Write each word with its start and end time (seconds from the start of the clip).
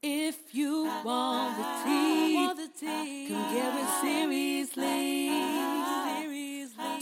If 0.00 0.54
you 0.54 0.84
want 1.04 1.56
the 1.58 1.64
tea, 1.84 2.46
come 3.28 3.52
get 3.52 3.74
it 3.74 3.88
seriously. 4.00 5.28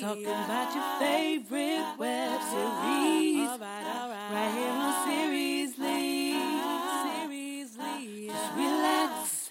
Talking 0.00 0.24
about 0.24 0.74
your 0.74 0.98
favorite 0.98 1.98
web 1.98 2.40
series. 2.40 3.48
Right 3.60 4.52
here 4.54 4.72
on 4.72 4.92
Seriously. 5.06 6.32
Just 8.28 8.50
relax. 8.56 9.50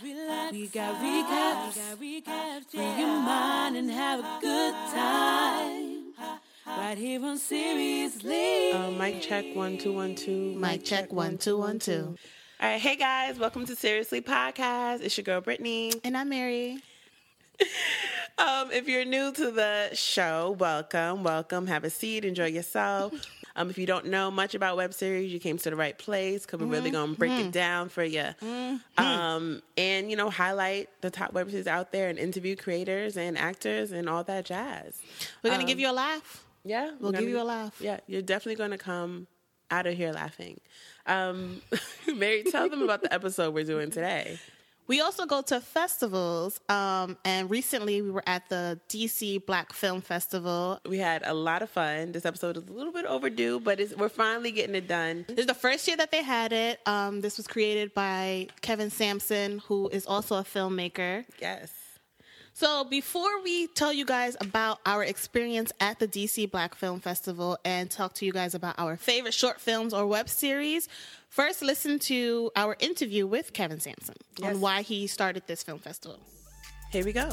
We 0.52 0.68
got 0.68 0.96
recaps. 0.96 1.74
Free 2.00 2.24
your 2.82 3.08
mind 3.08 3.78
and 3.78 3.92
have 3.92 4.22
a 4.22 4.40
good 4.42 4.74
time. 4.92 6.14
Right 6.66 6.98
here 6.98 7.24
on 7.24 7.38
Seriously. 7.38 8.72
Uh, 8.72 8.90
mic 8.90 9.22
check 9.22 9.46
one 9.54 9.78
two 9.78 9.94
one 9.94 10.16
two. 10.16 10.56
Mic 10.56 10.84
check 10.84 11.14
one 11.14 11.38
two 11.38 11.60
one 11.60 11.78
two. 11.78 12.16
All 12.62 12.70
right, 12.70 12.80
hey 12.80 12.96
guys, 12.96 13.38
welcome 13.38 13.66
to 13.66 13.76
Seriously 13.76 14.22
Podcast. 14.22 15.02
It's 15.02 15.18
your 15.18 15.24
girl 15.24 15.42
Brittany. 15.42 15.92
And 16.04 16.16
I'm 16.18 16.30
Mary. 16.30 16.80
Um, 18.38 18.70
if 18.74 18.90
you're 18.90 19.06
new 19.06 19.32
to 19.32 19.50
the 19.50 19.92
show, 19.94 20.58
welcome, 20.60 21.24
welcome. 21.24 21.68
Have 21.68 21.86
a 21.86 21.90
seat, 21.90 22.26
enjoy 22.26 22.48
yourself. 22.48 23.14
Um, 23.58 23.70
if 23.70 23.78
you 23.78 23.86
don't 23.86 24.08
know 24.08 24.30
much 24.30 24.54
about 24.54 24.76
web 24.76 24.94
series, 24.94 25.32
you 25.32 25.40
came 25.40 25.58
to 25.60 25.70
the 25.70 25.78
right 25.78 25.98
place 25.98 26.46
because 26.46 26.60
we're 26.60 26.66
really 26.66 26.92
gonna 26.92 27.14
break 27.14 27.32
it 27.32 27.54
down 27.54 27.88
for 27.88 28.04
you. 28.04 28.26
Um, 28.98 29.62
and 29.78 30.12
you 30.12 30.18
know, 30.18 30.30
highlight 30.30 30.90
the 31.00 31.10
top 31.10 31.32
web 31.32 31.50
series 31.50 31.66
out 31.66 31.94
there 31.94 32.10
and 32.10 32.20
interview 32.20 32.58
creators 32.58 33.16
and 33.16 33.38
actors 33.38 33.94
and 33.94 34.10
all 34.10 34.26
that 34.26 34.44
jazz. 34.44 35.00
We're 35.42 35.52
gonna 35.52 35.64
give 35.64 35.80
you 35.80 35.90
a 35.90 35.94
laugh. 35.94 36.46
Yeah, 36.66 36.92
We'll 37.00 37.14
give 37.14 37.30
you 37.30 37.40
a 37.40 37.44
laugh. 37.46 37.80
Yeah, 37.80 38.02
you're 38.08 38.22
definitely 38.22 38.56
gonna 38.58 38.78
come 38.78 39.28
out 39.72 39.88
of 39.88 39.96
here 39.96 40.12
laughing. 40.12 40.60
Um, 41.06 41.62
Mary, 42.16 42.44
tell 42.44 42.70
them 42.70 42.82
about 42.82 43.02
the 43.02 43.14
episode 43.14 43.54
we're 43.54 43.64
doing 43.66 43.92
today. 43.92 44.40
We 44.88 45.02
also 45.02 45.26
go 45.26 45.42
to 45.44 45.60
festivals. 45.62 46.60
Um, 46.70 47.18
and 47.26 47.50
recently 47.50 48.02
we 48.02 48.12
were 48.12 48.24
at 48.28 48.48
the 48.50 48.80
DC 48.90 49.46
Black 49.46 49.74
Film 49.74 50.02
Festival. 50.02 50.80
We 50.88 51.00
had 51.00 51.24
a 51.26 51.34
lot 51.34 51.64
of 51.64 51.70
fun. 51.70 52.12
This 52.12 52.26
episode 52.26 52.58
is 52.58 52.68
a 52.68 52.72
little 52.72 52.94
bit 52.94 53.06
overdue, 53.06 53.60
but 53.60 53.80
it's, 53.80 53.96
we're 53.96 54.10
finally 54.10 54.52
getting 54.52 54.76
it 54.76 54.88
done. 54.88 55.26
This 55.28 55.40
is 55.40 55.46
the 55.48 55.56
first 55.56 55.88
year 55.88 55.98
that 55.98 56.12
they 56.12 56.22
had 56.22 56.54
it. 56.54 56.80
Um, 56.86 57.22
this 57.22 57.38
was 57.38 57.48
created 57.48 57.94
by 57.96 58.48
Kevin 58.62 58.92
Sampson, 58.92 59.60
who 59.68 59.90
is 59.90 60.06
also 60.06 60.36
a 60.36 60.44
filmmaker. 60.44 61.26
Yes. 61.42 61.72
So, 62.58 62.86
before 62.86 63.42
we 63.44 63.68
tell 63.68 63.92
you 63.92 64.06
guys 64.06 64.38
about 64.40 64.80
our 64.86 65.04
experience 65.04 65.74
at 65.82 66.00
the 66.00 66.08
DC 66.08 66.50
Black 66.50 66.74
Film 66.74 67.02
Festival 67.02 67.58
and 67.66 67.92
talk 67.92 68.14
to 68.14 68.26
you 68.26 68.32
guys 68.32 68.56
about 68.56 68.76
our 68.78 68.96
favorite 68.96 69.34
short 69.34 69.60
films 69.60 69.94
or 69.94 70.08
web 70.08 70.30
series, 70.30 70.88
first 71.28 71.62
listen 71.62 72.00
to 72.00 72.52
our 72.56 72.78
interview 72.80 73.28
with 73.28 73.52
Kevin 73.52 73.82
Sampson 73.82 74.16
Yes. 74.38 74.56
on 74.56 74.62
why 74.62 74.84
he 74.84 75.06
started 75.06 75.44
this 75.48 75.64
film 75.64 75.80
festival. 75.80 76.18
Here 76.94 77.04
we 77.04 77.12
go. 77.12 77.28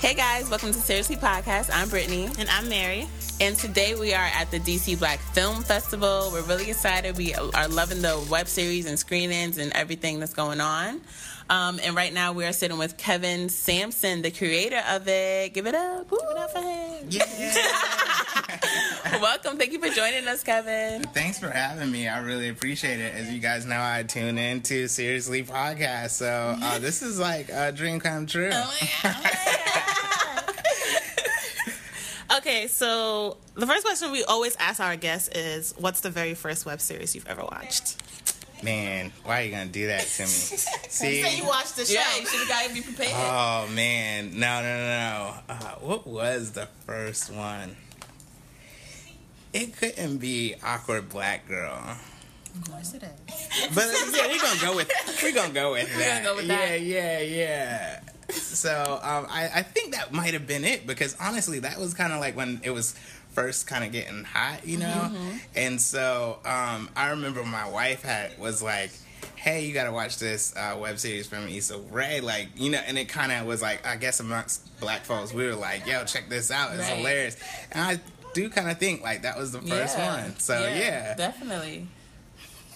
Hey 0.00 0.14
guys, 0.14 0.50
welcome 0.50 0.72
to 0.72 0.80
Seriously 0.80 1.14
Podcast. 1.14 1.70
I'm 1.72 1.88
Brittany, 1.88 2.28
And 2.40 2.48
I'm 2.48 2.68
Mary. 2.68 3.06
And 3.40 3.56
today 3.56 3.94
we 3.94 4.12
are 4.12 4.28
at 4.34 4.50
the 4.50 4.60
DC 4.60 4.98
Black 4.98 5.18
Film 5.18 5.62
Festival. 5.62 6.28
We're 6.32 6.42
really 6.42 6.68
excited. 6.68 7.16
We 7.16 7.34
are 7.34 7.68
loving 7.68 8.02
the 8.02 8.22
web 8.30 8.46
series 8.46 8.84
and 8.86 8.98
screenings 8.98 9.56
and 9.56 9.72
everything 9.72 10.20
that's 10.20 10.34
going 10.34 10.60
on. 10.60 11.00
Um, 11.48 11.80
and 11.82 11.96
right 11.96 12.12
now 12.12 12.32
we 12.32 12.44
are 12.44 12.52
sitting 12.52 12.76
with 12.78 12.96
Kevin 12.98 13.48
Sampson, 13.48 14.20
the 14.22 14.30
creator 14.30 14.82
of 14.90 15.08
it. 15.08 15.54
Give 15.54 15.66
it 15.66 15.74
up. 15.74 16.10
Woo. 16.10 16.18
Give 16.18 16.30
it 16.30 16.36
up 16.36 16.50
for 16.52 16.60
him. 16.60 17.06
Yeah. 17.08 19.18
Welcome. 19.20 19.56
Thank 19.56 19.72
you 19.72 19.80
for 19.80 19.88
joining 19.88 20.28
us, 20.28 20.44
Kevin. 20.44 21.02
Thanks 21.04 21.38
for 21.38 21.50
having 21.50 21.90
me. 21.90 22.08
I 22.08 22.20
really 22.20 22.50
appreciate 22.50 23.00
it. 23.00 23.14
As 23.14 23.32
you 23.32 23.40
guys 23.40 23.64
know, 23.64 23.80
I 23.80 24.02
tune 24.02 24.36
in 24.38 24.60
to 24.62 24.86
Seriously 24.86 25.42
Podcast. 25.42 26.10
So 26.10 26.56
uh, 26.62 26.78
this 26.78 27.02
is 27.02 27.18
like 27.18 27.48
a 27.48 27.72
dream 27.72 28.00
come 28.00 28.26
true. 28.26 28.52
Okay, 32.60 32.68
so 32.68 33.38
the 33.54 33.66
first 33.66 33.86
question 33.86 34.12
we 34.12 34.22
always 34.24 34.54
ask 34.56 34.80
our 34.80 34.94
guests 34.94 35.34
is 35.34 35.74
What's 35.78 36.00
the 36.00 36.10
very 36.10 36.34
first 36.34 36.66
web 36.66 36.82
series 36.82 37.14
you've 37.14 37.26
ever 37.26 37.40
watched? 37.40 37.96
Man, 38.62 39.12
why 39.24 39.40
are 39.40 39.44
you 39.44 39.50
going 39.50 39.68
to 39.68 39.72
do 39.72 39.86
that 39.86 40.02
to 40.02 40.22
me? 40.24 40.28
See? 40.28 41.38
you 41.38 41.46
watched 41.46 41.76
the 41.76 41.86
show. 41.86 41.94
Yeah, 41.94 42.18
you 42.20 42.26
should 42.26 42.40
have 42.40 42.48
got 42.50 42.68
to 42.68 42.74
be 42.74 42.82
prepared. 42.82 43.12
Oh, 43.14 43.66
man. 43.74 44.38
No, 44.38 44.60
no, 44.60 44.76
no, 44.76 44.86
no. 44.86 45.34
Uh, 45.48 45.74
what 45.76 46.06
was 46.06 46.50
the 46.52 46.68
first 46.84 47.32
one? 47.32 47.76
It 49.54 49.74
couldn't 49.74 50.18
be 50.18 50.54
Awkward 50.62 51.08
Black 51.08 51.48
Girl. 51.48 51.96
Of 52.56 52.70
course 52.70 52.94
it 52.94 53.02
is. 53.02 53.74
But 53.74 53.84
yeah, 54.12 54.26
we're 54.26 54.38
gonna 54.40 54.60
go 54.60 54.76
with 54.76 54.90
we're 55.22 55.32
gonna 55.34 55.52
go 55.52 55.72
with 55.72 55.96
that. 55.98 56.24
go 56.24 56.36
with 56.36 56.46
yeah, 56.46 56.56
that. 56.68 56.82
yeah, 56.82 57.20
yeah. 57.20 58.00
So 58.30 59.00
um, 59.02 59.26
I, 59.28 59.50
I 59.56 59.62
think 59.62 59.92
that 59.94 60.12
might 60.12 60.34
have 60.34 60.46
been 60.46 60.64
it 60.64 60.86
because 60.86 61.16
honestly, 61.20 61.60
that 61.60 61.78
was 61.78 61.94
kind 61.94 62.12
of 62.12 62.20
like 62.20 62.36
when 62.36 62.60
it 62.62 62.70
was 62.70 62.94
first 63.32 63.66
kind 63.66 63.84
of 63.84 63.92
getting 63.92 64.24
hot, 64.24 64.66
you 64.66 64.78
know. 64.78 64.86
Mm-hmm. 64.86 65.36
And 65.56 65.80
so 65.80 66.38
um, 66.44 66.88
I 66.96 67.10
remember 67.10 67.42
my 67.44 67.68
wife 67.68 68.02
had 68.02 68.38
was 68.38 68.62
like. 68.62 68.90
Hey, 69.36 69.64
you 69.64 69.72
gotta 69.72 69.92
watch 69.92 70.18
this 70.18 70.54
uh, 70.54 70.76
web 70.78 70.98
series 70.98 71.26
from 71.26 71.48
Issa 71.48 71.78
Rae, 71.90 72.20
like 72.20 72.48
you 72.56 72.70
know, 72.70 72.80
and 72.86 72.98
it 72.98 73.08
kind 73.08 73.32
of 73.32 73.46
was 73.46 73.62
like 73.62 73.86
I 73.86 73.96
guess 73.96 74.20
amongst 74.20 74.78
black 74.80 75.04
folks, 75.04 75.32
we 75.32 75.46
were 75.46 75.54
like, 75.54 75.86
"Yo, 75.86 76.04
check 76.04 76.28
this 76.28 76.50
out, 76.50 76.72
it's 76.74 76.80
Right. 76.82 76.98
hilarious," 76.98 77.38
and 77.72 77.82
I 77.82 78.00
do 78.34 78.50
kind 78.50 78.70
of 78.70 78.78
think 78.78 79.02
like 79.02 79.22
that 79.22 79.38
was 79.38 79.52
the 79.52 79.60
first 79.62 79.96
Yeah. 79.96 80.22
one. 80.22 80.38
So 80.38 80.60
yeah, 80.60 81.14
definitely. 81.14 81.86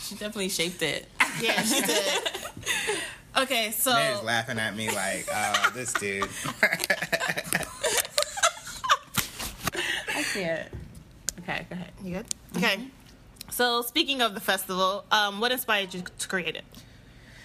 She 0.04 0.14
definitely 0.14 0.50
shaped 0.50 0.82
it. 0.82 1.08
Yeah, 1.40 1.62
she 1.62 1.80
did. 1.80 2.22
Okay, 3.36 3.72
so 3.72 3.90
Mary's 3.92 4.22
laughing 4.22 4.60
at 4.60 4.76
me 4.76 4.88
like, 4.92 5.26
oh, 5.34 5.72
this 5.74 5.92
dude. 5.94 6.22
I 6.62 6.76
can't. 10.32 10.68
Okay, 11.40 11.66
go 11.68 11.74
ahead. 11.74 11.92
you 12.04 12.12
good? 12.14 12.26
Okay. 12.56 12.86
So 13.50 13.82
speaking 13.82 14.22
of 14.22 14.34
the 14.34 14.40
festival, 14.40 15.04
um, 15.10 15.40
what 15.40 15.50
inspired 15.50 15.94
you 15.94 16.04
to 16.16 16.28
create 16.28 16.54
it? 16.54 16.64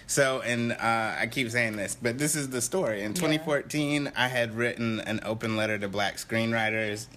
So, 0.06 0.40
and 0.42 0.72
uh, 0.72 0.76
I 1.18 1.28
keep 1.28 1.50
saying 1.50 1.76
this, 1.76 1.96
but 2.00 2.18
this 2.18 2.36
is 2.36 2.50
the 2.50 2.60
story. 2.60 3.02
In 3.02 3.12
2014, 3.12 4.12
I 4.16 4.28
had 4.28 4.56
written 4.56 5.00
an 5.00 5.18
open 5.24 5.56
letter 5.56 5.76
to 5.78 5.88
black 5.88 6.18
screenwriters. 6.18 7.08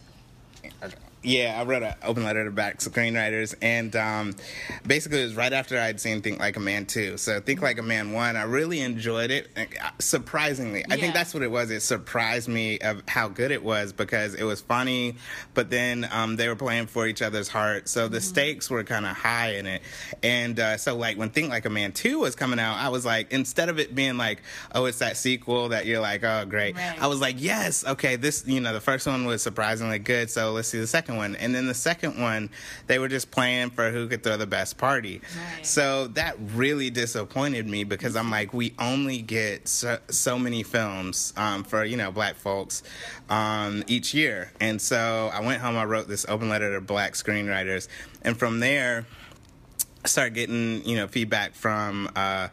Yeah, 1.23 1.55
I 1.57 1.63
wrote 1.63 1.83
an 1.83 1.95
open 2.03 2.23
letter 2.23 2.43
to 2.43 2.51
black 2.51 2.79
screenwriters, 2.79 3.55
and 3.61 3.95
um, 3.95 4.35
basically 4.85 5.21
it 5.21 5.23
was 5.23 5.35
right 5.35 5.53
after 5.53 5.79
I'd 5.79 5.99
seen 6.01 6.21
Think 6.21 6.39
Like 6.39 6.57
a 6.57 6.59
Man 6.59 6.85
2. 6.85 7.15
So, 7.17 7.39
Think 7.39 7.61
Like 7.61 7.77
a 7.79 7.81
Man 7.81 8.11
1, 8.11 8.35
I 8.35 8.43
really 8.43 8.81
enjoyed 8.81 9.31
it. 9.31 9.47
uh, 9.55 9.63
Surprisingly, 9.99 10.83
I 10.89 10.97
think 10.97 11.13
that's 11.13 11.33
what 11.33 11.41
it 11.41 11.49
was. 11.49 11.71
It 11.71 11.79
surprised 11.81 12.49
me 12.49 12.77
of 12.79 13.03
how 13.07 13.29
good 13.29 13.51
it 13.51 13.63
was 13.63 13.93
because 13.93 14.33
it 14.35 14.43
was 14.43 14.59
funny, 14.59 15.15
but 15.53 15.69
then 15.69 16.07
um, 16.11 16.35
they 16.35 16.49
were 16.49 16.55
playing 16.57 16.87
for 16.87 17.07
each 17.07 17.21
other's 17.21 17.47
heart. 17.47 17.87
So, 17.87 18.07
the 18.09 18.19
stakes 18.19 18.69
were 18.69 18.83
kind 18.83 19.05
of 19.05 19.15
high 19.15 19.53
in 19.55 19.65
it. 19.65 19.81
And 20.23 20.59
uh, 20.59 20.75
so, 20.77 20.95
like, 20.97 21.17
when 21.17 21.29
Think 21.29 21.49
Like 21.49 21.65
a 21.65 21.69
Man 21.69 21.93
2 21.93 22.19
was 22.19 22.35
coming 22.35 22.59
out, 22.59 22.75
I 22.75 22.89
was 22.89 23.05
like, 23.05 23.31
instead 23.31 23.69
of 23.69 23.79
it 23.79 23.95
being 23.95 24.17
like, 24.17 24.41
oh, 24.75 24.85
it's 24.85 24.99
that 24.99 25.15
sequel 25.15 25.69
that 25.69 25.85
you're 25.85 26.01
like, 26.01 26.23
oh, 26.25 26.43
great. 26.45 26.75
Right. 26.75 27.01
I 27.01 27.07
was 27.07 27.21
like, 27.21 27.37
yes, 27.39 27.85
okay, 27.85 28.17
this, 28.17 28.43
you 28.45 28.59
know, 28.59 28.73
the 28.73 28.81
first 28.81 29.07
one 29.07 29.25
was 29.25 29.41
surprisingly 29.41 29.99
good, 29.99 30.29
so 30.29 30.51
let's 30.51 30.67
see 30.67 30.79
the 30.79 30.87
second 30.87 31.12
one. 31.15 31.35
And 31.35 31.53
then 31.53 31.67
the 31.67 31.73
second 31.73 32.21
one, 32.21 32.49
they 32.87 32.99
were 32.99 33.07
just 33.07 33.31
playing 33.31 33.71
for 33.71 33.91
who 33.91 34.07
could 34.07 34.23
throw 34.23 34.37
the 34.37 34.47
best 34.47 34.77
party. 34.77 35.21
Right. 35.55 35.65
So 35.65 36.07
that 36.07 36.35
really 36.53 36.89
disappointed 36.89 37.67
me 37.67 37.83
because 37.83 38.15
I'm 38.15 38.31
like, 38.31 38.53
we 38.53 38.73
only 38.79 39.21
get 39.21 39.67
so, 39.67 39.99
so 40.09 40.37
many 40.37 40.63
films 40.63 41.33
um, 41.37 41.63
for, 41.63 41.83
you 41.83 41.97
know, 41.97 42.11
black 42.11 42.35
folks 42.35 42.83
um, 43.29 43.83
each 43.87 44.13
year. 44.13 44.51
And 44.59 44.81
so 44.81 45.29
I 45.33 45.41
went 45.41 45.61
home, 45.61 45.77
I 45.77 45.85
wrote 45.85 46.07
this 46.07 46.25
open 46.27 46.49
letter 46.49 46.73
to 46.73 46.81
black 46.81 47.13
screenwriters. 47.13 47.87
And 48.21 48.37
from 48.37 48.59
there, 48.59 49.05
I 50.03 50.07
started 50.09 50.33
getting 50.33 50.85
you 50.85 50.97
know 50.97 51.07
feedback 51.07 51.53
from 51.53 52.09
uh, 52.15 52.49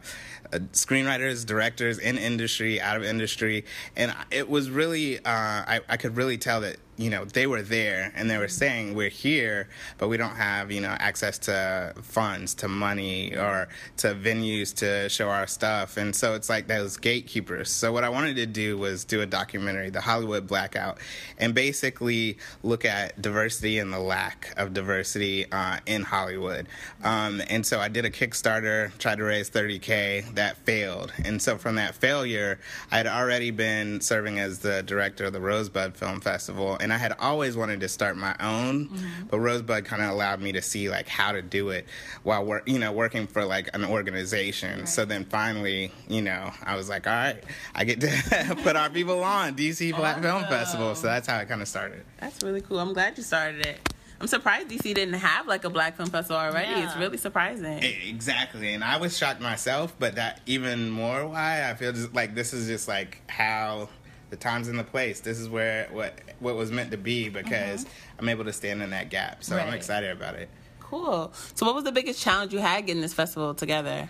uh, 0.53 0.59
screenwriters, 0.71 1.45
directors 1.45 1.97
in 1.97 2.17
industry, 2.17 2.79
out 2.79 2.95
of 2.95 3.03
industry, 3.03 3.65
and 3.95 4.13
it 4.31 4.49
was 4.49 4.69
really 4.69 5.17
uh, 5.17 5.21
I, 5.25 5.81
I 5.89 5.97
could 5.97 6.15
really 6.15 6.37
tell 6.37 6.61
that 6.61 6.77
you 7.01 7.09
know 7.09 7.25
they 7.25 7.47
were 7.47 7.61
there 7.63 8.11
and 8.15 8.29
they 8.29 8.37
were 8.37 8.47
saying 8.47 8.93
we're 8.93 9.09
here, 9.09 9.67
but 9.97 10.07
we 10.07 10.17
don't 10.17 10.35
have 10.35 10.71
you 10.71 10.81
know 10.81 10.95
access 10.99 11.37
to 11.39 11.93
funds, 12.01 12.53
to 12.55 12.67
money, 12.67 13.35
or 13.35 13.67
to 13.97 14.13
venues 14.13 14.73
to 14.75 15.09
show 15.09 15.29
our 15.29 15.47
stuff, 15.47 15.97
and 15.97 16.15
so 16.15 16.35
it's 16.35 16.49
like 16.49 16.67
those 16.67 16.97
gatekeepers. 16.97 17.71
So 17.71 17.91
what 17.91 18.03
I 18.03 18.09
wanted 18.09 18.35
to 18.35 18.45
do 18.45 18.77
was 18.77 19.03
do 19.03 19.21
a 19.21 19.25
documentary, 19.25 19.89
The 19.89 20.01
Hollywood 20.01 20.47
Blackout, 20.47 20.99
and 21.39 21.55
basically 21.55 22.37
look 22.63 22.85
at 22.85 23.19
diversity 23.21 23.79
and 23.79 23.91
the 23.91 23.99
lack 23.99 24.53
of 24.57 24.73
diversity 24.73 25.51
uh, 25.51 25.79
in 25.85 26.03
Hollywood. 26.03 26.67
Um, 27.03 27.41
and 27.49 27.65
so 27.65 27.79
I 27.79 27.87
did 27.87 28.05
a 28.05 28.09
Kickstarter, 28.11 28.95
tried 28.99 29.17
to 29.17 29.23
raise 29.23 29.49
30K, 29.49 30.35
that 30.35 30.57
failed. 30.57 31.11
And 31.25 31.41
so 31.41 31.57
from 31.57 31.75
that 31.75 31.95
failure, 31.95 32.59
I 32.91 32.97
had 32.97 33.07
already 33.07 33.51
been 33.51 34.01
serving 34.01 34.39
as 34.39 34.59
the 34.59 34.83
director 34.83 35.25
of 35.25 35.33
the 35.33 35.41
Rosebud 35.41 35.95
Film 35.95 36.21
Festival, 36.21 36.77
and 36.79 36.90
and 36.91 36.99
I 36.99 37.01
had 37.01 37.15
always 37.19 37.55
wanted 37.55 37.79
to 37.79 37.87
start 37.87 38.17
my 38.17 38.35
own, 38.41 38.89
mm-hmm. 38.89 39.27
but 39.29 39.39
Rosebud 39.39 39.85
kind 39.85 40.01
of 40.01 40.09
allowed 40.09 40.41
me 40.41 40.51
to 40.51 40.61
see 40.61 40.89
like 40.89 41.07
how 41.07 41.31
to 41.31 41.41
do 41.41 41.69
it 41.69 41.85
while 42.23 42.43
work, 42.43 42.67
you 42.67 42.79
know, 42.79 42.91
working 42.91 43.27
for 43.27 43.45
like 43.45 43.69
an 43.73 43.85
organization. 43.85 44.79
Right. 44.79 44.89
So 44.89 45.05
then 45.05 45.23
finally, 45.23 45.93
you 46.09 46.21
know, 46.21 46.51
I 46.63 46.75
was 46.75 46.89
like, 46.89 47.07
all 47.07 47.13
right, 47.13 47.41
I 47.73 47.85
get 47.85 48.01
to 48.01 48.57
put 48.63 48.75
our 48.75 48.89
people 48.89 49.23
on 49.23 49.55
DC 49.55 49.95
Black 49.95 50.17
awesome. 50.17 50.23
Film 50.23 50.43
Festival. 50.49 50.95
So 50.95 51.07
that's 51.07 51.27
how 51.27 51.39
it 51.39 51.47
kind 51.47 51.61
of 51.61 51.67
started. 51.69 52.03
That's 52.19 52.43
really 52.43 52.61
cool. 52.61 52.79
I'm 52.79 52.91
glad 52.91 53.17
you 53.17 53.23
started 53.23 53.65
it. 53.65 53.93
I'm 54.19 54.27
surprised 54.27 54.67
DC 54.67 54.83
didn't 54.83 55.13
have 55.13 55.47
like 55.47 55.63
a 55.63 55.69
black 55.69 55.95
film 55.95 56.09
festival 56.09 56.41
already. 56.41 56.71
Yeah. 56.71 56.85
It's 56.85 56.97
really 56.97 57.17
surprising. 57.17 57.81
Exactly, 57.81 58.73
and 58.73 58.83
I 58.83 58.97
was 58.97 59.17
shocked 59.17 59.41
myself, 59.41 59.95
but 59.97 60.15
that 60.15 60.41
even 60.45 60.91
more 60.91 61.25
why 61.25 61.67
I 61.67 61.73
feel 61.73 61.91
just 61.91 62.13
like 62.13 62.35
this 62.35 62.53
is 62.53 62.67
just 62.67 62.87
like 62.87 63.21
how 63.27 63.89
the 64.31 64.37
times 64.37 64.67
and 64.67 64.79
the 64.79 64.83
place. 64.83 65.19
This 65.19 65.39
is 65.39 65.47
where 65.47 65.87
what 65.91 66.19
what 66.39 66.55
was 66.55 66.71
meant 66.71 66.89
to 66.91 66.97
be 66.97 67.29
because 67.29 67.85
mm-hmm. 67.85 68.19
I'm 68.19 68.29
able 68.29 68.45
to 68.45 68.53
stand 68.53 68.81
in 68.81 68.89
that 68.89 69.11
gap. 69.11 69.43
So 69.43 69.55
right. 69.55 69.67
I'm 69.67 69.73
excited 69.73 70.09
about 70.09 70.35
it. 70.35 70.49
Cool. 70.79 71.31
So 71.53 71.65
what 71.65 71.75
was 71.75 71.83
the 71.83 71.91
biggest 71.91 72.21
challenge 72.21 72.51
you 72.51 72.59
had 72.59 72.87
getting 72.87 73.01
this 73.01 73.13
festival 73.13 73.53
together? 73.53 74.09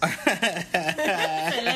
Let 0.02 0.16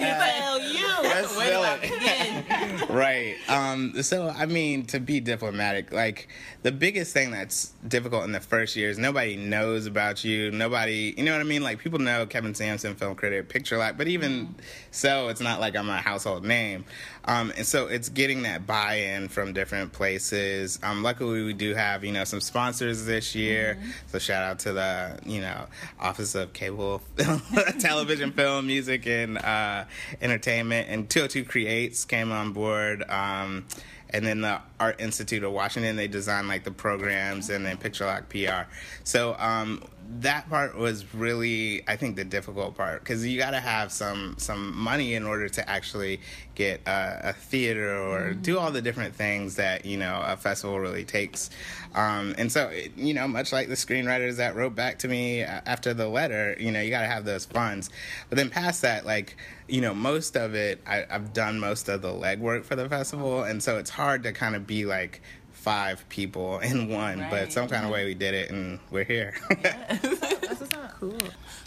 me 0.00 0.08
tell 0.08 0.60
you. 0.60 0.86
Let's 1.02 1.36
Where 1.36 1.78
it. 1.82 2.88
right. 2.88 3.36
Um, 3.48 4.02
so, 4.02 4.28
I 4.28 4.46
mean, 4.46 4.86
to 4.86 5.00
be 5.00 5.20
diplomatic, 5.20 5.92
like 5.92 6.28
the 6.62 6.72
biggest 6.72 7.12
thing 7.12 7.30
that's 7.30 7.72
difficult 7.86 8.24
in 8.24 8.32
the 8.32 8.40
first 8.40 8.76
year 8.76 8.88
is 8.88 8.96
nobody 8.96 9.36
knows 9.36 9.84
about 9.84 10.24
you. 10.24 10.50
Nobody, 10.50 11.14
you 11.18 11.24
know 11.24 11.32
what 11.32 11.40
I 11.40 11.44
mean? 11.44 11.62
Like 11.62 11.80
people 11.80 11.98
know 11.98 12.24
Kevin 12.24 12.54
Sampson, 12.54 12.94
film 12.94 13.14
critic, 13.14 13.50
Picture 13.50 13.76
Lock, 13.76 13.98
but 13.98 14.08
even 14.08 14.46
mm. 14.46 14.54
so, 14.90 15.28
it's 15.28 15.42
not 15.42 15.60
like 15.60 15.76
I'm 15.76 15.90
a 15.90 15.98
household 15.98 16.44
name. 16.44 16.86
Um, 17.26 17.52
and 17.56 17.66
so 17.66 17.86
it's 17.86 18.08
getting 18.08 18.42
that 18.42 18.66
buy-in 18.66 19.28
from 19.28 19.52
different 19.52 19.92
places. 19.92 20.78
Um, 20.82 21.02
luckily, 21.02 21.42
we 21.42 21.52
do 21.54 21.74
have 21.74 22.04
you 22.04 22.12
know 22.12 22.24
some 22.24 22.40
sponsors 22.40 23.06
this 23.06 23.34
year. 23.34 23.76
Mm-hmm. 23.78 23.90
So 24.08 24.18
shout 24.18 24.42
out 24.42 24.58
to 24.60 24.72
the 24.72 25.18
you 25.24 25.40
know 25.40 25.66
Office 25.98 26.34
of 26.34 26.52
Cable 26.52 27.00
Television, 27.78 28.32
Film, 28.44 28.66
Music, 28.66 29.06
and 29.06 29.38
uh, 29.38 29.84
Entertainment. 30.20 30.88
And 30.90 31.08
202 31.08 31.44
Creates 31.44 32.04
came 32.04 32.30
on 32.30 32.52
board. 32.52 33.04
Um, 33.08 33.66
and 34.14 34.24
then 34.24 34.42
the 34.42 34.60
Art 34.78 35.00
Institute 35.00 35.42
of 35.42 35.50
Washington, 35.50 35.96
they 35.96 36.06
designed 36.06 36.46
like 36.46 36.62
the 36.62 36.70
programs 36.70 37.50
and 37.50 37.66
then 37.66 37.76
Picture 37.76 38.06
Lock 38.06 38.28
PR. 38.28 38.70
So 39.02 39.34
um, 39.40 39.82
that 40.20 40.48
part 40.48 40.76
was 40.76 41.12
really, 41.12 41.82
I 41.88 41.96
think, 41.96 42.14
the 42.14 42.24
difficult 42.24 42.76
part 42.76 43.02
because 43.02 43.26
you 43.26 43.36
got 43.36 43.50
to 43.50 43.60
have 43.60 43.90
some 43.90 44.36
some 44.38 44.76
money 44.76 45.14
in 45.14 45.26
order 45.26 45.48
to 45.48 45.68
actually 45.68 46.20
get 46.54 46.80
a, 46.86 47.30
a 47.30 47.32
theater 47.32 47.96
or 47.96 48.20
mm-hmm. 48.20 48.42
do 48.42 48.56
all 48.56 48.70
the 48.70 48.82
different 48.82 49.16
things 49.16 49.56
that 49.56 49.84
you 49.84 49.96
know 49.96 50.22
a 50.24 50.36
festival 50.36 50.78
really 50.78 51.04
takes. 51.04 51.50
Um, 51.94 52.34
and 52.38 52.50
so, 52.50 52.70
you 52.96 53.14
know, 53.14 53.28
much 53.28 53.52
like 53.52 53.68
the 53.68 53.74
screenwriters 53.74 54.36
that 54.36 54.56
wrote 54.56 54.74
back 54.74 54.98
to 55.00 55.08
me 55.08 55.42
after 55.42 55.94
the 55.94 56.08
letter, 56.08 56.56
you 56.58 56.72
know, 56.72 56.80
you 56.80 56.90
got 56.90 57.02
to 57.02 57.06
have 57.06 57.24
those 57.24 57.44
funds. 57.44 57.90
But 58.28 58.36
then 58.36 58.50
past 58.50 58.82
that, 58.82 59.06
like, 59.06 59.36
you 59.68 59.80
know, 59.80 59.94
most 59.94 60.36
of 60.36 60.54
it, 60.54 60.80
I, 60.86 61.04
I've 61.08 61.32
done 61.32 61.60
most 61.60 61.88
of 61.88 62.02
the 62.02 62.08
legwork 62.08 62.64
for 62.64 62.76
the 62.76 62.88
festival, 62.88 63.44
and 63.44 63.62
so 63.62 63.78
it's 63.78 63.90
hard 63.90 64.24
to 64.24 64.32
kind 64.32 64.56
of 64.56 64.66
be 64.66 64.84
like 64.86 65.22
five 65.52 66.06
people 66.08 66.58
in 66.60 66.88
one, 66.88 67.20
right. 67.20 67.30
but 67.30 67.52
some 67.52 67.68
kind 67.68 67.84
of 67.84 67.90
way 67.90 68.04
we 68.04 68.14
did 68.14 68.34
it, 68.34 68.50
and 68.50 68.80
we're 68.90 69.04
here. 69.04 69.34
Yes. 69.62 70.00
That's 70.02 70.58
so 70.58 70.66
cool. 71.00 71.18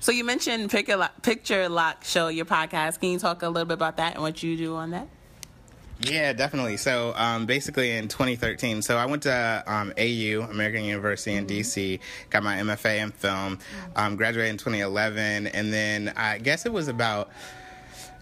So 0.02 0.12
you 0.12 0.24
mentioned 0.24 0.70
Picture 0.70 0.98
Lock, 0.98 1.22
Picture 1.24 1.68
Lock 1.70 2.04
Show, 2.04 2.28
your 2.28 2.46
podcast. 2.46 3.00
Can 3.00 3.10
you 3.10 3.20
talk 3.20 3.42
a 3.42 3.50
little 3.50 3.66
bit 3.66 3.74
about 3.74 3.98
that 3.98 4.14
and 4.14 4.22
what 4.22 4.44
you 4.44 4.56
do 4.56 4.76
on 4.76 4.92
that? 4.92 5.08
Yeah, 6.02 6.34
definitely. 6.34 6.78
So 6.78 7.14
um, 7.16 7.46
basically 7.46 7.92
in 7.92 8.08
2013, 8.08 8.82
so 8.82 8.98
I 8.98 9.06
went 9.06 9.24
to 9.24 9.64
um, 9.66 9.94
AU, 9.98 10.48
American 10.50 10.84
University 10.84 11.36
in 11.36 11.48
mm-hmm. 11.48 11.58
DC, 11.58 12.00
got 12.30 12.44
my 12.44 12.58
MFA 12.58 13.02
in 13.02 13.12
film, 13.12 13.60
um, 13.96 14.16
graduated 14.16 14.52
in 14.52 14.58
2011, 14.58 15.48
and 15.48 15.74
then 15.74 16.14
I 16.16 16.38
guess 16.38 16.66
it 16.66 16.74
was 16.74 16.88
about 16.88 17.30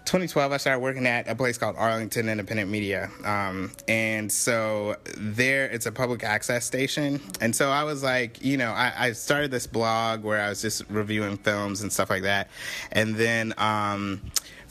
2012, 0.06 0.52
I 0.52 0.56
started 0.56 0.78
working 0.78 1.04
at 1.04 1.28
a 1.28 1.34
place 1.34 1.58
called 1.58 1.74
Arlington 1.76 2.28
Independent 2.28 2.70
Media. 2.70 3.10
Um, 3.24 3.72
and 3.88 4.30
so 4.30 4.94
there, 5.16 5.66
it's 5.66 5.86
a 5.86 5.92
public 5.92 6.22
access 6.22 6.64
station. 6.64 7.20
And 7.40 7.54
so 7.54 7.70
I 7.70 7.82
was 7.82 8.04
like, 8.04 8.42
you 8.42 8.56
know, 8.56 8.70
I, 8.70 8.92
I, 8.96 9.12
started 9.12 9.50
this 9.50 9.66
blog 9.66 10.22
where 10.22 10.40
I 10.40 10.48
was 10.48 10.62
just 10.62 10.84
reviewing 10.88 11.36
films 11.38 11.82
and 11.82 11.92
stuff 11.92 12.08
like 12.08 12.22
that. 12.22 12.48
And 12.92 13.16
then, 13.16 13.52
um, 13.58 14.20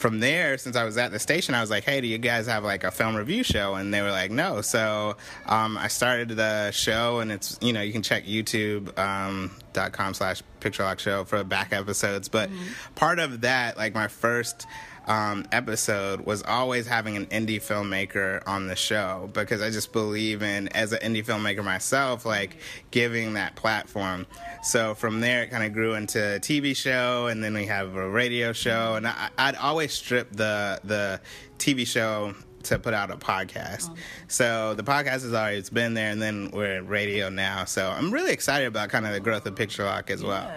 from 0.05 0.19
there, 0.19 0.55
since 0.59 0.75
I 0.75 0.83
was 0.83 0.99
at 0.99 1.11
the 1.11 1.17
station, 1.17 1.55
I 1.55 1.61
was 1.61 1.71
like, 1.71 1.83
"Hey, 1.83 1.99
do 1.99 2.05
you 2.05 2.19
guys 2.19 2.45
have 2.45 2.63
like 2.63 2.83
a 2.83 2.91
film 2.91 3.15
review 3.15 3.41
show?" 3.41 3.73
And 3.73 3.91
they 3.91 4.03
were 4.03 4.11
like, 4.11 4.29
"No." 4.29 4.61
So 4.61 5.17
um, 5.47 5.79
I 5.79 5.87
started 5.87 6.29
the 6.29 6.69
show, 6.69 7.21
and 7.21 7.31
it's 7.31 7.57
you 7.59 7.73
know 7.73 7.81
you 7.81 7.91
can 7.91 8.03
check 8.03 8.25
YouTube. 8.25 8.95
Um, 8.99 9.49
dot 9.73 9.91
com 9.91 10.13
slash 10.13 10.41
picture 10.59 10.83
lock 10.83 10.99
show 10.99 11.25
for 11.25 11.43
back 11.43 11.73
episodes 11.73 12.29
but 12.29 12.49
mm-hmm. 12.49 12.93
part 12.95 13.19
of 13.19 13.41
that 13.41 13.75
like 13.75 13.93
my 13.93 14.07
first 14.07 14.65
um, 15.07 15.45
episode 15.51 16.21
was 16.21 16.41
always 16.43 16.87
having 16.87 17.15
an 17.15 17.27
indie 17.27 17.61
filmmaker 17.61 18.41
on 18.47 18.67
the 18.67 18.75
show 18.75 19.29
because 19.33 19.61
I 19.61 19.69
just 19.69 19.93
believe 19.93 20.41
in, 20.41 20.67
as 20.69 20.93
an 20.93 20.99
indie 20.99 21.25
filmmaker 21.25 21.63
myself, 21.63 22.25
like 22.25 22.57
giving 22.91 23.33
that 23.33 23.55
platform. 23.55 24.25
So 24.63 24.95
from 24.95 25.21
there, 25.21 25.43
it 25.43 25.51
kind 25.51 25.63
of 25.63 25.73
grew 25.73 25.93
into 25.93 26.35
a 26.35 26.39
TV 26.39 26.75
show, 26.75 27.27
and 27.27 27.43
then 27.43 27.53
we 27.53 27.65
have 27.65 27.95
a 27.95 28.09
radio 28.09 28.51
show, 28.53 28.95
and 28.95 29.07
I, 29.07 29.29
would 29.45 29.55
always 29.55 29.93
strip 29.93 30.31
the 30.31 30.79
the 30.83 31.21
TV 31.57 31.85
show 31.85 32.33
to 32.63 32.79
put 32.79 32.93
out 32.93 33.11
a 33.11 33.17
podcast. 33.17 33.91
Okay. 33.91 34.01
So 34.27 34.73
the 34.73 34.83
podcast 34.83 35.21
has 35.21 35.33
always 35.33 35.69
been 35.69 35.93
there, 35.93 36.09
and 36.09 36.21
then 36.21 36.49
we're 36.51 36.77
at 36.77 36.87
radio 36.87 37.29
now. 37.29 37.65
So 37.65 37.89
I'm 37.89 38.11
really 38.11 38.31
excited 38.31 38.65
about 38.65 38.89
kind 38.89 39.05
of 39.05 39.13
the 39.13 39.19
growth 39.19 39.45
of 39.45 39.55
Picture 39.55 39.83
Lock 39.83 40.09
as 40.09 40.21
yeah. 40.21 40.27
well. 40.27 40.51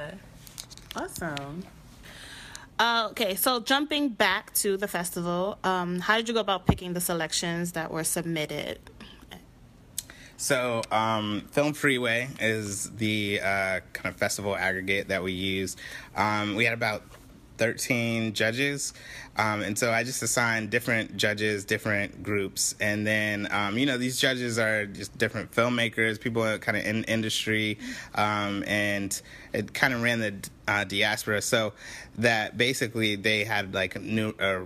Awesome. 0.96 1.64
Uh, 2.78 3.08
okay, 3.10 3.34
so 3.34 3.58
jumping 3.58 4.08
back 4.08 4.54
to 4.54 4.76
the 4.76 4.86
festival, 4.86 5.58
um, 5.64 5.98
how 5.98 6.16
did 6.16 6.28
you 6.28 6.34
go 6.34 6.40
about 6.40 6.66
picking 6.66 6.92
the 6.92 7.00
selections 7.00 7.72
that 7.72 7.90
were 7.90 8.04
submitted? 8.04 8.78
So, 10.36 10.82
um, 10.92 11.48
Film 11.50 11.72
Freeway 11.72 12.28
is 12.38 12.90
the 12.90 13.40
uh, 13.42 13.80
kind 13.92 14.14
of 14.14 14.16
festival 14.16 14.54
aggregate 14.54 15.08
that 15.08 15.24
we 15.24 15.32
use. 15.32 15.76
Um, 16.14 16.54
we 16.54 16.64
had 16.64 16.74
about 16.74 17.02
13 17.58 18.32
judges. 18.32 18.94
Um, 19.36 19.62
and 19.62 19.78
so 19.78 19.92
I 19.92 20.02
just 20.02 20.22
assigned 20.22 20.70
different 20.70 21.16
judges, 21.16 21.64
different 21.64 22.22
groups. 22.22 22.74
And 22.80 23.06
then, 23.06 23.48
um, 23.50 23.76
you 23.76 23.86
know, 23.86 23.98
these 23.98 24.18
judges 24.18 24.58
are 24.58 24.86
just 24.86 25.16
different 25.18 25.52
filmmakers, 25.52 26.20
people 26.20 26.58
kind 26.58 26.76
of 26.76 26.84
in 26.84 27.04
industry. 27.04 27.78
Um, 28.14 28.64
and 28.66 29.20
it 29.52 29.74
kind 29.74 29.94
of 29.94 30.02
ran 30.02 30.20
the 30.20 30.34
uh, 30.66 30.84
diaspora. 30.84 31.42
So 31.42 31.72
that 32.18 32.56
basically 32.56 33.16
they 33.16 33.44
had 33.44 33.74
like 33.74 34.00
new, 34.00 34.30
uh, 34.40 34.60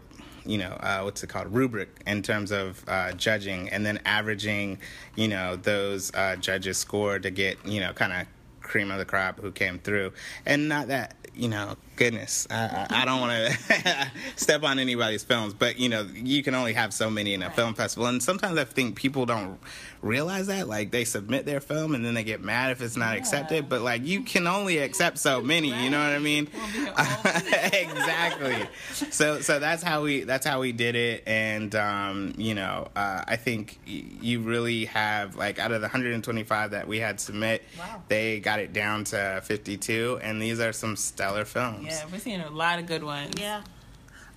you 0.46 0.58
know, 0.58 0.72
uh, 0.80 1.00
what's 1.02 1.22
it 1.22 1.28
called, 1.28 1.52
rubric 1.52 2.02
in 2.06 2.22
terms 2.22 2.50
of 2.50 2.82
uh, 2.88 3.12
judging, 3.12 3.68
and 3.68 3.86
then 3.86 4.00
averaging, 4.04 4.78
you 5.14 5.28
know, 5.28 5.54
those 5.56 6.12
uh, 6.14 6.36
judges' 6.36 6.78
score 6.78 7.18
to 7.18 7.30
get, 7.30 7.64
you 7.64 7.80
know, 7.80 7.92
kind 7.92 8.12
of 8.12 8.26
cream 8.60 8.90
of 8.90 8.98
the 8.98 9.04
crop 9.04 9.38
who 9.38 9.52
came 9.52 9.78
through. 9.78 10.12
And 10.44 10.68
not 10.68 10.88
that 10.88 11.14
you 11.34 11.48
know, 11.48 11.76
goodness, 12.02 12.46
I, 12.50 12.86
I 12.90 13.04
don't 13.04 13.20
want 13.20 13.32
to 13.32 14.10
step 14.36 14.62
on 14.62 14.78
anybody's 14.78 15.22
films, 15.22 15.54
but 15.54 15.78
you 15.78 15.88
know, 15.88 16.06
you 16.14 16.42
can 16.42 16.54
only 16.54 16.72
have 16.72 16.92
so 16.92 17.10
many 17.10 17.34
in 17.34 17.42
a 17.42 17.46
right. 17.46 17.54
film 17.54 17.74
festival, 17.74 18.06
and 18.06 18.22
sometimes 18.22 18.58
I 18.58 18.64
think 18.64 18.96
people 18.96 19.26
don't 19.26 19.58
realize 20.00 20.48
that. 20.48 20.68
Like 20.68 20.90
they 20.90 21.04
submit 21.04 21.46
their 21.46 21.60
film 21.60 21.94
and 21.94 22.04
then 22.04 22.14
they 22.14 22.24
get 22.24 22.42
mad 22.42 22.72
if 22.72 22.82
it's 22.82 22.96
not 22.96 23.12
yeah. 23.12 23.20
accepted, 23.20 23.68
but 23.68 23.82
like 23.82 24.04
you 24.04 24.22
can 24.22 24.46
only 24.46 24.78
accept 24.78 25.18
so 25.18 25.40
many. 25.40 25.70
Right. 25.70 25.84
You 25.84 25.90
know 25.90 25.98
what 25.98 26.12
I 26.12 26.18
mean? 26.18 26.48
exactly. 27.72 28.68
so 29.10 29.40
so 29.40 29.58
that's 29.58 29.82
how 29.82 30.02
we 30.02 30.24
that's 30.24 30.46
how 30.46 30.60
we 30.60 30.72
did 30.72 30.96
it, 30.96 31.22
and 31.26 31.74
um, 31.74 32.34
you 32.36 32.54
know, 32.54 32.88
uh, 32.96 33.22
I 33.26 33.36
think 33.36 33.78
you 33.86 34.40
really 34.40 34.86
have 34.86 35.36
like 35.36 35.58
out 35.58 35.72
of 35.72 35.80
the 35.80 35.86
125 35.86 36.70
that 36.72 36.88
we 36.88 36.98
had 36.98 37.20
submit, 37.20 37.62
wow. 37.78 38.02
they 38.08 38.40
got 38.40 38.58
it 38.58 38.72
down 38.72 39.04
to 39.04 39.40
52, 39.44 40.18
and 40.22 40.40
these 40.40 40.60
are 40.60 40.72
some. 40.72 40.96
Stellar 41.12 41.44
films. 41.44 41.91
Yeah, 41.92 42.06
we're 42.10 42.18
seeing 42.18 42.40
a 42.40 42.50
lot 42.50 42.78
of 42.78 42.86
good 42.86 43.04
ones. 43.04 43.34
Yeah. 43.38 43.62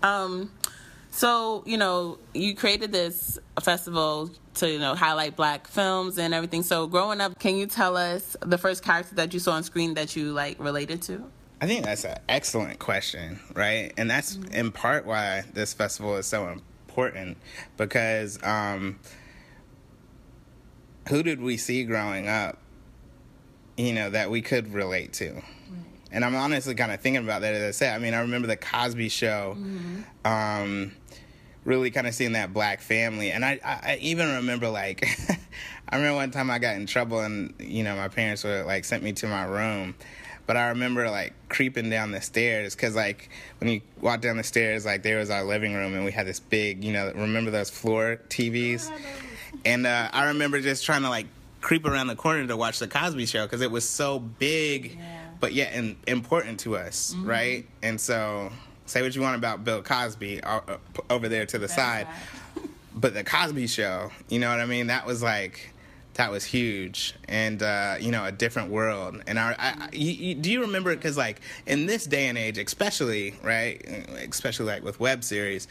Um, 0.04 0.52
so 1.12 1.64
you 1.66 1.78
know, 1.78 2.20
you 2.34 2.56
created 2.56 2.92
this 2.92 3.40
festival 3.62 4.32
to 4.56 4.70
you 4.70 4.80
know 4.80 4.96
highlight 4.96 5.36
black 5.36 5.68
films 5.68 6.18
and 6.18 6.34
everything. 6.34 6.64
So 6.64 6.88
growing 6.88 7.22
up, 7.22 7.40
can 7.40 7.56
you 7.56 7.68
tell 7.68 7.98
us 7.98 8.36
the 8.42 8.58
first 8.58 8.84
character 8.84 9.16
that 9.16 9.34
you 9.34 9.40
saw 9.40 9.54
on 9.54 9.64
screen 9.64 9.94
that 9.94 10.16
you 10.16 10.34
like 10.34 10.60
related 10.60 11.02
to? 11.04 11.24
I 11.62 11.68
think 11.68 11.86
that's 11.86 12.04
an 12.04 12.18
excellent 12.28 12.80
question, 12.80 13.40
right? 13.54 13.94
And 13.98 14.10
that's 14.10 14.36
mm-hmm. 14.36 14.54
in 14.54 14.72
part 14.72 15.06
why 15.06 15.46
this 15.54 15.74
festival 15.74 16.18
is 16.18 16.28
so 16.28 16.50
important 16.50 17.38
because 17.78 18.42
um, 18.44 19.00
who 21.10 21.24
did 21.24 21.42
we 21.42 21.58
see 21.58 21.84
growing 21.84 22.28
up, 22.28 22.58
you 23.78 23.94
know, 23.94 24.10
that 24.10 24.30
we 24.30 24.42
could 24.42 24.74
relate 24.74 25.14
to? 25.14 25.42
And 26.12 26.24
I'm 26.24 26.36
honestly 26.36 26.76
kind 26.76 26.92
of 26.92 27.02
thinking 27.02 27.24
about 27.24 27.42
that 27.42 27.54
as 27.54 27.64
I 27.64 27.72
said. 27.72 27.96
I 27.96 28.00
mean, 28.00 28.14
I 28.14 28.22
remember 28.22 28.48
the 28.48 28.56
Cosby 28.56 29.10
Show, 29.10 29.58
mm-hmm. 29.58 30.02
um, 30.26 30.92
really 31.64 31.92
kind 31.92 32.08
of 32.08 32.14
seeing 32.14 32.34
that 32.34 32.54
black 32.54 32.82
family, 32.82 33.32
and 33.32 33.44
I, 33.44 33.60
I, 33.64 33.94
I 33.94 33.98
even 34.02 34.36
remember 34.36 34.70
like, 34.70 35.06
I 35.90 35.98
remember 35.98 36.16
one 36.16 36.32
time 36.32 36.50
I 36.50 36.60
got 36.60 36.76
in 36.76 36.86
trouble, 36.86 37.20
and 37.20 37.54
you 37.60 37.84
know 37.84 37.96
my 37.96 38.08
parents 38.08 38.44
were 38.44 38.64
like 38.64 38.86
sent 38.86 39.04
me 39.04 39.14
to 39.14 39.28
my 39.28 39.44
room. 39.44 39.96
But 40.48 40.58
I 40.58 40.68
remember 40.68 41.10
like 41.10 41.34
creeping 41.50 41.90
down 41.90 42.12
the 42.12 42.22
stairs 42.22 42.76
because 42.76 42.96
like 42.96 43.30
when 43.60 43.70
you 43.72 43.82
walk 44.00 44.22
down 44.22 44.38
the 44.38 44.44
stairs, 44.44 44.86
like 44.86 45.02
there 45.02 45.18
was 45.18 45.30
our 45.30 45.44
living 45.44 45.74
room, 45.74 45.96
and 45.96 46.06
we 46.06 46.12
had 46.12 46.28
this 46.28 46.40
big, 46.40 46.84
you 46.84 46.94
know, 46.94 47.12
remember 47.16 47.52
those 47.52 47.72
floor 47.72 48.22
TVs? 48.30 48.92
And 49.64 49.88
uh, 49.88 50.10
I 50.14 50.26
remember 50.26 50.62
just 50.62 50.86
trying 50.86 51.02
to 51.02 51.10
like 51.10 51.28
creep 51.62 51.86
around 51.86 52.08
the 52.08 52.16
corner 52.16 52.46
to 52.46 52.56
watch 52.56 52.78
the 52.78 52.88
Cosby 52.88 53.26
Show 53.26 53.46
because 53.46 53.62
it 53.62 53.72
was 53.72 53.88
so 53.90 54.20
big, 54.20 55.00
but 55.46 55.54
yet 55.54 55.74
in, 55.76 55.96
important 56.08 56.60
to 56.62 56.76
us, 56.76 57.14
right? 57.22 57.68
And 57.84 58.02
so, 58.02 58.52
say 58.88 59.04
what 59.04 59.16
you 59.16 59.22
want 59.22 59.36
about 59.36 59.64
Bill 59.64 59.84
Cosby 59.84 60.42
uh, 60.42 60.60
uh, 60.68 60.78
over 61.12 61.30
there 61.30 61.46
to 61.46 61.60
the 61.60 61.68
side, 61.68 62.08
but 62.96 63.14
the 63.14 63.24
Cosby 63.24 63.68
Show, 63.68 64.10
you 64.28 64.40
know 64.40 64.50
what 64.50 64.60
I 64.60 64.66
mean? 64.66 64.88
That 64.88 65.06
was 65.06 65.22
like. 65.22 65.70
That 66.16 66.32
was 66.32 66.46
huge, 66.46 67.14
and 67.28 67.62
uh, 67.62 67.98
you 68.00 68.10
know, 68.10 68.24
a 68.24 68.32
different 68.32 68.72
world. 68.72 69.22
And 69.28 69.38
our, 69.38 69.54
I, 69.60 69.70
I, 69.78 69.90
you, 69.92 70.12
you, 70.12 70.36
do 70.36 70.50
you 70.50 70.62
remember? 70.62 70.96
Because 70.96 71.18
like 71.18 71.42
in 71.68 71.88
this 71.88 72.06
day 72.06 72.28
and 72.28 72.38
age, 72.38 72.58
especially 72.58 73.36
right, 73.44 73.86
especially 74.28 74.68
like 74.68 74.82
with 74.82 74.98
web 74.98 75.26
series, 75.26 75.68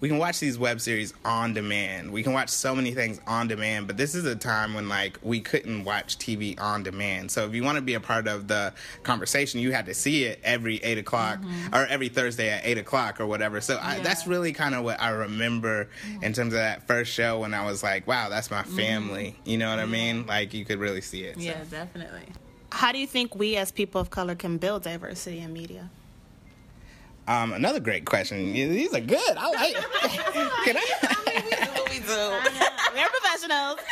we 0.00 0.08
can 0.08 0.18
watch 0.18 0.40
these 0.40 0.58
web 0.58 0.80
series 0.80 1.14
on 1.24 1.54
demand. 1.54 2.12
We 2.12 2.22
can 2.22 2.32
watch 2.32 2.50
so 2.50 2.74
many 2.74 2.92
things 2.92 3.20
on 3.26 3.48
demand, 3.48 3.86
but 3.86 3.96
this 3.96 4.14
is 4.14 4.24
a 4.26 4.36
time 4.36 4.74
when 4.74 4.88
like 4.88 5.18
we 5.22 5.40
couldn't 5.40 5.84
watch 5.84 6.18
TV 6.18 6.60
on 6.60 6.82
demand. 6.82 7.30
So 7.30 7.46
if 7.46 7.54
you 7.54 7.62
want 7.62 7.76
to 7.76 7.82
be 7.82 7.94
a 7.94 8.00
part 8.00 8.28
of 8.28 8.46
the 8.46 8.74
conversation, 9.04 9.60
you 9.60 9.72
had 9.72 9.86
to 9.86 9.94
see 9.94 10.24
it 10.24 10.40
every 10.44 10.76
eight 10.78 10.98
o'clock 10.98 11.38
mm-hmm. 11.38 11.74
or 11.74 11.86
every 11.86 12.08
Thursday 12.08 12.50
at 12.50 12.64
eight 12.64 12.78
o'clock 12.78 13.20
or 13.20 13.26
whatever. 13.26 13.60
So 13.60 13.78
I, 13.80 14.00
that's 14.00 14.26
really 14.26 14.52
kind 14.52 14.74
of 14.74 14.84
what 14.84 15.00
I 15.00 15.10
remember 15.10 15.88
mm-hmm. 16.06 16.24
in 16.24 16.32
terms 16.34 16.52
of 16.52 16.58
that 16.58 16.86
first 16.86 17.10
show 17.10 17.40
when 17.40 17.54
I 17.54 17.64
was 17.64 17.82
like, 17.82 18.06
wow, 18.06 18.28
that's 18.28 18.50
my 18.50 18.62
mm-hmm. 18.62 18.76
family. 18.76 19.38
You 19.44 19.56
know 19.56 19.70
what 19.70 19.78
I 19.78 19.86
mean? 19.86 20.26
Like 20.26 20.52
you 20.52 20.64
could 20.64 20.78
really 20.78 21.00
see 21.00 21.22
it. 21.22 21.36
so. 21.36 21.40
Yeah, 21.40 21.64
definitely. 21.70 22.26
How 22.70 22.92
do 22.92 22.98
you 22.98 23.06
think 23.06 23.34
we 23.34 23.56
as 23.56 23.72
people 23.72 24.00
of 24.00 24.10
color 24.10 24.34
can 24.34 24.58
build 24.58 24.82
diversity 24.82 25.38
in 25.38 25.52
media? 25.52 25.88
Um, 27.28 27.52
another 27.52 27.80
great 27.80 28.04
question. 28.04 28.52
These 28.52 28.94
are 28.94 29.00
good. 29.00 29.36
I 29.36 29.50
like. 29.50 29.74
Can 30.64 30.76
I? 30.76 31.86
we 31.90 31.98
do. 31.98 32.06
We're 32.94 33.08
professionals. 33.08 33.78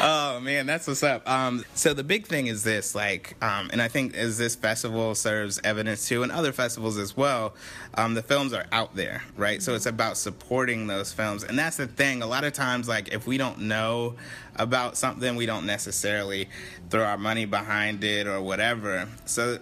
Oh 0.00 0.40
man, 0.40 0.66
that's 0.66 0.86
what's 0.88 1.02
up. 1.02 1.28
Um, 1.28 1.64
so 1.74 1.94
the 1.94 2.02
big 2.02 2.26
thing 2.26 2.48
is 2.48 2.64
this, 2.64 2.94
like, 2.94 3.36
um, 3.42 3.70
and 3.72 3.80
I 3.80 3.88
think 3.88 4.14
as 4.14 4.36
this 4.36 4.56
festival 4.56 5.14
serves 5.14 5.60
evidence 5.62 6.08
too, 6.08 6.22
and 6.24 6.32
other 6.32 6.52
festivals 6.52 6.98
as 6.98 7.16
well, 7.16 7.54
um, 7.94 8.14
the 8.14 8.22
films 8.22 8.52
are 8.52 8.66
out 8.72 8.96
there, 8.96 9.22
right? 9.36 9.62
So 9.62 9.74
it's 9.74 9.86
about 9.86 10.16
supporting 10.16 10.88
those 10.88 11.12
films, 11.12 11.44
and 11.44 11.58
that's 11.58 11.76
the 11.76 11.86
thing. 11.86 12.22
A 12.22 12.26
lot 12.26 12.44
of 12.44 12.52
times, 12.52 12.88
like, 12.88 13.12
if 13.12 13.26
we 13.26 13.38
don't 13.38 13.60
know 13.60 14.16
about 14.56 14.96
something, 14.96 15.36
we 15.36 15.46
don't 15.46 15.66
necessarily 15.66 16.48
throw 16.90 17.04
our 17.04 17.18
money 17.18 17.44
behind 17.44 18.02
it 18.02 18.26
or 18.26 18.42
whatever. 18.42 19.08
So 19.24 19.58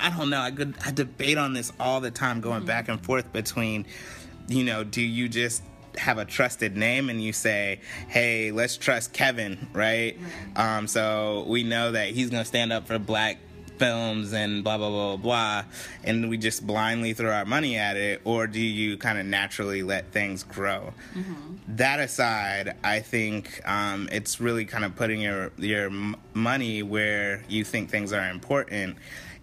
I 0.00 0.10
don't 0.16 0.30
know. 0.30 0.40
I 0.40 0.50
could 0.50 0.74
I 0.84 0.90
debate 0.90 1.38
on 1.38 1.52
this 1.52 1.72
all 1.78 2.00
the 2.00 2.10
time, 2.10 2.40
going 2.40 2.64
back 2.64 2.88
and 2.88 3.02
forth 3.02 3.32
between, 3.32 3.86
you 4.48 4.64
know, 4.64 4.84
do 4.84 5.02
you 5.02 5.28
just 5.28 5.62
have 5.96 6.18
a 6.18 6.24
trusted 6.24 6.76
name 6.76 7.10
and 7.10 7.22
you 7.22 7.32
say, 7.32 7.80
hey, 8.08 8.52
let's 8.52 8.76
trust 8.76 9.12
Kevin, 9.12 9.68
right? 9.72 10.16
Um, 10.56 10.86
so 10.86 11.44
we 11.48 11.62
know 11.62 11.92
that 11.92 12.10
he's 12.10 12.30
going 12.30 12.42
to 12.42 12.48
stand 12.48 12.72
up 12.72 12.86
for 12.86 12.98
black 12.98 13.38
films 13.78 14.32
and 14.32 14.64
blah, 14.64 14.76
blah, 14.76 14.90
blah, 14.90 15.16
blah, 15.16 15.62
blah, 15.62 15.64
and 16.04 16.28
we 16.28 16.36
just 16.36 16.66
blindly 16.66 17.14
throw 17.14 17.30
our 17.30 17.44
money 17.44 17.76
at 17.76 17.96
it, 17.96 18.20
or 18.24 18.46
do 18.46 18.60
you 18.60 18.96
kind 18.96 19.18
of 19.18 19.26
naturally 19.26 19.82
let 19.82 20.10
things 20.10 20.42
grow? 20.42 20.92
That 21.68 22.00
aside, 22.00 22.74
I 22.82 23.00
think 23.00 23.60
um, 23.68 24.08
it's 24.10 24.40
really 24.40 24.64
kind 24.64 24.84
of 24.84 24.96
putting 24.96 25.20
your, 25.20 25.52
your 25.58 25.90
money 26.34 26.82
where 26.82 27.44
you 27.48 27.62
think 27.62 27.88
things 27.90 28.12
are 28.12 28.28
important 28.28 28.96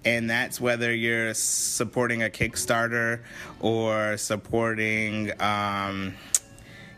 and 0.05 0.29
that's 0.29 0.61
whether 0.61 0.93
you're 0.93 1.33
supporting 1.33 2.21
a 2.23 2.29
Kickstarter 2.29 3.21
or 3.59 4.15
supporting, 4.17 5.31
um, 5.41 6.13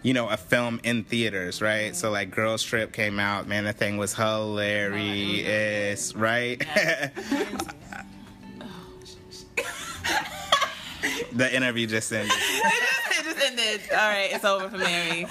you 0.04 0.14
know, 0.14 0.28
a 0.28 0.38
film 0.38 0.80
in 0.84 1.04
theaters, 1.06 1.62
right? 1.62 1.96
So 1.96 2.12
like 2.12 2.30
Girls 2.32 2.62
Trip 2.62 2.92
came 2.92 3.20
out, 3.20 3.48
man, 3.48 3.64
the 3.64 3.74
thing 3.74 3.98
was 3.98 4.14
hilarious, 4.14 6.14
right? 6.16 6.60
the 11.34 11.56
interview 11.56 11.88
just 11.88 12.12
ended. 12.12 12.32
it 12.36 13.24
just 13.24 13.40
ended. 13.40 13.82
All 13.92 13.98
right, 13.98 14.30
it's 14.32 14.46
over 14.46 14.70
for 14.70 14.78
Mary. 14.78 15.26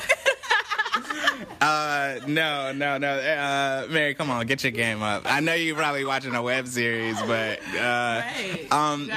Uh, 1.67 2.21
no, 2.29 2.73
no, 2.73 2.97
no. 2.99 3.09
Uh, 3.19 3.87
Mary, 3.91 4.15
come 4.15 4.31
on, 4.31 4.47
get 4.47 4.63
your 4.63 4.71
game 4.71 5.03
up. 5.03 5.23
I 5.27 5.41
know 5.41 5.55
you're 5.55 5.75
probably 5.77 6.05
watching 6.05 6.35
a 6.35 6.43
web 6.43 6.69
series, 6.69 7.21
but 7.23 7.59
uh, 7.75 8.23
Right. 8.23 8.67
um, 8.71 9.11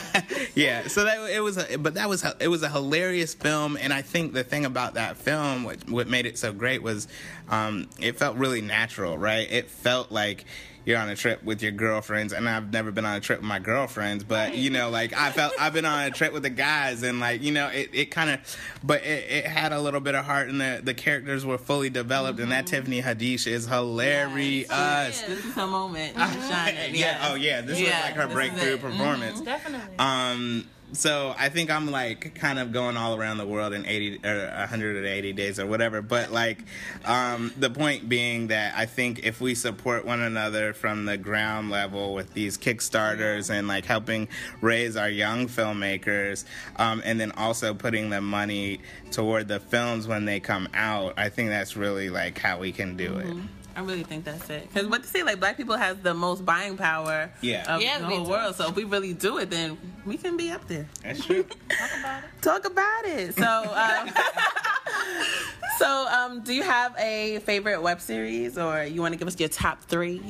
yeah. 0.54 0.86
So 0.88 1.04
that 1.04 1.30
it 1.30 1.40
was, 1.40 1.56
a, 1.56 1.76
but 1.78 1.94
that 1.94 2.08
was 2.08 2.24
it 2.40 2.48
was 2.48 2.62
a 2.62 2.68
hilarious 2.68 3.32
film, 3.34 3.78
and 3.80 3.92
I 3.92 4.02
think 4.02 4.34
the 4.34 4.44
thing 4.44 4.64
about 4.66 4.94
that 4.94 5.16
film, 5.16 5.64
what 5.64 5.88
what 5.88 6.06
made 6.08 6.26
it 6.26 6.36
so 6.38 6.52
great 6.52 6.82
was, 6.82 7.08
um, 7.48 7.88
it 7.98 8.18
felt 8.18 8.36
really 8.36 8.60
natural, 8.60 9.16
right? 9.16 9.50
It 9.50 9.70
felt 9.70 10.12
like 10.12 10.44
you're 10.84 10.98
on 10.98 11.08
a 11.08 11.16
trip 11.16 11.42
with 11.42 11.62
your 11.62 11.72
girlfriends, 11.72 12.32
and 12.32 12.48
I've 12.48 12.72
never 12.72 12.90
been 12.90 13.04
on 13.04 13.16
a 13.16 13.20
trip 13.20 13.40
with 13.40 13.48
my 13.48 13.58
girlfriends, 13.58 14.24
but 14.24 14.56
you 14.56 14.70
know, 14.70 14.90
like 14.90 15.12
I 15.12 15.30
felt 15.32 15.52
I've 15.58 15.72
been 15.72 15.84
on 15.84 16.04
a 16.04 16.10
trip 16.10 16.32
with 16.32 16.42
the 16.42 16.50
guys, 16.50 17.02
and 17.02 17.20
like 17.20 17.42
you 17.42 17.52
know, 17.52 17.68
it, 17.68 17.90
it 17.92 18.10
kind 18.10 18.30
of, 18.30 18.56
but 18.82 19.02
it, 19.02 19.30
it 19.30 19.46
had 19.46 19.72
a 19.72 19.80
little 19.80 20.00
bit 20.00 20.14
of 20.14 20.24
heart, 20.24 20.48
and 20.48 20.60
the 20.60 20.80
the 20.82 20.94
characters 20.94 21.44
were 21.46 21.58
fully 21.58 21.90
developed, 21.90 22.40
and 22.40 22.52
that 22.52 22.66
Tiffany 22.66 23.00
Haddish 23.02 23.46
is 23.46 23.66
hilarious. 23.66 24.68
This 24.68 25.44
is 25.44 25.54
her 25.54 25.66
moment. 25.66 26.14
She's 26.16 26.48
shining. 26.48 26.94
Yeah. 26.94 27.28
Oh 27.30 27.34
yeah. 27.34 27.60
This 27.60 27.80
Yeah, 27.80 27.86
was 27.96 28.04
like 28.04 28.14
her 28.14 28.26
breakthrough 28.28 28.74
it. 28.74 28.80
Mm-hmm. 28.80 28.90
performance. 28.90 29.40
Definitely. 29.40 29.98
Um. 29.98 30.68
So 30.94 31.34
I 31.36 31.48
think 31.48 31.70
I'm 31.70 31.90
like 31.90 32.36
kind 32.36 32.58
of 32.58 32.72
going 32.72 32.96
all 32.96 33.16
around 33.16 33.38
the 33.38 33.46
world 33.46 33.72
in 33.72 33.84
80 33.84 34.20
or 34.24 34.46
180 34.46 35.32
days 35.32 35.58
or 35.58 35.66
whatever. 35.66 36.00
But 36.00 36.30
like, 36.30 36.58
um, 37.04 37.52
the 37.58 37.68
point 37.68 38.08
being 38.08 38.48
that 38.48 38.74
I 38.76 38.86
think 38.86 39.24
if 39.24 39.40
we 39.40 39.54
support 39.54 40.04
one 40.04 40.20
another 40.20 40.72
from 40.72 41.04
the 41.04 41.16
ground 41.16 41.70
level 41.70 42.14
with 42.14 42.32
these 42.32 42.56
kickstarters 42.56 43.50
and 43.50 43.66
like 43.66 43.84
helping 43.84 44.28
raise 44.60 44.96
our 44.96 45.10
young 45.10 45.48
filmmakers, 45.48 46.44
um, 46.76 47.02
and 47.04 47.18
then 47.20 47.32
also 47.32 47.74
putting 47.74 48.10
the 48.10 48.20
money 48.20 48.80
toward 49.10 49.48
the 49.48 49.60
films 49.60 50.06
when 50.06 50.24
they 50.24 50.38
come 50.40 50.68
out, 50.74 51.14
I 51.16 51.28
think 51.28 51.50
that's 51.50 51.76
really 51.76 52.08
like 52.08 52.38
how 52.38 52.58
we 52.60 52.72
can 52.72 52.96
do 52.96 53.18
it. 53.18 53.36
I 53.76 53.80
really 53.80 54.04
think 54.04 54.24
that's 54.24 54.48
it. 54.50 54.68
Because 54.72 54.88
what 54.88 55.02
they 55.02 55.08
say, 55.08 55.22
like 55.24 55.40
black 55.40 55.56
people 55.56 55.76
has 55.76 55.96
the 55.98 56.14
most 56.14 56.44
buying 56.44 56.76
power 56.76 57.30
Yeah. 57.40 57.74
of 57.76 57.82
Yeah, 57.82 57.98
the 57.98 58.06
we 58.06 58.14
whole 58.16 58.24
do. 58.24 58.30
world. 58.30 58.54
So 58.56 58.68
if 58.68 58.76
we 58.76 58.84
really 58.84 59.12
do 59.14 59.38
it, 59.38 59.50
then 59.50 59.76
we 60.06 60.16
can 60.16 60.36
be 60.36 60.50
up 60.52 60.66
there. 60.68 60.86
That's 61.02 61.24
true. 61.24 61.42
Talk 61.68 61.90
about 61.98 62.22
it. 62.24 62.42
Talk 62.42 62.64
about 62.66 63.04
it. 63.06 63.34
So, 63.34 63.74
um, 63.74 64.10
so 65.78 66.06
um, 66.08 66.42
do 66.42 66.54
you 66.54 66.62
have 66.62 66.94
a 66.98 67.40
favorite 67.40 67.82
web 67.82 68.00
series, 68.00 68.56
or 68.58 68.84
you 68.84 69.00
want 69.00 69.12
to 69.12 69.18
give 69.18 69.28
us 69.28 69.38
your 69.38 69.48
top 69.48 69.82
three? 69.84 70.22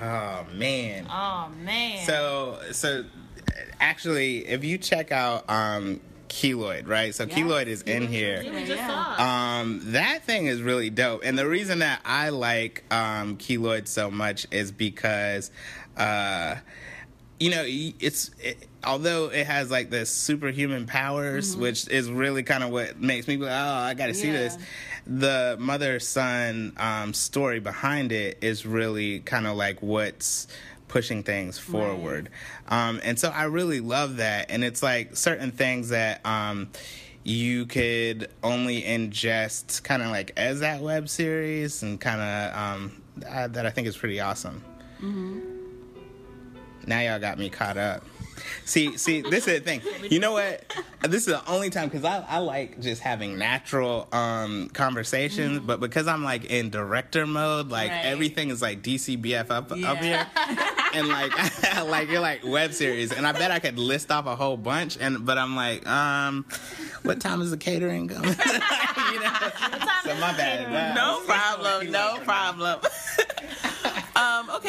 oh 0.00 0.46
man. 0.54 1.06
oh 1.10 1.50
man. 1.62 2.06
So 2.06 2.58
so 2.72 3.04
actually 3.80 4.46
if 4.46 4.64
you 4.64 4.78
check 4.78 5.12
out 5.12 5.48
um 5.50 6.00
Keloid, 6.30 6.86
right? 6.88 7.14
So 7.14 7.26
Keloid 7.26 7.66
is 7.66 7.82
in 7.82 8.06
here. 8.08 8.42
we. 8.42 8.72
Um, 9.18 9.80
that 9.92 10.24
thing 10.24 10.46
is 10.46 10.62
really 10.62 10.88
dope, 10.88 11.22
and 11.24 11.36
the 11.38 11.46
reason 11.46 11.80
that 11.80 12.00
I 12.04 12.28
like 12.30 12.84
um, 12.90 13.36
Keloid 13.36 13.88
so 13.88 14.10
much 14.10 14.46
is 14.50 14.70
because, 14.72 15.50
uh, 15.96 16.54
you 17.40 17.50
know, 17.50 17.64
it's 17.66 18.30
it, 18.38 18.66
although 18.84 19.26
it 19.26 19.46
has 19.46 19.70
like 19.70 19.90
the 19.90 20.06
superhuman 20.06 20.86
powers, 20.86 21.56
which 21.56 21.88
is 21.88 22.08
really 22.10 22.42
kind 22.44 22.62
of 22.62 22.70
what 22.70 23.00
makes 23.00 23.26
me 23.26 23.36
go, 23.36 23.46
oh, 23.46 23.48
I 23.50 23.94
got 23.94 24.06
to 24.06 24.14
see 24.14 24.28
Yeah. 24.28 24.32
this. 24.34 24.58
The 25.06 25.56
mother 25.58 25.98
son 25.98 26.74
um, 26.76 27.12
story 27.12 27.58
behind 27.58 28.12
it 28.12 28.38
is 28.42 28.64
really 28.64 29.20
kind 29.20 29.46
of 29.46 29.56
like 29.56 29.82
what's 29.82 30.46
pushing 30.90 31.22
things 31.22 31.56
forward. 31.56 32.28
Um, 32.68 33.00
and 33.04 33.16
so 33.16 33.30
I 33.30 33.44
really 33.44 33.78
love 33.78 34.16
that. 34.16 34.50
And 34.50 34.64
it's 34.64 34.82
like 34.82 35.16
certain 35.16 35.52
things 35.52 35.90
that 35.90 36.20
um, 36.26 36.68
you 37.22 37.64
could 37.66 38.28
only 38.42 38.82
ingest 38.82 39.84
kind 39.84 40.02
of 40.02 40.08
like 40.08 40.32
as 40.36 40.60
that 40.60 40.82
web 40.82 41.08
series 41.08 41.84
and 41.84 42.00
kind 42.00 42.20
of 42.20 42.58
um, 42.58 43.02
uh, 43.28 43.46
that 43.48 43.66
I 43.66 43.70
think 43.70 43.86
is 43.86 43.96
pretty 43.96 44.18
awesome. 44.20 44.64
Now 46.86 47.00
y'all 47.00 47.20
got 47.20 47.38
me 47.38 47.50
caught 47.50 47.76
up. 47.76 48.04
See, 48.64 48.96
see, 48.96 49.20
this 49.22 49.46
is 49.48 49.58
the 49.58 49.60
thing. 49.60 49.80
You 50.10 50.18
know 50.20 50.32
what? 50.32 50.64
This 51.02 51.22
is 51.22 51.26
the 51.26 51.46
only 51.50 51.70
time 51.70 51.88
because 51.88 52.04
I, 52.04 52.24
I 52.28 52.38
like 52.38 52.80
just 52.80 53.02
having 53.02 53.38
natural 53.38 54.06
um, 54.12 54.68
conversations, 54.72 55.60
but 55.60 55.80
because 55.80 56.06
I'm 56.06 56.22
like 56.24 56.44
in 56.46 56.70
director 56.70 57.26
mode, 57.26 57.68
like 57.68 57.90
Right. 57.90 58.04
everything 58.04 58.50
is 58.50 58.60
like 58.62 58.82
DCBF 58.82 59.50
up 59.50 59.72
up 59.72 59.98
here. 59.98 60.26
and 60.94 61.08
like 61.08 61.32
like 61.86 62.08
you're 62.08 62.20
like 62.20 62.44
web 62.44 62.72
series, 62.72 63.12
and 63.12 63.26
I 63.26 63.32
bet 63.32 63.50
I 63.50 63.58
could 63.58 63.78
list 63.78 64.10
off 64.10 64.26
a 64.26 64.36
whole 64.36 64.56
bunch, 64.56 64.96
and 65.00 65.24
but 65.24 65.38
I'm 65.38 65.56
like, 65.56 65.86
um, 65.88 66.44
what 67.02 67.20
time 67.20 67.40
is 67.42 67.50
the 67.50 67.56
catering 67.56 68.08
coming? 68.08 68.30
you 68.30 69.20
know? 69.20 69.32
So 70.04 70.14
my 70.16 70.32
bad. 70.36 70.94
No 70.94 71.20
problem. 71.26 71.90
No 71.90 72.18
problem. 72.24 72.80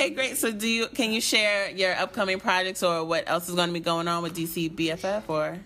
Okay, 0.02 0.14
great. 0.14 0.38
So, 0.38 0.52
do 0.52 0.68
you 0.68 0.88
can 0.88 1.12
you 1.12 1.22
share 1.22 1.70
your 1.70 1.96
upcoming 1.96 2.40
projects 2.40 2.84
or 2.84 3.04
what 3.04 3.24
else 3.28 3.50
is 3.50 3.56
going 3.56 3.70
to 3.70 3.74
be 3.74 3.80
going 3.80 4.08
on 4.08 4.24
with 4.24 4.36
DC 4.36 4.76
BFF 4.76 5.24
or 5.28 5.58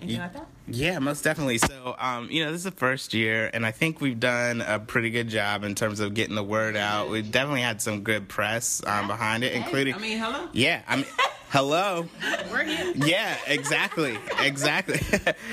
anything 0.00 0.20
like 0.20 0.32
that? 0.34 0.46
Yeah, 0.68 0.98
most 1.00 1.22
definitely. 1.24 1.58
So, 1.58 1.96
um, 1.98 2.30
you 2.30 2.44
know, 2.44 2.50
this 2.50 2.60
is 2.60 2.64
the 2.64 2.70
first 2.70 3.14
year, 3.14 3.50
and 3.52 3.66
I 3.66 3.72
think 3.72 4.00
we've 4.00 4.18
done 4.18 4.60
a 4.60 4.78
pretty 4.78 5.10
good 5.10 5.28
job 5.28 5.64
in 5.64 5.74
terms 5.74 6.00
of 6.00 6.14
getting 6.14 6.36
the 6.36 6.44
word 6.44 6.76
out. 6.76 7.10
We've 7.10 7.30
definitely 7.30 7.62
had 7.62 7.82
some 7.82 8.02
good 8.02 8.28
press 8.28 8.82
um, 8.86 9.08
behind 9.08 9.44
it, 9.44 9.52
including. 9.52 9.94
I 9.94 9.98
mean, 9.98 10.18
hello. 10.18 10.48
Yeah, 10.52 10.82
I 10.86 10.96
mean, 10.96 11.06
hello. 11.50 12.08
We're 12.50 12.64
here. 12.64 12.92
Yeah, 12.94 13.36
exactly, 13.46 14.16
exactly. 14.40 15.00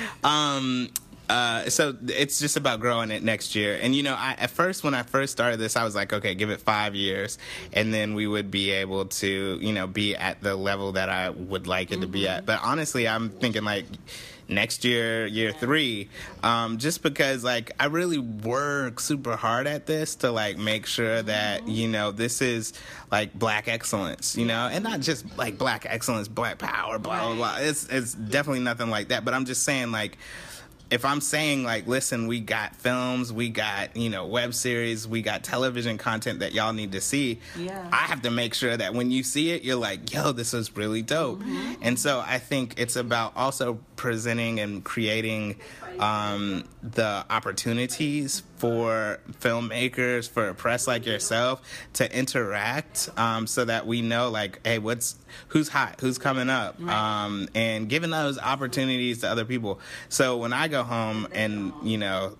um, 0.24 0.90
uh, 1.30 1.70
so 1.70 1.96
it's 2.08 2.40
just 2.40 2.56
about 2.56 2.80
growing 2.80 3.12
it 3.12 3.22
next 3.22 3.54
year. 3.54 3.78
And 3.80 3.94
you 3.94 4.02
know, 4.02 4.14
I, 4.14 4.34
at 4.36 4.50
first 4.50 4.82
when 4.82 4.94
I 4.94 5.04
first 5.04 5.30
started 5.30 5.60
this, 5.60 5.76
I 5.76 5.84
was 5.84 5.94
like, 5.94 6.12
okay, 6.12 6.34
give 6.34 6.50
it 6.50 6.60
five 6.60 6.96
years, 6.96 7.38
and 7.72 7.94
then 7.94 8.14
we 8.14 8.26
would 8.26 8.50
be 8.50 8.72
able 8.72 9.06
to, 9.06 9.58
you 9.60 9.72
know, 9.72 9.86
be 9.86 10.16
at 10.16 10.42
the 10.42 10.56
level 10.56 10.92
that 10.92 11.08
I 11.08 11.30
would 11.30 11.68
like 11.68 11.92
it 11.92 12.00
to 12.00 12.08
be 12.08 12.26
at. 12.26 12.46
But 12.46 12.58
honestly, 12.64 13.06
I'm 13.06 13.30
thinking 13.30 13.62
like 13.62 13.84
next 14.48 14.84
year, 14.84 15.24
year 15.24 15.52
three, 15.52 16.08
um, 16.42 16.78
just 16.78 17.00
because 17.00 17.44
like 17.44 17.70
I 17.78 17.86
really 17.86 18.18
work 18.18 18.98
super 18.98 19.36
hard 19.36 19.68
at 19.68 19.86
this 19.86 20.16
to 20.16 20.32
like 20.32 20.58
make 20.58 20.86
sure 20.86 21.22
that 21.22 21.68
you 21.68 21.86
know 21.86 22.10
this 22.10 22.42
is 22.42 22.72
like 23.12 23.32
black 23.32 23.68
excellence, 23.68 24.36
you 24.36 24.46
know, 24.46 24.66
and 24.66 24.82
not 24.82 24.98
just 24.98 25.24
like 25.38 25.58
black 25.58 25.86
excellence, 25.88 26.26
black 26.26 26.58
power, 26.58 26.98
blah 26.98 27.26
blah 27.26 27.36
blah. 27.36 27.56
It's 27.60 27.86
it's 27.86 28.14
definitely 28.14 28.64
nothing 28.64 28.90
like 28.90 29.08
that. 29.08 29.24
But 29.24 29.34
I'm 29.34 29.44
just 29.44 29.62
saying 29.62 29.92
like 29.92 30.18
if 30.90 31.04
I'm 31.04 31.20
saying 31.20 31.62
like, 31.62 31.86
listen, 31.86 32.26
we 32.26 32.40
got 32.40 32.74
films, 32.76 33.32
we 33.32 33.48
got 33.48 33.96
you 33.96 34.10
know 34.10 34.26
web 34.26 34.54
series, 34.54 35.06
we 35.06 35.22
got 35.22 35.44
television 35.44 35.98
content 35.98 36.40
that 36.40 36.52
y'all 36.52 36.72
need 36.72 36.92
to 36.92 37.00
see. 37.00 37.40
Yeah. 37.56 37.88
I 37.92 38.06
have 38.06 38.22
to 38.22 38.30
make 38.30 38.54
sure 38.54 38.76
that 38.76 38.94
when 38.94 39.10
you 39.10 39.22
see 39.22 39.50
it, 39.50 39.62
you're 39.62 39.76
like, 39.76 40.12
yo, 40.12 40.32
this 40.32 40.52
is 40.52 40.76
really 40.76 41.02
dope. 41.02 41.38
Mm-hmm. 41.40 41.74
And 41.82 41.98
so 41.98 42.22
I 42.24 42.38
think 42.38 42.74
it's 42.78 42.96
about 42.96 43.32
also 43.36 43.78
presenting 43.96 44.60
and 44.60 44.82
creating 44.84 45.56
um, 45.98 46.64
the 46.82 47.24
opportunities 47.30 48.42
for 48.56 49.20
filmmakers, 49.40 50.28
for 50.28 50.48
a 50.48 50.54
press 50.54 50.86
like 50.86 51.06
yourself 51.06 51.62
to 51.94 52.16
interact, 52.16 53.08
um, 53.16 53.46
so 53.46 53.64
that 53.64 53.86
we 53.86 54.02
know 54.02 54.30
like, 54.30 54.64
hey, 54.66 54.78
what's 54.78 55.16
who's 55.48 55.68
hot, 55.68 56.00
who's 56.00 56.18
coming 56.18 56.48
up, 56.48 56.80
um, 56.82 57.48
and 57.54 57.88
giving 57.88 58.10
those 58.10 58.38
opportunities 58.38 59.20
to 59.20 59.28
other 59.28 59.44
people. 59.44 59.80
So 60.08 60.36
when 60.36 60.52
I 60.52 60.68
go 60.68 60.82
home 60.82 61.28
and 61.32 61.72
you 61.82 61.98
know 61.98 62.36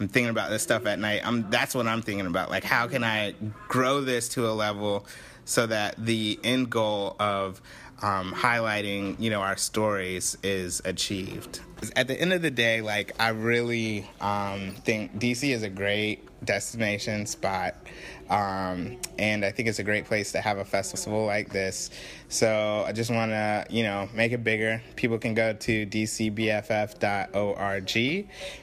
I'm 0.00 0.08
thinking 0.08 0.30
about 0.30 0.50
this 0.50 0.62
stuff 0.62 0.86
at 0.86 0.98
night. 0.98 1.20
I'm 1.24 1.48
that's 1.50 1.74
what 1.74 1.86
I'm 1.86 2.02
thinking 2.02 2.26
about. 2.26 2.50
Like 2.50 2.64
how 2.64 2.88
can 2.88 3.04
I 3.04 3.34
grow 3.68 4.00
this 4.00 4.28
to 4.30 4.48
a 4.48 4.52
level 4.52 5.06
so 5.44 5.66
that 5.66 5.94
the 5.98 6.38
end 6.42 6.70
goal 6.70 7.16
of 7.20 7.60
um, 8.02 8.32
highlighting, 8.32 9.18
you 9.20 9.30
know, 9.30 9.40
our 9.40 9.56
stories 9.56 10.36
is 10.42 10.82
achieved. 10.84 11.60
At 11.96 12.08
the 12.08 12.18
end 12.18 12.32
of 12.32 12.42
the 12.42 12.50
day, 12.50 12.80
like 12.80 13.12
I 13.20 13.28
really 13.28 14.08
um, 14.20 14.74
think 14.84 15.18
DC 15.18 15.50
is 15.50 15.62
a 15.62 15.68
great 15.68 16.28
destination 16.44 17.26
spot, 17.26 17.76
um, 18.30 18.96
and 19.18 19.44
I 19.44 19.50
think 19.50 19.68
it's 19.68 19.78
a 19.78 19.84
great 19.84 20.06
place 20.06 20.32
to 20.32 20.40
have 20.40 20.58
a 20.58 20.64
festival 20.64 21.26
like 21.26 21.50
this. 21.50 21.90
So 22.28 22.84
I 22.86 22.92
just 22.92 23.10
want 23.10 23.32
to, 23.32 23.66
you 23.70 23.82
know, 23.82 24.08
make 24.14 24.32
it 24.32 24.42
bigger. 24.42 24.82
People 24.96 25.18
can 25.18 25.34
go 25.34 25.52
to 25.52 25.86
dcbff.org 25.86 26.36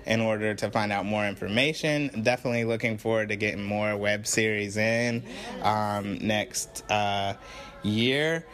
in 0.06 0.22
order 0.22 0.56
to 0.56 0.72
find 0.72 0.92
out 0.92 1.06
more 1.06 1.26
information. 1.28 2.24
Definitely 2.24 2.66
looking 2.66 2.98
forward 2.98 3.30
to 3.30 3.36
getting 3.36 3.64
more 3.64 3.96
web 3.98 4.26
series 4.26 4.78
in 4.78 5.24
um, 5.62 6.18
next 6.20 6.90
uh, 6.90 7.36
year. 7.84 8.46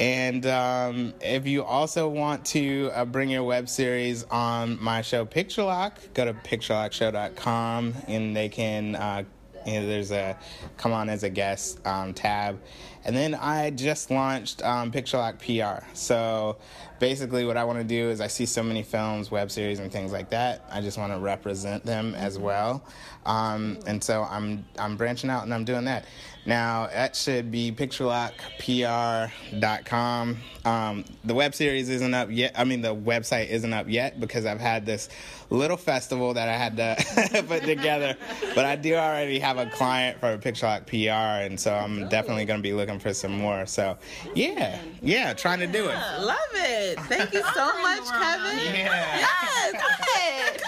And 0.00 0.46
um, 0.46 1.12
if 1.20 1.46
you 1.46 1.62
also 1.62 2.08
want 2.08 2.46
to 2.46 2.90
uh, 2.94 3.04
bring 3.04 3.28
your 3.28 3.44
web 3.44 3.68
series 3.68 4.24
on 4.24 4.82
my 4.82 5.02
show 5.02 5.26
Picture 5.26 5.62
Lock, 5.62 6.00
go 6.14 6.24
to 6.24 6.32
picturelockshow.com 6.32 7.94
and 8.08 8.34
they 8.34 8.48
can. 8.48 8.96
Uh, 8.96 9.24
you 9.66 9.74
know, 9.74 9.86
there's 9.86 10.10
a 10.10 10.38
come 10.78 10.92
on 10.92 11.10
as 11.10 11.22
a 11.22 11.28
guest 11.28 11.86
um, 11.86 12.14
tab. 12.14 12.58
And 13.04 13.14
then 13.14 13.34
I 13.34 13.68
just 13.70 14.10
launched 14.10 14.62
um, 14.62 14.90
Picture 14.90 15.18
Lock 15.18 15.38
PR. 15.38 15.84
So 15.92 16.56
basically, 16.98 17.44
what 17.44 17.58
I 17.58 17.64
want 17.64 17.78
to 17.78 17.84
do 17.84 18.08
is 18.08 18.22
I 18.22 18.26
see 18.26 18.46
so 18.46 18.62
many 18.62 18.82
films, 18.82 19.30
web 19.30 19.50
series, 19.50 19.80
and 19.80 19.92
things 19.92 20.12
like 20.12 20.30
that. 20.30 20.64
I 20.70 20.80
just 20.80 20.96
want 20.96 21.12
to 21.12 21.18
represent 21.18 21.84
them 21.84 22.14
as 22.14 22.38
well. 22.38 22.82
Um, 23.26 23.78
and 23.86 24.02
so 24.02 24.26
I'm 24.28 24.64
I'm 24.78 24.96
branching 24.96 25.28
out 25.30 25.44
and 25.44 25.52
I'm 25.52 25.64
doing 25.64 25.84
that. 25.84 26.06
Now 26.46 26.88
that 26.92 27.14
should 27.14 27.50
be 27.50 27.70
picturelockpr.com. 27.70 30.38
Um, 30.64 31.04
the 31.24 31.34
web 31.34 31.54
series 31.54 31.90
isn't 31.90 32.14
up 32.14 32.28
yet. 32.30 32.52
I 32.56 32.64
mean, 32.64 32.80
the 32.80 32.94
website 32.94 33.50
isn't 33.50 33.72
up 33.72 33.88
yet 33.88 34.20
because 34.20 34.46
I've 34.46 34.60
had 34.60 34.86
this 34.86 35.08
little 35.50 35.76
festival 35.76 36.32
that 36.34 36.48
I 36.48 36.56
had 36.56 36.76
to 36.78 36.96
put 37.46 37.62
together. 37.64 38.16
But 38.54 38.64
I 38.64 38.76
do 38.76 38.94
already 38.94 39.38
have 39.38 39.58
a 39.58 39.66
client 39.66 40.18
for 40.20 40.38
Picture 40.38 40.66
Lock 40.66 40.86
PR, 40.86 41.42
and 41.44 41.60
so 41.60 41.74
I'm 41.74 42.08
definitely 42.08 42.46
going 42.46 42.60
to 42.60 42.62
be 42.62 42.72
looking 42.72 42.98
for 42.98 43.12
some 43.12 43.32
more. 43.32 43.66
So 43.66 43.98
yeah, 44.34 44.80
yeah, 45.02 45.34
trying 45.34 45.58
to 45.60 45.66
do 45.66 45.88
it. 45.88 45.96
Love 46.20 46.38
it. 46.54 46.98
Thank 47.00 47.34
you 47.34 47.42
so 47.54 47.66
much, 47.82 48.04
Kevin. 48.08 48.58
Yeah. 48.74 49.18
Yes. 49.18 49.72
Go 49.72 49.78
ahead. 50.10 50.62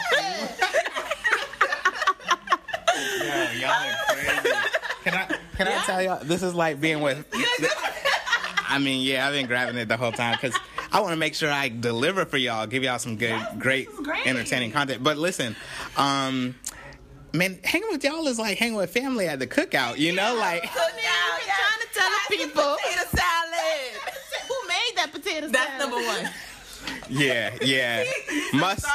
Go 2.94 3.24
ahead. 3.26 3.57
Yo, 3.57 3.66
y'all 3.66 3.70
are 3.70 4.14
crazy. 4.14 4.57
Can 5.05 5.14
I 5.14 5.38
can 5.57 5.68
I 5.68 5.85
tell 5.85 6.02
y'all 6.02 6.24
this 6.24 6.42
is 6.42 6.55
like 6.55 6.81
being 6.81 7.00
with 7.00 7.26
I 8.68 8.78
mean, 8.78 9.02
yeah, 9.02 9.26
I've 9.26 9.35
been 9.35 9.46
grabbing 9.46 9.76
it 9.76 9.88
the 9.88 9.96
whole 9.98 10.12
time 10.12 10.37
because 10.40 10.57
I 10.92 11.00
want 11.00 11.12
to 11.12 11.16
make 11.18 11.35
sure 11.35 11.50
I 11.50 11.68
deliver 11.68 12.24
for 12.24 12.37
y'all, 12.38 12.66
give 12.66 12.83
y'all 12.83 12.98
some 12.98 13.16
good, 13.16 13.38
great, 13.59 13.88
great. 13.96 14.26
entertaining 14.26 14.72
content. 14.72 15.02
But 15.02 15.18
listen, 15.18 15.57
um, 15.96 16.55
man, 17.35 17.59
hanging 17.64 17.88
with 17.90 18.02
y'all 18.05 18.26
is 18.28 18.38
like 18.38 18.57
hanging 18.59 18.76
with 18.76 18.90
family 18.90 19.26
at 19.26 19.38
the 19.38 19.46
cookout. 19.46 19.98
You 19.98 20.12
know, 20.14 20.35
like 20.37 20.62
Cook 20.62 20.81
out, 20.81 20.92
yeah. 20.96 21.55
trying 21.55 21.81
to 21.81 21.94
tell 21.94 22.11
the 22.11 22.37
people. 22.37 22.76
Potato 22.83 23.16
salad. 23.16 24.12
Who 24.48 24.68
made 24.68 24.92
that 24.96 25.11
potato 25.12 25.48
That's 25.48 25.52
salad? 25.52 25.81
That's 25.81 25.83
number 25.83 25.96
one. 25.96 26.31
Yeah, 27.12 27.55
yeah, 27.62 28.05
must, 28.55 28.87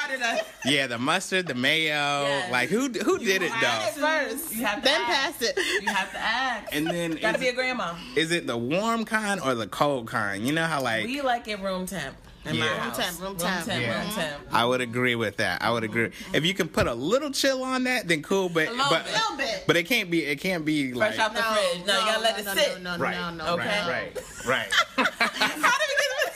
yeah, 0.66 0.88
the 0.88 0.98
mustard, 0.98 1.48
the 1.48 1.56
mayo, 1.56 2.42
like 2.52 2.70
who 2.70 2.90
who 2.90 3.18
did 3.20 3.42
it 3.44 3.52
though? 3.62 4.02
First, 4.02 4.56
You 4.56 4.66
have 4.66 4.80
to 4.80 4.84
then 4.84 5.02
ask. 5.02 5.40
pass 5.40 5.42
it. 5.42 5.60
You 5.82 5.90
have 5.90 6.12
to 6.12 6.18
ask. 6.20 6.76
And 6.76 6.88
then 6.88 7.12
Gotta 7.12 7.36
is 7.38 7.42
be 7.42 7.48
a 7.50 7.54
grandma. 7.54 7.96
is 8.16 8.32
it 8.32 8.48
the 8.48 8.58
warm 8.58 9.06
kind 9.06 9.40
or 9.42 9.56
the 9.56 9.68
cold 9.68 10.08
kind? 10.08 10.46
You 10.46 10.54
know 10.54 10.66
how 10.66 10.82
like 10.82 11.06
We 11.06 11.22
like 11.22 11.48
it 11.48 11.60
room 11.60 11.86
temp 11.86 12.16
in 12.46 12.58
my 12.60 12.66
Yeah. 12.66 12.72
Room 12.72 12.80
house. 12.80 12.98
temp, 12.98 13.22
room 13.22 13.38
temp. 13.38 13.68
Yeah. 13.68 13.76
room 13.76 14.08
mm-hmm. 14.08 14.20
temp. 14.20 14.44
I 14.52 14.66
would 14.66 14.82
agree 14.82 15.16
with 15.16 15.38
that. 15.38 15.62
I 15.62 15.72
would 15.72 15.84
agree. 15.84 16.12
If 16.34 16.46
you 16.46 16.54
can 16.54 16.68
put 16.70 16.88
a 16.88 16.94
little 16.94 17.30
chill 17.32 17.64
on 17.64 17.84
that, 17.86 18.08
then 18.08 18.22
cool. 18.24 18.50
But 18.50 18.70
little 18.70 18.86
but 18.90 19.04
bit. 19.06 19.14
Little 19.14 19.38
bit. 19.38 19.64
but 19.68 19.78
it 19.78 19.84
can't 19.84 20.10
be. 20.10 20.24
It 20.24 20.40
can't 20.40 20.66
be 20.66 20.94
like 20.94 21.16
Fresh 21.16 21.26
out 21.28 21.36
the 21.36 21.42
fridge. 21.44 21.86
No, 21.86 22.00
you 22.00 22.06
gotta 22.06 22.22
let 22.22 22.40
it 22.40 22.46
no, 22.46 22.54
sit. 22.54 22.82
No, 22.82 22.96
no, 22.98 23.04
right, 23.04 23.16
no, 23.36 23.46
no, 23.46 23.54
Okay. 23.54 23.82
no. 23.84 23.90
right, 23.90 24.18
right, 24.48 24.72
How 24.98 25.04
right. 25.04 25.52
do 25.52 25.86
we 25.90 25.96
get 26.00 26.34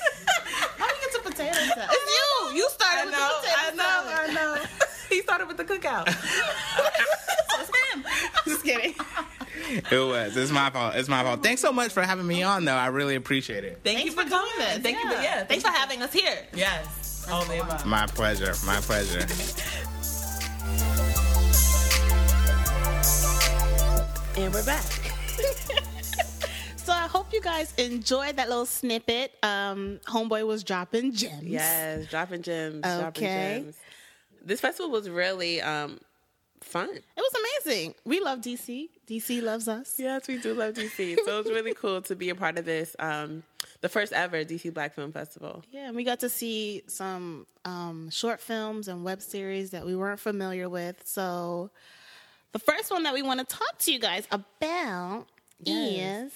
How 0.77 0.87
do 0.87 0.93
we 0.95 1.01
get 1.01 1.11
to 1.13 1.30
potato 1.49 1.73
salad? 1.73 1.89
It's 1.91 2.17
you. 2.17 2.55
You 2.57 2.65
I 2.65 2.71
started 2.71 3.05
with 3.05 3.15
the 3.15 3.25
potato 3.41 3.57
I 3.57 3.71
know, 3.71 3.83
salad. 3.83 4.29
I 4.29 4.33
know. 4.33 4.57
He 5.11 5.21
started 5.21 5.47
with 5.49 5.57
the 5.57 5.65
cookout. 5.65 6.07
It's 7.59 7.69
him. 7.93 8.05
Just 8.45 8.63
kidding. 8.63 8.95
it 9.91 10.07
was. 10.07 10.37
It's 10.37 10.51
my 10.51 10.69
fault. 10.69 10.95
It's 10.95 11.09
my 11.09 11.21
fault. 11.21 11.43
Thanks 11.43 11.61
so 11.61 11.71
much 11.73 11.91
for 11.91 12.01
having 12.01 12.25
me 12.25 12.43
on, 12.43 12.63
though. 12.65 12.73
I 12.73 12.87
really 12.87 13.15
appreciate 13.15 13.63
it. 13.65 13.81
Thank 13.83 14.05
you 14.05 14.11
for 14.11 14.23
coming. 14.23 14.81
Thank 14.81 14.97
you 15.03 15.11
for 15.11 15.21
yeah. 15.21 15.43
Thanks 15.43 15.63
for 15.63 15.69
having 15.69 16.01
us 16.01 16.13
here. 16.13 16.37
Yes. 16.53 17.27
Only 17.29 17.59
about. 17.59 17.85
My 17.85 18.07
pleasure. 18.07 18.53
My 18.65 18.77
pleasure. 18.77 19.27
And 24.37 24.53
we're 24.53 24.65
back. 24.65 24.85
I 27.01 27.07
hope 27.07 27.33
you 27.33 27.41
guys 27.41 27.73
enjoyed 27.79 28.35
that 28.35 28.47
little 28.47 28.67
snippet. 28.67 29.33
Um, 29.41 29.99
Homeboy 30.05 30.45
was 30.45 30.63
dropping 30.63 31.13
gems. 31.13 31.43
Yes, 31.43 32.05
dropping 32.05 32.43
gems. 32.43 32.85
Okay. 32.85 32.99
Dropping 32.99 33.23
gems. 33.23 33.75
This 34.45 34.61
festival 34.61 34.91
was 34.91 35.09
really 35.09 35.61
um, 35.61 35.99
fun. 36.59 36.89
It 36.89 37.03
was 37.17 37.33
amazing. 37.65 37.95
We 38.05 38.19
love 38.19 38.41
DC. 38.41 38.89
DC 39.07 39.41
loves 39.41 39.67
us. 39.67 39.95
Yes, 39.97 40.27
we 40.27 40.37
do 40.37 40.53
love 40.53 40.75
DC. 40.75 41.17
So 41.25 41.39
it 41.39 41.43
was 41.45 41.51
really 41.51 41.73
cool 41.81 42.03
to 42.03 42.15
be 42.15 42.29
a 42.29 42.35
part 42.35 42.59
of 42.59 42.65
this, 42.65 42.95
um, 42.99 43.41
the 43.81 43.89
first 43.89 44.13
ever 44.13 44.45
DC 44.45 44.71
Black 44.71 44.93
Film 44.93 45.11
Festival. 45.11 45.63
Yeah, 45.71 45.87
and 45.87 45.95
we 45.95 46.03
got 46.03 46.19
to 46.19 46.29
see 46.29 46.83
some 46.85 47.47
um, 47.65 48.11
short 48.11 48.39
films 48.39 48.87
and 48.87 49.03
web 49.03 49.23
series 49.23 49.71
that 49.71 49.87
we 49.87 49.95
weren't 49.95 50.19
familiar 50.19 50.69
with. 50.69 51.01
So, 51.07 51.71
the 52.51 52.59
first 52.59 52.91
one 52.91 53.01
that 53.03 53.13
we 53.15 53.23
want 53.23 53.39
to 53.39 53.45
talk 53.55 53.79
to 53.79 53.91
you 53.91 53.97
guys 53.97 54.27
about 54.29 55.25
Yes. 55.63 56.27
is 56.27 56.33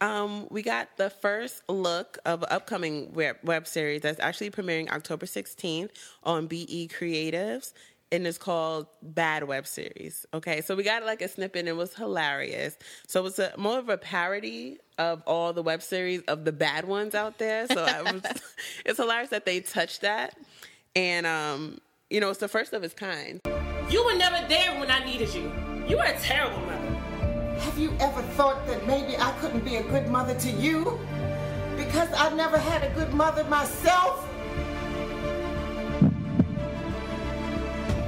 Um, 0.00 0.46
we 0.50 0.62
got 0.62 0.96
the 0.96 1.10
first 1.10 1.62
look 1.68 2.18
of 2.24 2.42
an 2.42 2.48
upcoming 2.50 3.12
web, 3.12 3.36
web 3.42 3.66
series 3.66 4.02
that's 4.02 4.20
actually 4.20 4.50
premiering 4.50 4.90
October 4.90 5.26
16th 5.26 5.90
on 6.24 6.46
BE 6.46 6.90
Creatives. 6.92 7.72
And 8.12 8.26
it's 8.26 8.38
called 8.38 8.86
Bad 9.02 9.44
Web 9.44 9.66
Series. 9.66 10.24
Okay, 10.32 10.60
so 10.60 10.76
we 10.76 10.84
got 10.84 11.04
like 11.04 11.20
a 11.20 11.28
snippet 11.28 11.60
and 11.60 11.68
it 11.68 11.76
was 11.76 11.94
hilarious. 11.94 12.76
So 13.08 13.26
it's 13.26 13.38
a 13.38 13.52
more 13.56 13.78
of 13.78 13.88
a 13.88 13.98
parody 13.98 14.78
of 14.98 15.22
all 15.26 15.52
the 15.52 15.62
web 15.62 15.82
series 15.82 16.20
of 16.22 16.44
the 16.44 16.52
bad 16.52 16.84
ones 16.84 17.14
out 17.14 17.38
there. 17.38 17.66
So 17.66 17.82
I 17.82 18.02
was, 18.02 18.22
it's 18.84 18.98
hilarious 18.98 19.30
that 19.30 19.46
they 19.46 19.60
touched 19.60 20.02
that. 20.02 20.36
And 20.94 21.26
um, 21.26 21.78
you 22.10 22.20
know, 22.20 22.30
it's 22.30 22.40
the 22.40 22.48
first 22.48 22.72
of 22.72 22.84
its 22.84 22.94
kind. 22.94 23.40
You 23.90 24.04
were 24.04 24.14
never 24.14 24.46
there 24.48 24.78
when 24.78 24.90
I 24.90 25.04
needed 25.04 25.34
you. 25.34 25.50
You 25.88 25.96
were 25.96 26.04
a 26.04 26.18
terrible 26.20 26.60
mother. 26.60 26.73
Have 27.60 27.78
you 27.78 27.92
ever 28.00 28.22
thought 28.36 28.66
that 28.66 28.86
maybe 28.86 29.16
I 29.16 29.30
couldn't 29.40 29.64
be 29.64 29.76
a 29.76 29.82
good 29.82 30.08
mother 30.08 30.34
to 30.38 30.50
you? 30.50 30.98
Because 31.76 32.08
I 32.14 32.32
never 32.34 32.58
had 32.58 32.82
a 32.84 32.94
good 32.94 33.12
mother 33.14 33.44
myself? 33.44 34.28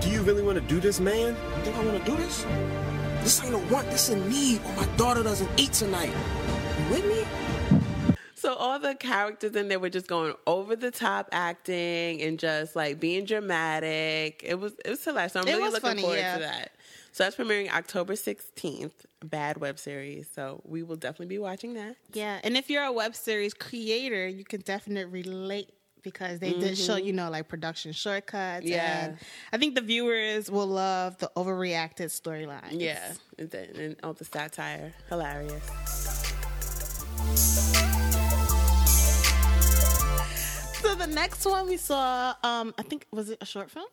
Do 0.00 0.10
you 0.10 0.22
really 0.22 0.42
want 0.42 0.56
to 0.56 0.64
do 0.64 0.80
this, 0.80 1.00
man? 1.00 1.34
You 1.34 1.62
think 1.64 1.76
I 1.76 1.84
want 1.84 2.04
to 2.04 2.10
do 2.10 2.16
this? 2.16 2.44
This 3.22 3.44
ain't 3.44 3.54
a 3.54 3.58
want, 3.72 3.90
this 3.90 4.08
a 4.08 4.16
need, 4.28 4.60
or 4.64 4.72
my 4.76 4.86
daughter 4.96 5.22
doesn't 5.22 5.50
eat 5.58 5.72
tonight. 5.72 6.12
You 6.78 6.90
with 6.94 7.06
me? 7.06 7.24
So 8.34 8.54
all 8.54 8.78
the 8.78 8.94
characters 8.94 9.56
in 9.56 9.66
there 9.68 9.80
were 9.80 9.90
just 9.90 10.06
going 10.06 10.34
over 10.46 10.76
the 10.76 10.92
top 10.92 11.28
acting 11.32 12.22
and 12.22 12.38
just 12.38 12.76
like 12.76 13.00
being 13.00 13.24
dramatic. 13.24 14.42
It 14.44 14.60
was 14.60 14.74
it 14.84 14.90
was 14.90 15.04
hilarious. 15.04 15.32
So 15.32 15.40
I'm 15.40 15.48
It 15.48 15.56
really 15.56 15.70
looking 15.70 15.80
funny, 15.80 16.02
forward 16.02 16.18
yeah. 16.18 16.34
to 16.34 16.40
that. 16.42 16.72
So 17.16 17.24
that's 17.24 17.36
premiering 17.36 17.72
October 17.72 18.12
16th, 18.12 18.92
Bad 19.24 19.56
Web 19.56 19.78
Series. 19.78 20.28
So 20.34 20.60
we 20.66 20.82
will 20.82 20.96
definitely 20.96 21.34
be 21.34 21.38
watching 21.38 21.72
that. 21.72 21.96
Yeah, 22.12 22.40
and 22.44 22.58
if 22.58 22.68
you're 22.68 22.84
a 22.84 22.92
web 22.92 23.14
series 23.14 23.54
creator, 23.54 24.28
you 24.28 24.44
can 24.44 24.60
definitely 24.60 25.22
relate 25.22 25.70
because 26.02 26.40
they 26.40 26.52
did 26.52 26.76
show 26.76 26.96
you 26.96 27.14
know 27.14 27.30
like 27.30 27.48
production 27.48 27.92
shortcuts. 27.92 28.66
Yeah. 28.66 29.06
and 29.06 29.18
I 29.50 29.56
think 29.56 29.76
the 29.76 29.80
viewers 29.80 30.50
will 30.50 30.66
love 30.66 31.16
the 31.16 31.30
overreacted 31.34 32.10
storyline. 32.10 32.72
Yeah, 32.72 33.14
and, 33.38 33.50
then, 33.50 33.68
and 33.76 33.96
all 34.02 34.12
the 34.12 34.26
satire, 34.26 34.92
hilarious. 35.08 35.64
So 40.82 40.94
the 40.94 41.06
next 41.06 41.46
one 41.46 41.66
we 41.66 41.78
saw, 41.78 42.34
um, 42.44 42.74
I 42.76 42.82
think 42.82 43.06
was 43.10 43.30
it 43.30 43.38
a 43.40 43.46
short 43.46 43.70
film? 43.70 43.86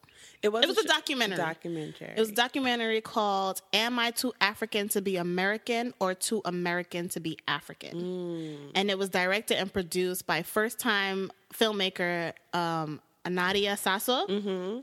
It 0.44 0.52
was 0.52 0.64
It 0.66 0.68
was 0.68 0.78
a 0.78 0.82
sh- 0.84 0.86
documentary. 0.86 1.38
Documentary. 1.38 2.14
It 2.16 2.20
was 2.20 2.30
a 2.30 2.34
documentary 2.34 3.00
called 3.02 3.62
"Am 3.74 3.98
I 3.98 4.12
Too 4.12 4.34
African 4.42 4.90
to 4.90 5.02
Be 5.02 5.16
American 5.16 5.94
or 6.00 6.14
Too 6.14 6.42
American 6.44 7.08
to 7.10 7.20
Be 7.22 7.38
African?" 7.48 8.72
And 8.76 8.92
it 8.92 8.98
was 8.98 9.10
directed 9.10 9.58
and 9.58 9.72
produced 9.72 10.28
by 10.28 10.44
first-time 10.44 11.32
filmmaker 11.54 12.34
um, 12.54 13.02
Anadia 13.26 13.78
Sasso. 13.78 14.28
Mm-hmm. 14.28 14.80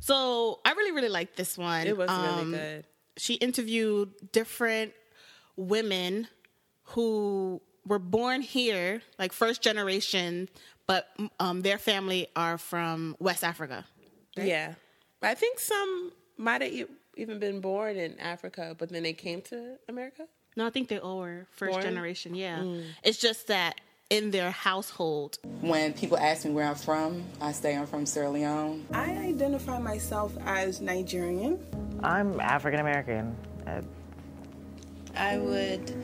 So 0.00 0.60
I 0.64 0.72
really, 0.72 0.92
really 0.92 1.08
liked 1.08 1.36
this 1.36 1.56
one. 1.56 1.86
It 1.86 1.96
was 1.96 2.10
Um, 2.10 2.52
really 2.52 2.58
good. 2.58 2.84
She 3.16 3.34
interviewed 3.34 4.12
different 4.32 4.92
women 5.56 6.28
who 6.84 7.60
were 7.86 7.98
born 7.98 8.42
here, 8.42 9.00
like 9.18 9.32
first 9.32 9.62
generation, 9.62 10.48
but 10.86 11.08
um, 11.38 11.62
their 11.62 11.78
family 11.78 12.28
are 12.36 12.58
from 12.58 13.16
West 13.18 13.44
Africa. 13.44 13.84
Yeah, 14.36 14.74
I 15.22 15.34
think 15.34 15.58
some 15.58 16.12
might 16.36 16.62
have 16.62 16.72
e- 16.72 16.86
even 17.16 17.38
been 17.38 17.60
born 17.60 17.96
in 17.96 18.18
Africa, 18.18 18.74
but 18.78 18.88
then 18.88 19.02
they 19.02 19.12
came 19.12 19.42
to 19.42 19.76
America. 19.88 20.26
No, 20.56 20.66
I 20.66 20.70
think 20.70 20.88
they 20.88 20.98
all 20.98 21.18
were 21.18 21.46
first 21.52 21.72
Born? 21.72 21.82
generation. 21.82 22.34
Yeah, 22.34 22.64
it's 23.04 23.18
just 23.18 23.46
that 23.48 23.80
in 24.08 24.30
their 24.32 24.50
household, 24.50 25.38
When 25.60 25.92
people 25.92 26.18
ask 26.18 26.44
me 26.44 26.50
where 26.50 26.66
I'm 26.66 26.74
from, 26.74 27.22
I 27.40 27.52
say 27.52 27.76
I'm 27.76 27.86
from 27.86 28.04
Sierra 28.06 28.30
Leone. 28.30 28.84
I 28.92 29.10
identify 29.16 29.78
myself 29.78 30.36
as 30.44 30.80
Nigerian. 30.80 31.64
I'm 32.02 32.40
African 32.40 32.80
American. 32.80 33.36
Uh, 33.66 33.82
I 35.14 35.38
would 35.38 35.94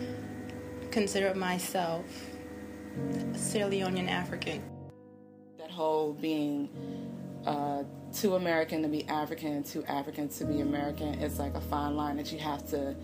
consider 0.93 1.35
myself 1.35 2.05
Sierra 3.35 3.71
Leonean 3.71 4.09
African. 4.09 4.63
That 5.59 5.71
whole 5.71 6.13
being 6.13 6.69
uh, 7.45 7.83
too 8.12 8.37
American 8.37 8.83
to 8.83 8.88
be 8.88 9.07
African 9.09 9.62
too 9.62 9.85
African 9.85 10.29
to 10.29 10.45
be 10.45 10.61
American, 10.61 11.14
it's 11.23 11.38
like 11.38 11.55
a 11.55 11.61
fine 11.61 11.97
line 11.97 12.16
that 12.16 12.33
you 12.33 12.38
have 12.38 12.69
to 12.71 12.95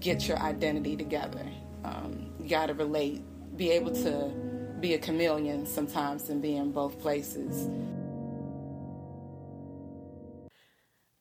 get 0.00 0.28
your 0.28 0.38
identity 0.38 0.96
together. 0.96 1.46
Um, 1.84 2.32
you 2.40 2.48
got 2.48 2.66
to 2.66 2.74
relate, 2.74 3.22
be 3.56 3.70
able 3.70 3.92
to 3.92 4.30
be 4.80 4.94
a 4.94 4.98
chameleon 4.98 5.66
sometimes 5.66 6.28
and 6.28 6.42
be 6.42 6.56
in 6.56 6.72
both 6.72 6.98
places. 7.00 7.68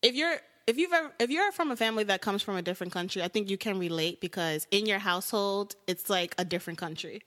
if 0.03 0.15
you're 0.15 0.35
if 0.67 0.77
you've 0.77 0.93
ever 0.93 1.11
if 1.19 1.29
you're 1.29 1.51
from 1.51 1.71
a 1.71 1.75
family 1.75 2.03
that 2.03 2.21
comes 2.21 2.43
from 2.43 2.57
a 2.57 2.61
different 2.61 2.93
country, 2.93 3.23
I 3.23 3.27
think 3.29 3.49
you 3.49 3.57
can 3.57 3.79
relate 3.79 4.21
because 4.21 4.67
in 4.69 4.85
your 4.85 4.99
household 4.99 5.75
it's 5.87 6.09
like 6.09 6.35
a 6.37 6.45
different 6.45 6.77
country. 6.77 7.23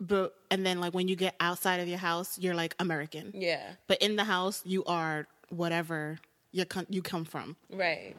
But 0.00 0.34
and 0.50 0.64
then 0.64 0.80
like 0.80 0.94
when 0.94 1.08
you 1.08 1.16
get 1.16 1.34
outside 1.40 1.80
of 1.80 1.88
your 1.88 1.98
house, 1.98 2.38
you're 2.38 2.54
like 2.54 2.74
American. 2.78 3.32
Yeah, 3.34 3.72
But 3.86 3.98
in 4.00 4.16
the 4.16 4.24
house, 4.24 4.62
you 4.64 4.84
are 4.84 5.26
whatever 5.50 6.18
you 6.52 6.64
come 6.64 6.86
you 6.88 7.02
come 7.02 7.24
from. 7.24 7.56
right. 7.70 8.14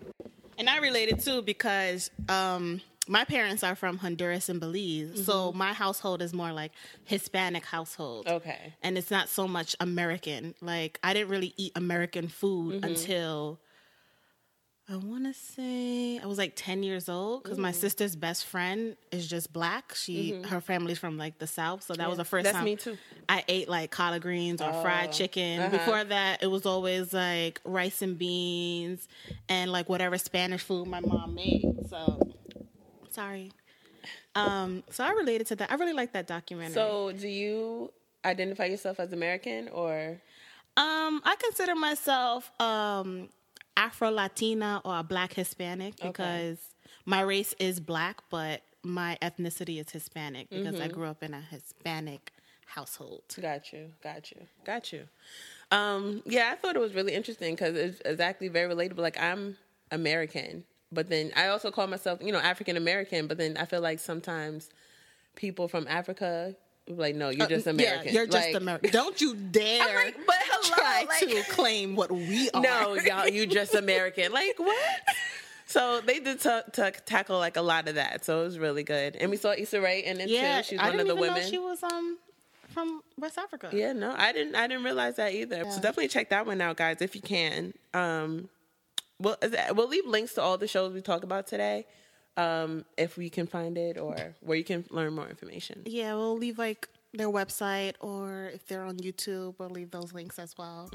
And 0.58 0.70
I 0.70 0.80
related 0.80 1.22
too 1.22 1.42
because 1.42 2.12
um, 2.28 2.82
my 3.08 3.24
parents 3.24 3.63
are 3.63 3.76
from 3.76 3.98
Honduras 3.98 4.50
and 4.50 4.60
Belize, 4.60 5.26
so 5.26 5.54
my 5.54 5.72
household 5.72 6.22
is 6.22 6.34
more 6.34 6.52
like 6.52 6.74
Hispanic 7.06 7.63
household. 7.63 8.28
Okay. 8.28 8.74
and 8.84 8.98
it's 8.98 9.10
not 9.10 9.30
so 9.30 9.48
much 9.48 9.74
American. 9.80 10.54
Like 10.60 11.00
I 11.02 11.13
didn't 11.13 11.30
really 11.30 11.54
eat 11.56 11.72
American 11.76 12.28
food 12.28 12.84
until 12.84 13.58
I 14.91 14.95
want 14.95 15.25
to 15.25 15.34
say 15.34 16.17
I 16.17 16.25
was 16.25 16.39
like 16.39 16.54
ten 16.56 16.82
years 16.82 17.10
old 17.10 17.43
because 17.43 17.60
my 17.60 17.71
sister's 17.71 18.15
best 18.15 18.45
friend 18.45 18.95
is 19.12 19.28
just 19.28 19.54
black. 19.54 19.93
She 19.93 20.41
her 20.45 20.62
family's 20.62 20.97
from 20.97 21.15
like 21.15 21.38
the 21.38 21.45
south, 21.45 21.84
so 21.84 21.93
that 21.93 22.10
was 22.10 22.17
the 22.17 22.25
first 22.25 22.45
That's 22.45 22.56
time 22.56 22.65
me 22.65 22.75
too. 22.75 22.97
I 23.28 23.43
ate 23.47 23.69
like 23.69 23.91
collard 23.91 24.23
greens 24.23 24.62
or 24.62 24.73
fried 24.73 25.12
chicken. 25.12 25.69
Before 25.69 26.04
that, 26.04 26.41
it 26.41 26.47
was 26.47 26.65
always 26.65 27.13
like 27.13 27.62
rice 27.63 28.02
and 28.02 28.17
beans 28.17 29.08
and 29.47 29.71
like 29.71 29.89
whatever 29.89 30.17
Spanish 30.17 30.63
food 30.63 30.88
my 30.88 31.02
mom 31.02 31.36
made. 31.36 31.65
So 31.88 32.34
sorry. 33.12 33.52
Um, 34.34 34.84
so 34.89 35.04
I 35.04 35.12
related 35.12 35.47
to 35.47 35.56
that. 35.58 35.71
I 35.71 35.75
really 35.75 35.93
like 35.93 36.13
that 36.13 36.25
documentary. 36.25 36.73
So, 36.73 37.12
do 37.12 37.28
you 37.28 37.91
identify 38.25 38.65
yourself 38.65 38.99
as 38.99 39.13
American 39.13 39.67
or? 39.69 40.19
Um, 40.78 41.21
I 41.25 41.36
consider 41.39 41.75
myself 41.75 42.52
um 42.60 43.30
Afro 43.80 44.12
Latina 44.12 44.82
or 44.84 45.00
a 45.00 45.04
Black 45.04 45.34
Hispanic 45.34 45.96
because 46.02 46.60
my 47.06 47.22
race 47.22 47.56
is 47.60 47.80
black, 47.80 48.22
but 48.30 48.62
my 48.84 49.18
ethnicity 49.22 49.80
is 49.80 49.89
Hispanic 49.89 50.50
because 50.50 50.80
I 50.80 50.89
grew 50.89 51.06
up 51.06 51.24
in 51.24 51.34
a 51.34 51.39
Hispanic 51.39 52.34
household. 52.65 53.24
Got 53.42 53.72
you, 53.72 53.92
got 54.04 54.32
you, 54.32 54.42
got 54.65 54.92
you. 54.92 55.08
Um, 55.72 56.22
yeah, 56.26 56.50
I 56.52 56.56
thought 56.56 56.76
it 56.76 56.80
was 56.80 56.94
really 56.94 57.13
interesting 57.13 57.56
because 57.56 57.76
it's 57.78 58.02
exactly 58.04 58.50
very 58.50 58.74
relatable. 58.74 59.00
Like 59.00 59.20
I'm 59.20 59.56
American, 59.92 60.65
but 60.92 61.10
then 61.10 61.32
I 61.38 61.48
also 61.48 61.72
call 61.72 61.88
myself, 61.88 62.20
you 62.22 62.34
know, 62.34 62.39
African 62.39 62.76
American. 62.76 63.28
But 63.28 63.38
then 63.38 63.56
I 63.56 63.63
feel 63.63 63.82
like 63.82 64.00
sometimes 64.00 64.70
people 65.36 65.70
from 65.70 65.88
Africa, 65.88 66.54
like, 66.97 67.15
no, 67.15 67.30
you're 67.30 67.47
just 67.47 67.67
American. 67.67 67.99
Uh, 67.99 68.04
Yeah, 68.06 68.12
you're 68.12 68.25
just 68.25 68.47
Like, 68.47 68.56
American. 68.56 68.91
Don't 68.91 69.19
you 69.21 69.36
dare 69.52 69.82
I'm 69.88 70.06
like, 70.06 70.25
but 70.25 70.36
hello, 70.39 70.75
try 70.75 71.06
like- 71.08 71.19
to 71.19 71.43
claim 71.54 71.95
what 71.95 72.12
we 72.12 72.49
are. 72.52 72.62
No, 72.62 72.95
y'all, 72.95 73.28
you 73.28 73.45
just 73.45 73.75
American. 73.75 74.32
Like 74.32 74.58
what? 74.60 74.78
So 75.65 76.02
they 76.02 76.19
did 76.19 76.39
ta 76.41 76.63
ta 76.73 76.89
tackle 77.06 77.38
like 77.38 77.56
a 77.56 77.62
lot 77.62 77.88
of 77.88 77.93
that. 77.93 78.25
So 78.25 78.41
it 78.41 78.45
was 78.45 78.58
really 78.58 78.82
good. 78.82 79.15
And 79.15 79.30
we 79.30 79.38
saw 79.38 79.52
Issa 79.56 79.80
Rae 79.80 80.04
in 80.04 80.19
it 80.19 80.28
yeah, 80.28 80.63
too. 80.63 80.69
She's 80.69 80.80
I 80.80 80.89
one 80.89 80.99
of 80.99 81.06
the 81.08 81.15
women. 81.15 81.43
know 81.43 81.47
she 81.47 81.60
was 81.60 81.84
um 81.84 82.17
from 82.69 83.04
West 83.19 83.38
Africa. 83.38 83.69
Yeah, 83.71 83.93
no, 83.93 84.15
I 84.17 84.32
didn't. 84.32 84.56
I 84.56 84.65
didn't 84.65 84.84
realize 84.84 85.17
that 85.17 85.32
either. 85.32 85.63
So 85.69 85.75
definitely 85.75 86.08
check 86.08 86.32
that 86.32 86.47
one 86.47 86.60
out, 86.60 86.78
guys, 86.78 87.04
if 87.04 87.13
you 87.15 87.21
can. 87.21 87.75
Um, 87.93 88.49
we'll 89.19 89.38
we'll 89.73 89.88
leave 89.88 90.08
links 90.08 90.34
to 90.34 90.41
all 90.41 90.58
the 90.58 90.67
shows 90.67 90.91
we 90.91 91.02
talk 91.02 91.21
about 91.23 91.45
today, 91.45 91.86
um, 92.38 92.86
if 92.98 93.18
we 93.18 93.30
can 93.30 93.48
find 93.48 93.78
it 93.78 93.98
or 93.98 94.36
where 94.42 94.58
you 94.58 94.63
can 94.63 94.86
learn 94.89 95.13
more 95.13 95.28
information. 95.28 95.82
Yeah, 95.86 96.13
we'll 96.13 96.38
leave 96.38 96.58
like 96.58 96.88
their 97.13 97.30
website 97.30 97.94
or 98.00 98.52
if 98.54 98.65
they're 98.68 98.84
on 98.84 98.98
YouTube, 98.98 99.56
we'll 99.58 99.70
leave 99.70 99.92
those 99.92 100.13
links 100.13 100.39
as 100.39 100.58
well. 100.58 100.89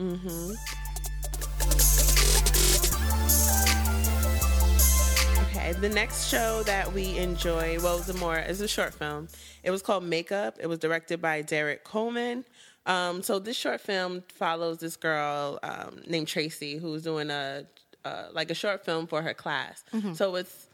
Okay, 5.49 5.73
the 5.81 5.89
next 5.89 6.29
show 6.29 6.63
that 6.65 6.93
we 6.93 7.17
enjoy, 7.19 7.79
well, 7.81 8.03
a 8.09 8.13
more, 8.15 8.39
is 8.39 8.61
a 8.61 8.69
short 8.69 8.95
film. 8.95 9.29
It 9.63 9.71
was 9.71 9.83
called 9.83 10.05
Makeup. 10.05 10.57
It 10.61 10.67
was 10.67 10.79
directed 10.79 11.21
by 11.21 11.43
Derek 11.43 11.85
Coleman. 11.85 12.45
Um, 12.87 13.23
so 13.23 13.39
this 13.39 13.57
short 13.57 13.81
film 13.81 14.23
follows 14.29 14.79
this 14.79 14.97
girl 14.97 15.59
um, 15.63 16.03
named 16.07 16.29
Tracy 16.29 16.77
who's 16.77 17.03
doing 17.03 17.31
a 17.31 17.67
uh, 18.05 18.29
like 18.35 18.51
a 18.51 18.55
short 18.55 18.85
film 18.85 19.07
for 19.07 19.23
her 19.23 19.33
class. 19.33 19.83
So 20.15 20.35
it's 20.35 20.67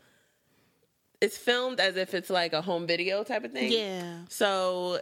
it's 1.20 1.36
filmed 1.36 1.80
as 1.80 1.96
if 1.96 2.14
it's 2.14 2.30
like 2.30 2.52
a 2.52 2.62
home 2.62 2.86
video 2.86 3.22
type 3.24 3.44
of 3.44 3.52
thing. 3.52 3.72
Yeah. 3.72 4.20
So 4.28 5.00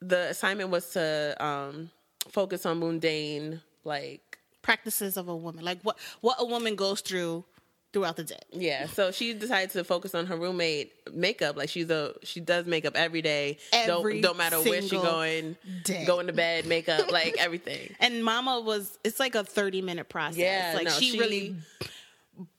the 0.00 0.28
assignment 0.30 0.70
was 0.70 0.90
to 0.90 1.36
um, 1.44 1.90
focus 2.28 2.66
on 2.66 2.78
mundane, 2.80 3.60
like 3.84 4.38
practices 4.62 5.16
of 5.16 5.28
a 5.28 5.36
woman, 5.36 5.64
like 5.64 5.80
what 5.82 5.98
what 6.20 6.36
a 6.40 6.44
woman 6.44 6.74
goes 6.76 7.00
through 7.00 7.44
throughout 7.92 8.16
the 8.16 8.24
day. 8.24 8.38
Yeah, 8.52 8.86
so 8.86 9.10
she 9.10 9.32
decided 9.32 9.70
to 9.70 9.82
focus 9.82 10.14
on 10.14 10.26
her 10.26 10.36
roommate 10.36 10.92
makeup. 11.14 11.56
Like 11.56 11.68
she's 11.70 11.88
a 11.88 12.14
she 12.22 12.40
does 12.40 12.66
makeup 12.66 12.94
every 12.94 13.22
day. 13.22 13.58
Every 13.72 14.20
don't 14.20 14.22
don't 14.22 14.36
matter 14.36 14.60
where 14.60 14.82
she 14.82 14.88
single 14.88 15.10
going, 15.10 15.56
day. 15.84 16.04
going 16.04 16.26
to 16.26 16.32
bed, 16.32 16.66
makeup, 16.66 17.10
like 17.10 17.36
everything. 17.40 17.94
And 18.00 18.22
Mama 18.24 18.60
was 18.60 18.98
it's 19.02 19.18
like 19.18 19.34
a 19.34 19.44
30 19.44 19.82
minute 19.82 20.08
process. 20.08 20.36
Yeah, 20.36 20.72
like 20.74 20.86
no, 20.86 20.90
she, 20.92 21.12
she- 21.12 21.18
really 21.18 21.56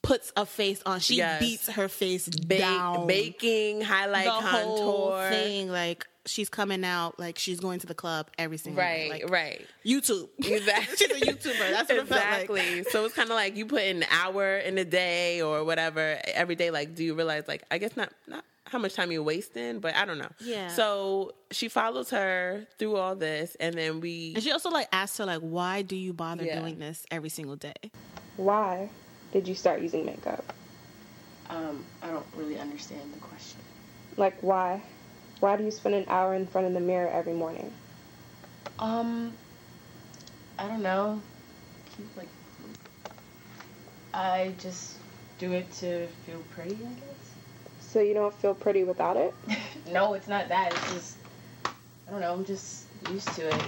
puts 0.07 0.31
a 0.37 0.45
face 0.45 0.81
on. 0.85 0.99
She 0.99 1.15
Yes. 1.17 1.39
beats 1.39 1.67
her 1.69 1.87
face 1.89 2.27
Ba- 2.27 2.57
down. 2.59 3.07
baking, 3.07 3.81
highlight, 3.81 4.25
the 4.25 4.31
contour, 4.31 4.51
whole 4.61 5.29
thing 5.29 5.69
like 5.69 6.05
she's 6.25 6.49
coming 6.49 6.83
out 6.83 7.17
like 7.17 7.39
she's 7.39 7.59
going 7.61 7.79
to 7.79 7.87
the 7.87 7.93
club 7.95 8.27
every 8.37 8.57
single 8.57 8.81
day. 8.83 9.09
right, 9.09 9.21
Like, 9.23 9.29
right. 9.31 9.67
YouTube. 9.85 10.27
Exactly. 10.39 10.97
she's 10.97 11.11
a 11.11 11.25
YouTuber. 11.25 11.71
That's 11.71 11.89
what 11.89 11.99
exactly. 12.01 12.61
it 12.61 12.65
felt 12.65 12.77
like. 12.85 12.89
so 12.91 13.05
it's 13.05 13.15
kind 13.15 13.29
of 13.29 13.35
like 13.35 13.55
you 13.55 13.65
put 13.65 13.81
an 13.83 14.03
hour 14.11 14.57
in 14.57 14.77
a 14.77 14.83
day 14.83 15.41
or 15.41 15.63
whatever 15.63 16.19
every 16.33 16.55
day. 16.55 16.69
Like, 16.71 16.95
do 16.95 17.03
you 17.05 17.13
realize? 17.13 17.47
Like, 17.47 17.63
I 17.71 17.77
guess 17.77 17.95
not 17.95 18.11
not 18.27 18.43
how 18.65 18.77
much 18.79 18.93
time 18.95 19.09
you're 19.13 19.23
wasting, 19.23 19.79
but 19.79 19.95
I 19.95 20.03
don't 20.03 20.17
know. 20.17 20.27
Yeah. 20.41 20.67
So 20.67 21.31
she 21.51 21.69
follows 21.69 22.09
her 22.09 22.67
through 22.77 22.97
all 22.97 23.15
this, 23.15 23.55
and 23.61 23.75
then 23.75 24.01
we. 24.01 24.33
And 24.35 24.43
she 24.43 24.51
also 24.51 24.69
like 24.69 24.89
asked 24.91 25.17
her 25.19 25.25
like, 25.25 25.39
why 25.39 25.81
do 25.81 25.95
you 25.95 26.11
bother 26.11 26.43
Yeah. 26.43 26.59
doing 26.59 26.77
this 26.79 27.05
every 27.09 27.29
single 27.29 27.55
day? 27.55 27.73
Why 28.35 28.89
did 29.31 29.47
you 29.47 29.55
start 29.55 29.81
using 29.81 30.05
makeup? 30.05 30.53
Um, 31.49 31.85
I 32.01 32.07
don't 32.07 32.25
really 32.35 32.57
understand 32.59 33.13
the 33.13 33.19
question. 33.19 33.61
Like, 34.17 34.37
why? 34.41 34.81
Why 35.39 35.55
do 35.55 35.63
you 35.63 35.71
spend 35.71 35.95
an 35.95 36.05
hour 36.07 36.33
in 36.33 36.47
front 36.47 36.67
of 36.67 36.73
the 36.73 36.79
mirror 36.79 37.09
every 37.09 37.33
morning? 37.33 37.73
Um, 38.79 39.33
I 40.57 40.67
don't 40.67 40.81
know. 40.81 41.21
Like, 42.15 42.27
I 44.13 44.53
just 44.59 44.97
do 45.37 45.53
it 45.53 45.71
to 45.73 46.07
feel 46.25 46.41
pretty, 46.51 46.75
I 46.75 46.93
guess. 46.93 47.33
So 47.79 47.99
you 48.01 48.13
don't 48.13 48.33
feel 48.33 48.53
pretty 48.53 48.83
without 48.83 49.17
it? 49.17 49.33
No, 49.89 50.15
it's 50.15 50.27
not 50.27 50.49
that. 50.49 50.73
It's 50.73 50.93
just, 50.93 51.17
I 52.07 52.11
don't 52.11 52.19
know. 52.19 52.33
I'm 52.33 52.43
just 52.43 52.87
used 53.09 53.29
to 53.35 53.47
it. 53.47 53.63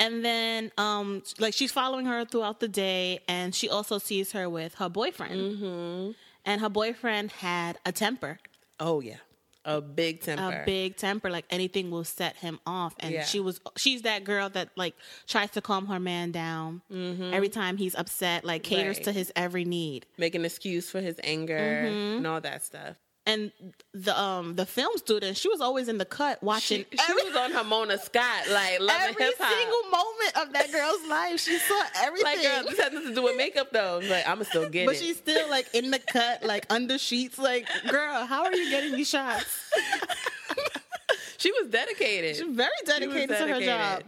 And 0.00 0.24
then, 0.24 0.72
um, 0.78 1.22
like 1.38 1.54
she's 1.54 1.70
following 1.70 2.06
her 2.06 2.24
throughout 2.24 2.58
the 2.58 2.68
day, 2.68 3.20
and 3.28 3.54
she 3.54 3.68
also 3.68 3.98
sees 3.98 4.32
her 4.32 4.48
with 4.48 4.74
her 4.76 4.88
boyfriend. 4.88 5.40
Mm-hmm. 5.58 6.10
And 6.46 6.60
her 6.62 6.70
boyfriend 6.70 7.30
had 7.32 7.78
a 7.84 7.92
temper, 7.92 8.38
Oh 8.80 9.00
yeah, 9.00 9.18
a 9.66 9.82
big 9.82 10.22
temper. 10.22 10.62
a 10.62 10.64
big 10.64 10.96
temper. 10.96 11.28
Like 11.28 11.44
anything 11.50 11.90
will 11.90 12.04
set 12.04 12.36
him 12.36 12.58
off. 12.66 12.94
And 12.98 13.12
Yeah. 13.12 13.24
she 13.24 13.40
was, 13.40 13.60
she's 13.76 14.02
that 14.02 14.24
girl 14.24 14.48
that 14.48 14.70
like 14.74 14.94
tries 15.26 15.50
to 15.50 15.60
calm 15.60 15.84
her 15.88 16.00
man 16.00 16.32
down 16.32 16.80
every 16.90 17.50
time 17.50 17.76
he's 17.76 17.94
upset. 17.94 18.42
Like 18.42 18.62
caters 18.62 18.96
Right. 18.96 19.04
to 19.04 19.12
his 19.12 19.30
every 19.36 19.66
need. 19.66 20.06
Make 20.16 20.34
an 20.34 20.46
excuse 20.46 20.88
for 20.90 21.02
his 21.02 21.20
anger 21.22 21.58
Mhm. 21.86 22.16
and 22.16 22.26
all 22.26 22.40
that 22.40 22.64
stuff. 22.64 22.96
And 23.26 23.52
the 23.92 24.18
um 24.18 24.56
the 24.56 24.64
film 24.64 24.96
student, 24.96 25.36
she 25.36 25.48
was 25.48 25.60
always 25.60 25.88
in 25.88 25.98
the 25.98 26.04
cut 26.06 26.42
watching 26.42 26.84
She, 26.90 26.96
she 26.96 27.12
was 27.12 27.36
on 27.36 27.52
her 27.52 27.62
Mona 27.62 27.98
Scott, 27.98 28.48
like 28.50 28.80
loving 28.80 29.08
every 29.10 29.24
hip 29.24 29.34
hop. 29.38 29.52
single 29.52 29.82
moment 29.90 30.36
of 30.48 30.52
that 30.54 30.72
girl's 30.72 31.06
life. 31.08 31.38
She 31.38 31.58
saw 31.58 31.82
everything. 31.96 32.24
Like, 32.32 32.42
girl, 32.42 32.64
this 32.64 32.80
has 32.80 32.92
nothing 32.92 33.08
to 33.10 33.14
do 33.14 33.22
with 33.22 33.36
makeup, 33.36 33.68
though. 33.72 34.00
Like, 34.02 34.26
I'ma 34.26 34.44
still 34.44 34.68
get 34.70 34.86
but 34.86 34.94
it. 34.94 34.98
she's 35.00 35.18
still 35.18 35.48
like 35.50 35.68
in 35.74 35.90
the 35.90 35.98
cut, 35.98 36.42
like 36.42 36.64
under 36.70 36.96
sheets. 36.98 37.38
Like, 37.38 37.68
girl, 37.88 38.24
how 38.24 38.44
are 38.44 38.54
you 38.54 38.70
getting 38.70 38.92
these 38.92 39.08
shots? 39.10 39.44
she 41.38 41.52
was 41.52 41.68
dedicated. 41.70 42.36
She's 42.36 42.54
very 42.56 42.70
She 42.80 42.86
dedicated 42.86 43.36
to 43.36 43.46
her 43.48 43.60
job. 43.60 44.02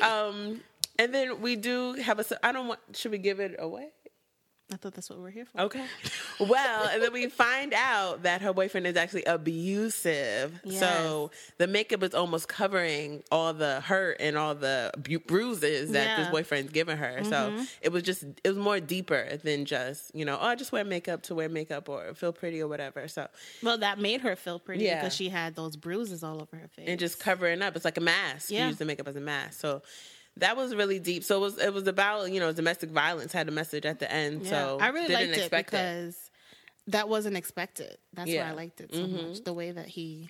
Um, 0.00 0.60
and 0.98 1.14
then 1.14 1.40
we 1.40 1.56
do 1.56 1.94
have 1.94 2.18
a. 2.20 2.46
I 2.46 2.52
don't 2.52 2.68
want. 2.68 2.80
Should 2.94 3.12
we 3.12 3.18
give 3.18 3.40
it 3.40 3.56
away? 3.58 3.88
I 4.72 4.76
thought 4.76 4.94
that's 4.94 5.10
what 5.10 5.18
we're 5.18 5.30
here 5.30 5.46
for. 5.46 5.60
Okay. 5.62 5.84
Well, 6.40 6.88
and 6.88 7.02
then 7.02 7.12
we 7.12 7.28
find 7.28 7.74
out 7.74 8.22
that 8.22 8.40
her 8.40 8.54
boyfriend 8.54 8.86
is 8.86 8.96
actually 8.96 9.24
abusive. 9.24 10.58
So 10.70 11.30
the 11.58 11.66
makeup 11.66 12.02
is 12.02 12.14
almost 12.14 12.48
covering 12.48 13.22
all 13.30 13.52
the 13.52 13.80
hurt 13.82 14.16
and 14.20 14.38
all 14.38 14.54
the 14.54 14.90
bu- 14.96 15.18
bruises 15.18 15.90
that 15.92 16.16
this 16.16 16.28
boyfriend's 16.28 16.72
given 16.72 16.96
her. 16.96 17.22
So 17.24 17.30
Mhm. 17.30 17.68
it 17.82 17.92
was 17.92 18.02
just, 18.04 18.22
it 18.22 18.48
was 18.48 18.56
more 18.56 18.80
deeper 18.80 19.36
than 19.44 19.66
just, 19.66 20.14
you 20.14 20.24
know, 20.24 20.38
oh, 20.40 20.46
I 20.46 20.54
just 20.54 20.72
wear 20.72 20.82
makeup 20.84 21.22
to 21.24 21.34
wear 21.34 21.48
makeup 21.50 21.90
or 21.90 22.14
feel 22.14 22.32
pretty 22.32 22.62
or 22.62 22.68
whatever. 22.68 23.06
So, 23.06 23.28
Well, 23.62 23.76
that 23.78 23.98
made 23.98 24.22
her 24.22 24.34
feel 24.36 24.58
pretty 24.58 24.84
Yeah. 24.84 25.00
because 25.00 25.14
she 25.14 25.28
had 25.28 25.54
those 25.56 25.76
bruises 25.76 26.22
all 26.24 26.40
over 26.40 26.56
her 26.56 26.68
face. 26.68 26.86
and 26.88 26.98
just 26.98 27.20
covering 27.20 27.60
up. 27.60 27.76
It's 27.76 27.84
like 27.84 27.98
a 27.98 28.00
mask. 28.00 28.50
Yeah. 28.50 28.62
You 28.62 28.68
use 28.68 28.78
the 28.78 28.86
makeup 28.86 29.08
as 29.08 29.16
a 29.16 29.20
mask. 29.20 29.60
So 29.60 29.82
that 30.40 30.56
was 30.56 30.74
really 30.74 30.98
deep. 30.98 31.24
So 31.24 31.36
it 31.38 31.40
was, 31.40 31.58
it 31.58 31.72
was 31.72 31.86
about, 31.86 32.30
you 32.32 32.40
know, 32.40 32.52
domestic 32.52 32.90
violence 32.90 33.32
had 33.32 33.48
a 33.48 33.52
message 33.52 33.86
at 33.86 33.98
the 34.00 34.10
end. 34.12 34.42
Yeah. 34.42 34.50
So 34.50 34.78
I 34.80 34.88
really 34.88 35.14
liked 35.14 35.36
it 35.36 35.50
because 35.50 36.30
that 36.88 37.08
wasn't 37.08 37.36
expected. 37.36 37.96
That's 38.12 38.28
why 38.30 38.38
I 38.38 38.52
liked 38.52 38.80
it 38.80 38.92
so 38.94 39.00
Mhm. 39.00 39.28
much. 39.28 39.44
The 39.44 39.52
way 39.52 39.70
that 39.70 39.86
he 39.86 40.28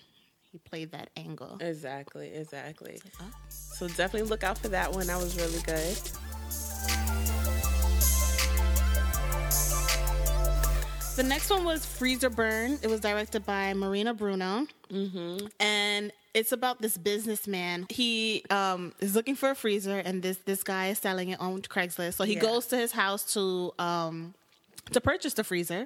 he 0.53 0.59
played 0.59 0.91
that 0.91 1.11
angle. 1.17 1.59
Exactly, 1.61 2.33
exactly. 2.35 3.01
So 3.49 3.87
definitely 3.87 4.29
look 4.29 4.43
out 4.43 4.59
for 4.59 4.67
that 4.69 4.93
one. 4.93 5.07
That 5.07 5.19
was 5.19 5.37
really 5.37 5.61
good. 5.63 5.97
The 11.17 11.23
next 11.23 11.51
one 11.51 11.65
was 11.65 11.85
Freezer 11.85 12.31
Burn. 12.31 12.79
It 12.83 12.89
was 12.89 13.01
directed 13.01 13.45
by 13.45 13.75
Marina 13.75 14.15
Bruno. 14.15 14.67
Mm-hmm. 14.91 15.47
And 15.61 16.13
it's 16.35 16.53
about 16.53 16.81
this 16.81 16.97
businessman. 16.97 17.87
He 17.91 18.45
um, 18.51 18.93
is 19.01 19.15
looking 19.15 19.35
for 19.35 19.51
a 19.51 19.55
freezer, 19.55 19.99
and 19.99 20.23
this 20.23 20.39
this 20.45 20.63
guy 20.63 20.89
is 20.89 20.99
selling 20.99 21.31
it 21.31 21.41
on 21.41 21.63
Craigslist. 21.63 22.15
So 22.15 22.25
he 22.25 22.35
Yeah. 22.35 22.41
goes 22.41 22.67
to 22.69 22.77
his 22.77 22.93
house 22.93 23.33
to 23.35 23.73
um, 23.79 24.35
to 24.93 25.01
purchase 25.01 25.35
the 25.35 25.45
freezer, 25.45 25.85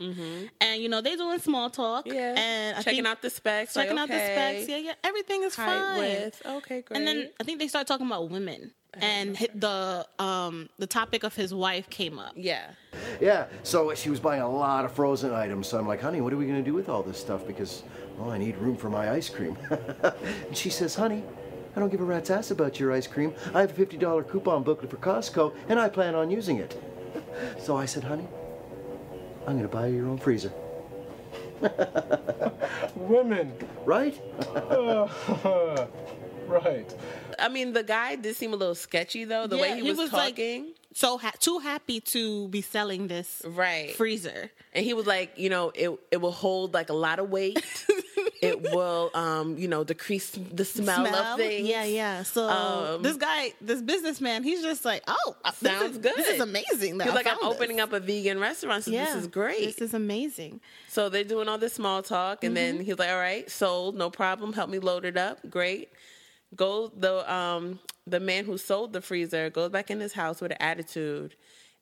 and 0.61 0.83
you 0.83 0.89
know 0.89 1.01
they 1.01 1.17
doing 1.17 1.39
small 1.39 1.71
talk. 1.71 2.07
Yeah, 2.07 2.35
and 2.37 2.77
I 2.77 2.83
checking 2.83 2.99
think- 3.05 3.07
out 3.09 3.23
the 3.23 3.31
specs. 3.31 3.75
checking 3.75 3.97
like, 3.97 4.03
out 4.03 4.09
the 4.09 4.19
specs. 4.19 4.69
Yeah, 4.69 4.77
yeah, 4.79 4.93
everything 5.03 5.43
is 5.45 5.55
Height, 5.57 5.67
fine. 5.67 5.99
width. 5.99 6.43
Okay, 6.47 6.83
great. 6.83 6.97
And 6.99 7.07
then 7.07 7.31
I 7.41 7.45
think 7.45 7.59
they 7.59 7.69
start 7.69 7.87
talking 7.87 8.07
about 8.07 8.31
women, 8.31 8.73
and 8.95 9.37
the 9.55 10.07
um 10.19 10.69
the 10.79 10.87
topic 10.87 11.23
of 11.25 11.35
his 11.35 11.53
wife 11.53 11.89
came 11.91 12.19
up. 12.19 12.33
Yeah. 12.37 12.71
Yeah, 13.21 13.47
so 13.63 13.93
she 13.95 14.09
was 14.11 14.21
buying 14.21 14.41
a 14.43 14.49
lot 14.51 14.85
of 14.85 14.93
frozen 14.93 15.33
items. 15.33 15.67
So 15.69 15.79
I'm 15.79 15.87
like, 15.89 16.01
honey, 16.01 16.21
what 16.21 16.33
are 16.33 16.37
we 16.37 16.47
going 16.47 16.63
to 16.65 16.69
do 16.71 16.75
with 16.75 16.89
all 16.89 17.03
this 17.03 17.19
stuff? 17.19 17.47
Because, 17.47 17.83
well, 18.19 18.31
I 18.31 18.39
need 18.39 18.57
room 18.59 18.77
for 18.77 18.89
my 18.91 19.11
ice 19.11 19.29
cream. 19.29 19.57
and 19.71 20.57
she 20.57 20.71
says, 20.71 20.95
honey, 20.95 21.23
I 21.77 21.81
don't 21.81 21.91
give 21.91 22.01
a 22.01 22.05
rat's 22.05 22.31
ass 22.31 22.51
about 22.51 22.79
your 22.79 22.93
ice 22.93 23.07
cream. 23.07 23.35
I 23.55 23.61
have 23.61 23.77
a 23.79 23.87
$50 23.87 24.29
coupon 24.29 24.63
booklet 24.63 24.91
for 24.91 24.97
Costco, 24.99 25.55
and 25.69 25.79
I 25.81 25.89
plan 25.89 26.15
on 26.15 26.31
using 26.31 26.59
it. 26.59 26.81
so 27.61 27.77
I 27.77 27.87
said, 27.87 28.05
honey, 28.05 28.29
I'm 29.47 29.59
going 29.59 29.63
to 29.63 29.69
buy 29.69 29.89
you 29.89 29.97
your 29.97 30.07
own 30.09 30.19
freezer. 30.19 30.53
Women. 32.97 33.53
Right? 33.85 34.19
right. 36.47 36.95
I 37.39 37.49
mean, 37.49 37.73
the 37.73 37.83
guy 37.83 38.17
did 38.17 38.37
seem 38.37 38.53
a 38.53 38.57
little 38.57 38.75
sketchy 38.75 39.25
though. 39.25 39.47
The 39.47 39.57
way 39.57 39.71
Yeah, 39.71 39.83
he, 39.83 39.93
was, 39.93 40.13
like, 40.13 40.37
talking. 40.37 40.73
so 40.93 41.19
ha- 41.19 41.33
too 41.39 41.59
happy 41.59 42.01
to 42.01 42.49
be 42.49 42.61
selling 42.63 43.09
this 43.09 43.43
right 43.45 43.91
freezer. 43.95 44.51
and 44.73 44.85
he 44.85 44.95
was 44.95 45.07
like, 45.07 45.37
you 45.39 45.49
know, 45.49 45.73
it 45.75 45.91
it 46.11 46.19
will 46.19 46.33
hold 46.33 46.75
like 46.75 46.91
a 46.91 46.95
lot 46.95 47.19
of 47.19 47.31
weight. 47.31 47.65
It 48.43 48.61
will, 48.63 49.11
um, 49.15 49.57
you 49.59 49.69
know, 49.69 49.85
decrease 49.85 50.31
the 50.31 50.65
smell, 50.65 51.07
of 51.07 51.37
things. 51.39 51.69
Yeah, 51.69 51.85
yeah. 51.85 52.23
So 52.23 52.49
Um, 52.49 53.03
this 53.03 53.17
guy, 53.17 53.53
this 53.61 53.81
businessman, 53.83 54.43
he's 54.43 54.63
just 54.63 54.85
like, 54.85 55.03
oh, 55.07 55.37
this 55.45 55.71
Sounds 55.71 55.93
is, 55.93 55.99
good. 55.99 56.15
This 56.17 56.29
is 56.29 56.41
amazing. 56.41 56.99
that 56.99 57.15
like, 57.15 57.27
I'm 57.27 57.37
this." 57.37 57.45
opening 57.47 57.81
up 57.81 57.93
a 57.93 58.01
vegan 58.01 58.39
restaurant, 58.39 58.85
so 58.85 58.91
Yeah, 58.91 59.05
this 59.07 59.15
is 59.15 59.27
great. 59.29 59.65
This 59.65 59.81
is 59.81 59.95
amazing. 59.95 60.61
So 60.89 61.09
they're 61.09 61.25
doing 61.25 61.49
all 61.49 61.59
this 61.59 61.73
small 61.75 62.03
talk, 62.03 62.45
and 62.45 62.57
then 62.57 62.79
Mhm. 62.79 62.85
he's 62.85 62.99
like, 62.99 63.11
"All 63.11 63.17
right, 63.19 63.51
sold, 63.51 63.97
no 63.97 64.11
problem. 64.11 64.53
Help 64.53 64.71
me 64.71 64.79
load 64.79 65.05
it 65.05 65.17
up. 65.17 65.39
Great." 65.49 65.91
Go 66.55 66.89
the 66.89 67.31
um 67.33 67.81
the 68.07 68.21
man 68.21 68.45
who 68.45 68.59
sold 68.59 68.93
the 68.93 69.01
freezer 69.01 69.51
goes 69.51 69.71
back 69.71 69.91
in 69.91 69.99
his 69.99 70.13
house 70.13 70.41
with 70.41 70.53
an 70.53 70.59
attitude, 70.61 71.35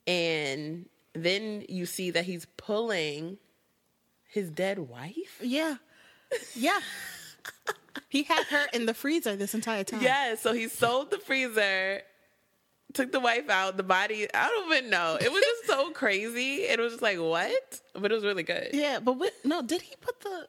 and 0.06 0.86
then 1.14 1.64
you 1.68 1.84
see 1.84 2.10
that 2.10 2.24
he's 2.24 2.46
pulling 2.56 3.36
his 4.28 4.48
dead 4.50 4.78
wife. 4.78 5.38
Yeah, 5.42 5.76
yeah. 6.55 6.81
he 8.09 8.23
had 8.23 8.45
her 8.45 8.66
in 8.73 8.87
the 8.87 8.95
freezer 8.95 9.37
this 9.37 9.55
entire 9.55 9.85
time. 9.85 10.03
Yeah, 10.03 10.35
so 10.35 10.53
he 10.53 10.68
sold 10.68 11.11
the 11.11 11.18
freezer, 11.18 12.03
took 12.92 13.12
the 13.12 13.21
wife 13.21 13.49
out, 13.49 13.77
the 13.77 13.83
body. 13.83 14.27
I 14.33 14.49
don't 14.49 14.73
even 14.73 14.90
know. 14.90 15.18
It 15.21 15.33
was 15.33 15.42
just 15.42 15.66
so 15.66 15.90
crazy. 15.95 16.62
It 16.62 16.79
was 16.79 16.92
just 16.92 17.03
like 17.03 17.18
what, 17.18 17.81
but 17.95 18.11
it 18.11 18.14
was 18.14 18.25
really 18.25 18.42
good. 18.42 18.71
Yeah, 18.73 19.01
but 19.01 19.14
what, 19.14 19.33
no, 19.45 19.62
did 19.62 19.83
he 19.83 19.95
put 20.01 20.21
the 20.21 20.47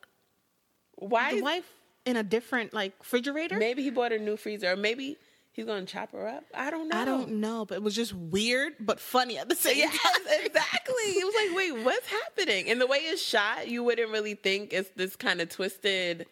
Why 0.95 1.35
the 1.35 1.41
wife 1.41 1.69
in 2.05 2.17
a 2.17 2.23
different 2.23 2.73
like 2.73 2.93
refrigerator? 2.99 3.57
Maybe 3.57 3.83
he 3.83 3.89
bought 3.89 4.11
a 4.11 4.19
new 4.19 4.37
freezer, 4.37 4.71
or 4.71 4.75
maybe 4.75 5.17
He's 5.53 5.65
gonna 5.65 5.85
chop 5.85 6.11
her 6.13 6.27
up. 6.27 6.43
I 6.53 6.71
don't 6.71 6.89
know. 6.89 6.97
I 6.97 7.05
don't 7.05 7.33
know, 7.33 7.63
but 7.65 7.75
it 7.75 7.83
was 7.83 7.95
just 7.95 8.11
weird 8.13 8.73
but 8.79 8.99
funny 8.99 9.37
at 9.37 9.49
the 9.49 9.55
same 9.55 9.77
Yes, 9.77 9.95
time. 9.97 10.21
exactly. 10.45 10.93
It 10.95 11.25
was 11.25 11.35
like, 11.47 11.55
wait, 11.57 11.85
what's 11.85 12.07
happening? 12.07 12.69
And 12.71 12.81
the 12.81 12.87
way 12.87 12.97
it's 12.97 13.21
shot, 13.21 13.67
you 13.67 13.83
wouldn't 13.83 14.09
really 14.11 14.33
think 14.33 14.73
it's 14.73 14.89
this 14.95 15.15
kind 15.15 15.41
of 15.41 15.49
twisted 15.49 16.25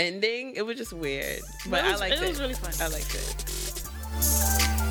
ending. 0.00 0.54
It 0.56 0.62
was 0.66 0.76
just 0.78 0.92
weird, 0.92 1.40
but 1.70 1.84
was- 1.84 2.00
I 2.00 2.08
liked 2.08 2.16
it. 2.16 2.22
it 2.24 2.28
was 2.28 2.40
really 2.40 2.54
fun. 2.54 2.72
I 2.80 2.88
liked 2.92 3.14
it. 3.14 4.86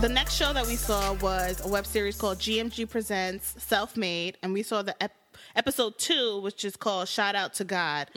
The 0.00 0.08
next 0.08 0.34
show 0.36 0.52
that 0.52 0.64
we 0.66 0.76
saw 0.76 1.14
was 1.14 1.60
a 1.64 1.68
web 1.68 1.84
series 1.84 2.16
called 2.16 2.38
GMG 2.38 2.88
Presents 2.88 3.54
Self 3.62 3.96
Made, 3.96 4.38
and 4.44 4.52
we 4.52 4.62
saw 4.62 4.82
the 4.82 5.00
ep- 5.02 5.12
episode 5.56 5.98
two, 5.98 6.40
which 6.40 6.64
is 6.64 6.76
called 6.76 7.08
Shout 7.08 7.34
Out 7.34 7.54
to 7.54 7.64
God, 7.64 8.08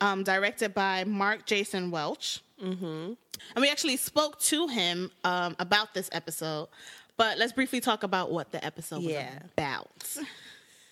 um, 0.00 0.24
directed 0.24 0.74
by 0.74 1.04
Mark 1.04 1.46
Jason 1.46 1.90
Welch. 1.90 2.40
Mm-hmm. 2.62 2.84
And 2.84 3.60
we 3.62 3.70
actually 3.70 3.96
spoke 3.96 4.40
to 4.40 4.66
him 4.68 5.10
um, 5.24 5.54
about 5.58 5.94
this 5.94 6.08
episode, 6.12 6.68
but 7.16 7.38
let's 7.38 7.52
briefly 7.52 7.80
talk 7.80 8.02
about 8.02 8.30
what 8.32 8.50
the 8.52 8.64
episode 8.64 9.02
Yeah. 9.02 9.30
was 9.34 9.50
about. 9.56 10.16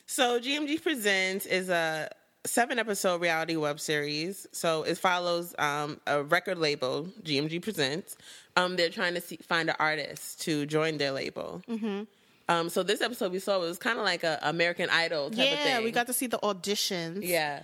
So 0.08 0.38
GMG 0.38 0.80
Presents 0.84 1.46
is 1.46 1.68
a 1.68 2.08
seven 2.44 2.78
episode 2.78 3.20
reality 3.20 3.56
web 3.56 3.80
series. 3.80 4.46
So 4.52 4.84
it 4.84 4.96
follows 4.98 5.52
um, 5.58 6.00
a 6.06 6.22
record 6.22 6.58
label, 6.58 7.08
GMG 7.24 7.60
Presents. 7.60 8.16
Um, 8.56 8.76
they're 8.76 8.88
trying 8.88 9.14
to 9.14 9.20
see, 9.20 9.36
find 9.38 9.68
an 9.68 9.74
artist 9.80 10.42
to 10.42 10.64
join 10.64 10.98
their 10.98 11.10
label. 11.10 11.60
Mm-hmm. 11.68 12.04
Um, 12.48 12.68
so 12.68 12.82
this 12.82 13.00
episode 13.00 13.32
we 13.32 13.38
saw 13.40 13.58
was 13.58 13.78
kind 13.78 13.98
of 13.98 14.04
like 14.04 14.22
a 14.22 14.38
American 14.42 14.88
Idol 14.90 15.30
type 15.30 15.52
of 15.52 15.58
thing. 15.58 15.66
Yeah, 15.66 15.80
we 15.82 15.90
got 15.90 16.06
to 16.06 16.12
see 16.12 16.26
the 16.28 16.38
auditions. 16.38 17.20
Yeah. 17.22 17.62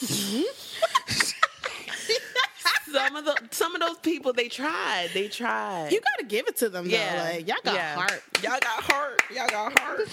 some 2.92 3.16
of 3.16 3.24
the 3.24 3.36
some 3.50 3.74
of 3.74 3.80
those 3.80 3.98
people 3.98 4.32
they 4.32 4.48
tried. 4.48 5.08
They 5.14 5.28
tried. 5.28 5.90
You 5.92 6.00
got 6.00 6.18
to 6.20 6.24
give 6.26 6.46
it 6.46 6.56
to 6.58 6.68
them, 6.68 6.84
though. 6.88 6.96
Yeah. 6.96 7.30
Like, 7.36 7.48
y'all 7.48 7.56
got 7.64 7.74
Yeah. 7.74 7.94
heart. 7.94 8.22
Y'all 8.42 8.58
got 8.60 8.82
heart. 8.82 9.22
Y'all 9.34 9.48
got 9.48 9.78
heart. 9.78 10.00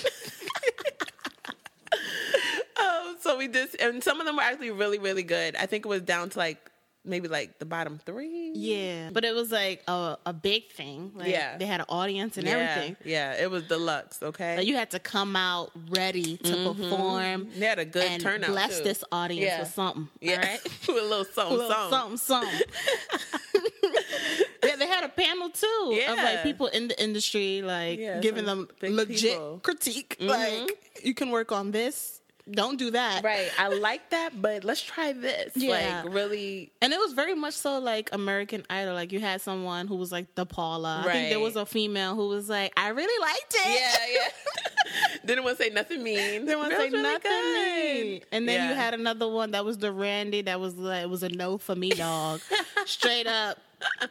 um, 2.80 3.16
so 3.20 3.38
we 3.38 3.48
did, 3.48 3.70
and 3.82 4.04
some 4.04 4.20
of 4.20 4.26
them 4.26 4.36
were 4.38 4.42
actually 4.44 4.72
really, 4.72 5.00
really 5.00 5.24
good. 5.24 5.56
I 5.56 5.66
think 5.66 5.86
it 5.86 5.90
was 5.90 6.02
down 6.02 6.30
to 6.32 6.38
like 6.40 6.58
maybe 7.06 7.28
like 7.28 7.60
the 7.60 7.66
bottom 7.66 8.00
three. 8.06 8.52
Yeah, 8.56 9.10
but 9.12 9.26
it 9.26 9.34
was 9.36 9.52
like 9.52 9.84
a, 9.88 10.18
a 10.26 10.34
big 10.34 10.72
thing. 10.72 11.12
Like, 11.16 11.28
Yeah. 11.30 11.58
they 11.58 11.66
had 11.66 11.80
an 11.82 11.86
audience 11.90 12.38
and 12.38 12.48
yeah, 12.48 12.54
everything. 12.58 12.98
Yeah, 13.06 13.34
it 13.44 13.50
was 13.52 13.64
deluxe. 13.64 14.22
Okay, 14.24 14.58
Like, 14.58 14.68
you 14.68 14.76
had 14.76 14.92
to 14.92 15.00
come 15.00 15.36
out 15.36 15.72
ready 15.90 16.38
to 16.38 16.54
Mhm. 16.54 16.78
perform. 16.78 17.48
They 17.58 17.66
had 17.66 17.80
a 17.80 17.86
good 17.86 18.04
and 18.06 18.22
turnout, 18.24 18.50
Bless 18.52 18.78
too. 18.78 18.84
this 18.86 19.04
audience 19.12 19.46
Yeah. 19.46 19.60
with 19.62 19.74
something. 19.74 20.10
Yeah. 20.22 20.34
All 20.34 20.40
right, 20.40 20.64
with 20.88 20.90
a 20.90 21.08
little 21.08 21.26
something, 21.26 21.56
A 21.56 21.60
little 21.60 21.90
something. 21.90 22.18
something, 22.18 22.52
something. 22.54 23.64
yeah, 24.64 24.76
they 24.78 24.88
had 24.88 25.04
a 25.04 25.10
panel 25.10 25.50
too 25.50 26.02
of 26.08 26.18
like 26.18 26.44
people 26.44 26.68
in 26.68 26.88
the 26.88 27.02
industry, 27.04 27.62
like 27.62 28.00
Yeah, 28.00 28.20
giving 28.20 28.46
them 28.46 28.68
legit 28.82 29.34
people. 29.34 29.60
critique. 29.64 30.18
Mhm. 30.20 30.28
Like 30.30 31.04
you 31.04 31.14
can 31.14 31.30
work 31.32 31.52
on 31.52 31.72
this. 31.72 32.22
Don't 32.50 32.78
do 32.78 32.92
that. 32.92 33.24
Right. 33.24 33.50
I 33.58 33.70
like 33.70 34.10
that, 34.10 34.42
but 34.42 34.66
let's 34.66 34.82
try 34.82 35.14
this. 35.14 35.54
Yeah. 35.56 36.02
Like 36.04 36.14
really 36.14 36.72
And 36.82 36.92
it 36.92 37.00
was 37.00 37.14
very 37.14 37.36
much 37.36 37.54
so 37.54 37.80
like 37.80 38.10
American 38.12 38.66
Idol. 38.70 38.94
Like 38.96 39.14
you 39.14 39.22
had 39.22 39.42
someone 39.42 39.88
who 39.88 39.96
was 39.96 40.12
like 40.12 40.34
the 40.36 40.46
Paula. 40.46 41.04
I 41.08 41.12
think 41.12 41.30
there 41.30 41.40
was 41.40 41.56
a 41.56 41.66
female 41.66 42.16
who 42.16 42.28
was 42.28 42.50
like, 42.50 42.74
I 42.76 42.90
really 42.90 43.22
liked 43.22 43.56
it. 43.56 43.80
Yeah, 43.80 44.22
yeah. 44.22 45.18
Didn't 45.26 45.46
want 45.46 45.58
to 45.58 45.64
say 45.64 45.70
nothing 45.70 46.04
mean. 46.04 46.46
Didn't 46.46 46.60
want 46.60 46.72
to 46.72 46.78
say 46.78 46.90
really 46.90 47.02
nothing 47.02 47.32
good. 47.32 48.06
mean. 48.06 48.22
And 48.34 48.48
then 48.48 48.70
you 48.70 48.76
had 48.76 48.94
another 48.94 49.28
one 49.30 49.52
that 49.52 49.64
was 49.64 49.78
the 49.78 49.92
Randy 49.92 50.42
that 50.42 50.60
was 50.60 50.76
like 50.76 51.04
it 51.04 51.10
was 51.10 51.24
a 51.24 51.30
no 51.30 51.58
for 51.58 51.76
me 51.76 51.92
dog. 51.92 52.42
Straight 52.86 53.28
up. 53.28 53.58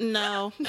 No. 0.00 0.52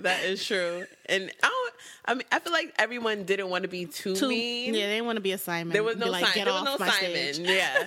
that 0.00 0.24
is 0.24 0.44
true. 0.44 0.84
And 1.06 1.30
I 1.42 1.48
don't. 1.48 1.74
I 2.04 2.14
mean, 2.14 2.24
I 2.32 2.38
feel 2.40 2.52
like 2.52 2.74
everyone 2.78 3.24
didn't 3.24 3.48
want 3.50 3.62
to 3.62 3.68
be 3.68 3.86
too, 3.86 4.14
Too- 4.16 4.28
mean. 4.28 4.74
Yeah, 4.74 4.86
they 4.86 4.92
didn't 4.94 5.06
want 5.06 5.16
to 5.16 5.20
be 5.22 5.32
a 5.32 5.38
Simon. 5.38 5.72
There 5.72 5.82
was 5.84 5.96
no 5.96 6.08
like, 6.10 6.24
Simon. 6.24 6.34
Get 6.34 6.44
There 6.46 6.54
was 6.54 6.68
off 6.68 6.80
no 6.80 6.86
Simon. 6.86 7.34
stage. 7.34 7.38
Yeah. 7.48 7.86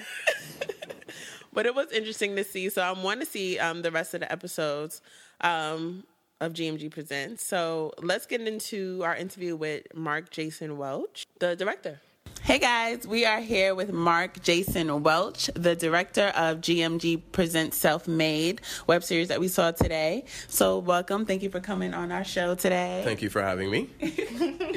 but 1.54 1.66
it 1.66 1.74
was 1.76 1.92
interesting 1.92 2.36
to 2.36 2.44
see. 2.44 2.70
So 2.70 2.82
I'm 2.82 3.04
want 3.04 3.20
to 3.22 3.26
see 3.26 3.60
um, 3.60 3.82
the 3.82 3.92
rest 3.92 4.14
of 4.14 4.22
the 4.22 4.32
episodes 4.32 5.02
um, 5.42 6.04
of 6.42 6.54
GMG 6.54 6.92
Presents. 6.92 7.46
So 7.46 7.94
let's 8.02 8.26
get 8.26 8.42
into 8.42 9.02
our 9.04 9.16
interview 9.16 9.56
with 9.56 9.84
Mark 9.94 10.30
Jason 10.32 10.78
Welch, 10.78 11.26
the 11.40 11.56
director. 11.56 12.00
Hey 12.46 12.60
guys, 12.60 13.08
we 13.08 13.26
are 13.26 13.40
here 13.40 13.74
with 13.74 13.92
Mark 13.92 14.44
Jason 14.44 15.02
Welch, 15.02 15.50
the 15.56 15.76
director 15.76 16.32
of 16.36 16.62
GMG 16.62 17.20
Presents 17.32 17.76
Self 17.76 18.08
Made 18.08 18.62
web 18.86 19.04
series 19.04 19.30
that 19.30 19.40
we 19.40 19.48
saw 19.48 19.72
today. 19.72 20.26
So 20.48 20.78
welcome. 20.78 21.26
Thank 21.26 21.42
you 21.42 21.50
for 21.50 21.60
coming 21.60 21.96
on 21.96 22.12
our 22.12 22.24
show 22.24 22.54
today. 22.54 23.02
Thank 23.04 23.24
you 23.24 23.32
for 23.32 23.42
having 23.42 23.72
me. 23.72 23.90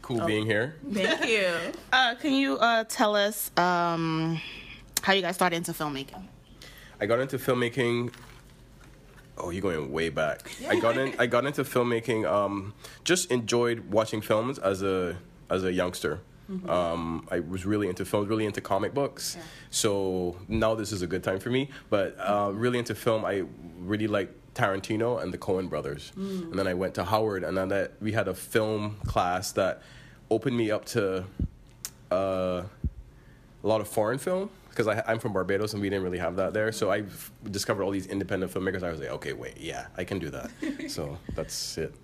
cool 0.00 0.24
being 0.24 0.46
here. 0.46 0.76
Thank 0.90 1.26
you. 1.28 1.54
Uh, 1.92 2.14
can 2.14 2.32
you 2.32 2.56
uh, 2.56 2.84
tell 2.84 3.14
us 3.14 3.50
um, 3.58 4.40
how 5.02 5.12
you 5.12 5.20
guys 5.20 5.34
started 5.34 5.56
into 5.56 5.72
filmmaking? 5.72 6.24
I 7.02 7.04
got 7.04 7.20
into 7.20 7.36
filmmaking. 7.36 8.14
Oh, 9.36 9.50
you're 9.50 9.60
going 9.60 9.92
way 9.92 10.08
back. 10.08 10.50
I 10.66 10.80
got 10.80 10.96
in. 10.96 11.14
I 11.18 11.26
got 11.26 11.44
into 11.44 11.64
filmmaking. 11.64 12.24
Um, 12.24 12.72
just 13.04 13.30
enjoyed 13.30 13.90
watching 13.90 14.22
films 14.22 14.58
as 14.58 14.82
a 14.82 15.18
as 15.50 15.64
a 15.64 15.72
youngster. 15.72 16.20
Um, 16.68 17.26
I 17.30 17.40
was 17.40 17.64
really 17.64 17.88
into 17.88 18.04
films, 18.04 18.28
really 18.28 18.44
into 18.46 18.60
comic 18.60 18.92
books. 18.94 19.36
So 19.70 20.36
now 20.48 20.74
this 20.74 20.92
is 20.92 21.02
a 21.02 21.06
good 21.06 21.22
time 21.22 21.40
for 21.40 21.50
me. 21.50 21.70
But 21.90 22.16
uh, 22.18 22.50
really 22.52 22.78
into 22.78 22.94
film, 22.94 23.24
I 23.24 23.44
really 23.78 24.06
like 24.06 24.30
Tarantino 24.54 25.22
and 25.22 25.32
the 25.32 25.38
Coen 25.38 25.68
Brothers. 25.68 26.12
Mm. 26.16 26.50
And 26.50 26.58
then 26.58 26.66
I 26.66 26.74
went 26.74 26.94
to 26.94 27.04
Howard, 27.04 27.44
and 27.44 27.56
then 27.56 27.68
that 27.68 27.92
we 28.00 28.12
had 28.12 28.28
a 28.28 28.34
film 28.34 28.96
class 29.06 29.52
that 29.52 29.82
opened 30.30 30.56
me 30.56 30.70
up 30.70 30.84
to 30.86 31.24
uh, 32.10 32.62
a 33.62 33.66
lot 33.66 33.80
of 33.80 33.88
foreign 33.88 34.18
film 34.18 34.50
because 34.74 35.02
I'm 35.06 35.18
from 35.18 35.32
Barbados 35.32 35.72
and 35.72 35.80
we 35.80 35.88
didn't 35.88 36.04
really 36.04 36.18
have 36.18 36.36
that 36.36 36.52
there. 36.52 36.72
So 36.72 36.90
I 36.90 37.04
discovered 37.50 37.84
all 37.84 37.90
these 37.90 38.06
independent 38.06 38.52
filmmakers. 38.52 38.82
I 38.82 38.90
was 38.90 39.00
like, 39.00 39.10
okay, 39.10 39.32
wait, 39.32 39.56
yeah, 39.58 39.86
I 39.96 40.04
can 40.04 40.18
do 40.18 40.30
that. 40.30 40.50
so 40.88 41.18
that's 41.34 41.78
it. 41.78 41.94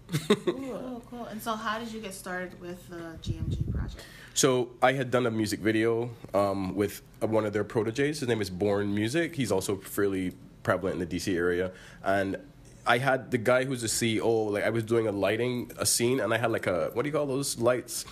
Cool, 0.44 1.02
cool. 1.10 1.24
And 1.26 1.42
so, 1.42 1.54
how 1.54 1.78
did 1.78 1.92
you 1.92 2.00
get 2.00 2.14
started 2.14 2.60
with 2.60 2.88
the 2.88 3.16
GMG 3.22 3.72
project? 3.72 4.04
So 4.34 4.70
I 4.80 4.92
had 4.92 5.10
done 5.10 5.26
a 5.26 5.30
music 5.30 5.60
video 5.60 6.10
um, 6.32 6.74
with 6.74 7.02
uh, 7.22 7.26
one 7.26 7.44
of 7.44 7.52
their 7.52 7.64
proteges. 7.64 8.20
His 8.20 8.28
name 8.28 8.40
is 8.40 8.50
Born 8.50 8.94
Music. 8.94 9.34
He's 9.34 9.52
also 9.52 9.76
fairly 9.76 10.32
prevalent 10.62 11.00
in 11.00 11.08
the 11.08 11.16
DC 11.16 11.34
area, 11.34 11.72
and 12.04 12.36
I 12.86 12.98
had 12.98 13.30
the 13.30 13.38
guy 13.38 13.64
who's 13.64 13.82
the 13.82 13.88
CEO. 13.88 14.50
Like 14.50 14.64
I 14.64 14.70
was 14.70 14.84
doing 14.84 15.06
a 15.06 15.12
lighting 15.12 15.72
a 15.78 15.86
scene, 15.86 16.20
and 16.20 16.32
I 16.32 16.38
had 16.38 16.50
like 16.52 16.66
a 16.66 16.90
what 16.92 17.02
do 17.02 17.08
you 17.08 17.12
call 17.12 17.26
those 17.26 17.58
lights? 17.58 18.04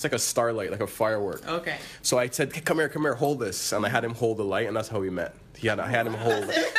It's 0.00 0.04
like 0.06 0.14
a 0.14 0.18
starlight, 0.18 0.70
like 0.70 0.80
a 0.80 0.86
firework. 0.86 1.46
Okay. 1.46 1.76
So 2.00 2.18
I 2.18 2.30
said, 2.30 2.54
"Hey, 2.54 2.62
"Come 2.62 2.78
here, 2.78 2.88
come 2.88 3.02
here, 3.02 3.12
hold 3.12 3.38
this," 3.38 3.70
and 3.72 3.84
I 3.84 3.90
had 3.90 4.02
him 4.02 4.14
hold 4.14 4.38
the 4.38 4.44
light, 4.44 4.66
and 4.66 4.74
that's 4.74 4.88
how 4.88 4.98
we 4.98 5.10
met. 5.10 5.34
He 5.58 5.68
had 5.68 5.78
I 5.78 5.88
had 5.88 6.06
him 6.06 6.14
hold. 6.14 6.46
it. 6.48 6.72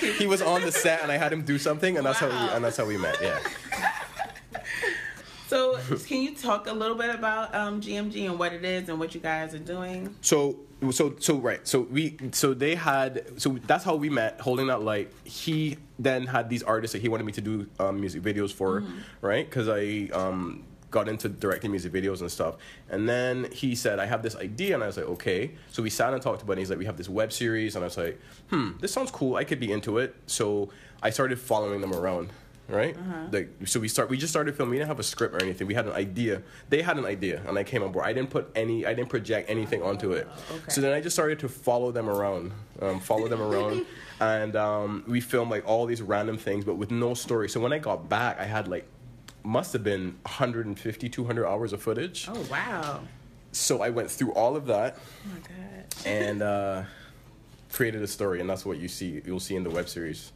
he 0.16 0.28
was 0.28 0.40
on 0.40 0.60
the 0.60 0.70
set, 0.70 1.02
and 1.02 1.10
I 1.10 1.16
had 1.16 1.32
him 1.32 1.42
do 1.42 1.58
something, 1.58 1.96
and 1.96 2.06
that's 2.06 2.20
how 2.20 2.28
we 2.28 2.34
and 2.54 2.64
that's 2.64 2.76
how 2.76 2.84
we 2.86 2.96
met. 2.96 3.16
Yeah. 3.20 3.40
So, 5.48 5.78
can 6.08 6.22
you 6.22 6.34
talk 6.34 6.66
a 6.66 6.72
little 6.72 6.96
bit 6.96 7.14
about 7.14 7.54
um, 7.54 7.80
GMG 7.80 8.26
and 8.28 8.36
what 8.36 8.52
it 8.52 8.64
is 8.64 8.88
and 8.88 8.98
what 8.98 9.14
you 9.14 9.20
guys 9.20 9.54
are 9.54 9.60
doing? 9.60 10.12
So 10.20 10.56
so 10.90 11.14
so 11.20 11.36
right. 11.36 11.66
So 11.66 11.82
we 11.82 12.16
so 12.32 12.52
they 12.52 12.74
had 12.74 13.40
so 13.40 13.56
that's 13.64 13.84
how 13.84 13.94
we 13.94 14.10
met. 14.10 14.40
Holding 14.40 14.66
that 14.66 14.82
light. 14.82 15.12
He 15.22 15.76
then 16.00 16.26
had 16.26 16.50
these 16.50 16.64
artists 16.64 16.94
that 16.94 17.00
he 17.02 17.08
wanted 17.08 17.26
me 17.26 17.32
to 17.32 17.40
do 17.40 17.68
um, 17.78 18.00
music 18.00 18.22
videos 18.22 18.52
for, 18.52 18.80
Mhm. 18.80 18.92
right? 19.20 19.48
Because 19.48 19.68
I 19.68 20.08
um, 20.12 20.64
got 20.90 21.08
into 21.08 21.28
directing 21.28 21.70
music 21.70 21.92
videos 21.92 22.20
and 22.20 22.30
stuff. 22.30 22.56
And 22.90 23.08
then 23.08 23.48
he 23.52 23.74
said, 23.74 23.98
"I 23.98 24.06
have 24.06 24.22
this 24.22 24.36
idea," 24.36 24.74
and 24.74 24.82
I 24.82 24.86
was 24.86 24.96
like, 24.96 25.06
"Okay." 25.06 25.52
So 25.70 25.82
we 25.82 25.90
sat 25.90 26.12
and 26.12 26.22
talked 26.22 26.42
about 26.42 26.54
it. 26.54 26.60
He's 26.60 26.70
like, 26.70 26.78
"We 26.78 26.84
have 26.86 26.96
this 26.96 27.08
web 27.08 27.32
series," 27.32 27.74
and 27.76 27.84
I 27.84 27.86
was 27.88 27.96
like, 27.96 28.20
"Hmm, 28.50 28.70
this 28.80 28.92
sounds 28.92 29.10
cool. 29.10 29.36
I 29.36 29.44
could 29.44 29.60
be 29.60 29.72
into 29.72 29.98
it." 29.98 30.14
So 30.26 30.70
I 31.02 31.10
started 31.10 31.38
following 31.40 31.80
them 31.80 31.92
around. 31.92 32.30
Right, 32.68 32.96
Uh-huh. 32.96 33.26
like 33.30 33.48
so 33.64 33.78
we 33.78 33.86
start. 33.86 34.10
We 34.10 34.16
just 34.16 34.32
started 34.32 34.56
filming. 34.56 34.72
We 34.72 34.78
didn't 34.78 34.88
have 34.88 34.98
a 34.98 35.04
script 35.04 35.32
or 35.36 35.40
anything. 35.40 35.68
We 35.68 35.74
had 35.74 35.86
an 35.86 35.92
idea. 35.92 36.42
They 36.68 36.82
had 36.82 36.98
an 36.98 37.04
idea, 37.04 37.40
and 37.46 37.56
I 37.56 37.62
came 37.62 37.84
on 37.84 37.92
board. 37.92 38.04
I 38.04 38.12
didn't 38.12 38.30
put 38.30 38.50
any. 38.56 38.84
I 38.84 38.92
didn't 38.92 39.08
project 39.08 39.48
anything 39.48 39.82
onto 39.84 40.10
it. 40.10 40.26
Okay. 40.50 40.64
So 40.70 40.80
then 40.80 40.92
I 40.92 41.00
just 41.00 41.14
started 41.14 41.38
to 41.40 41.48
follow 41.48 41.92
them 41.92 42.08
around, 42.08 42.50
um, 42.82 42.98
follow 42.98 43.28
them 43.28 43.40
around, 43.40 43.86
and 44.20 44.56
um, 44.56 45.04
we 45.06 45.20
filmed 45.20 45.52
like 45.52 45.64
all 45.64 45.86
these 45.86 46.02
random 46.02 46.38
things, 46.38 46.64
but 46.64 46.74
with 46.76 46.90
no 46.90 47.14
story. 47.14 47.48
So 47.48 47.60
when 47.60 47.72
I 47.72 47.78
got 47.78 48.08
back, 48.08 48.40
I 48.40 48.44
had 48.46 48.66
like 48.66 48.84
must 49.46 49.72
have 49.72 49.84
been 49.84 50.18
150, 50.22 51.08
200 51.08 51.46
hours 51.46 51.72
of 51.72 51.80
footage. 51.80 52.28
Oh 52.28 52.46
wow! 52.50 53.00
So 53.52 53.80
I 53.80 53.90
went 53.90 54.10
through 54.10 54.32
all 54.32 54.56
of 54.56 54.66
that 54.66 54.98
Oh 54.98 55.28
my 55.32 55.38
god! 55.38 55.84
and 56.04 56.42
uh, 56.42 56.82
created 57.72 58.02
a 58.02 58.06
story, 58.06 58.40
and 58.40 58.50
that's 58.50 58.66
what 58.66 58.78
you 58.78 58.88
see. 58.88 59.22
You'll 59.24 59.40
see 59.40 59.56
in 59.56 59.62
the 59.62 59.70
web 59.70 59.88
series. 59.88 60.32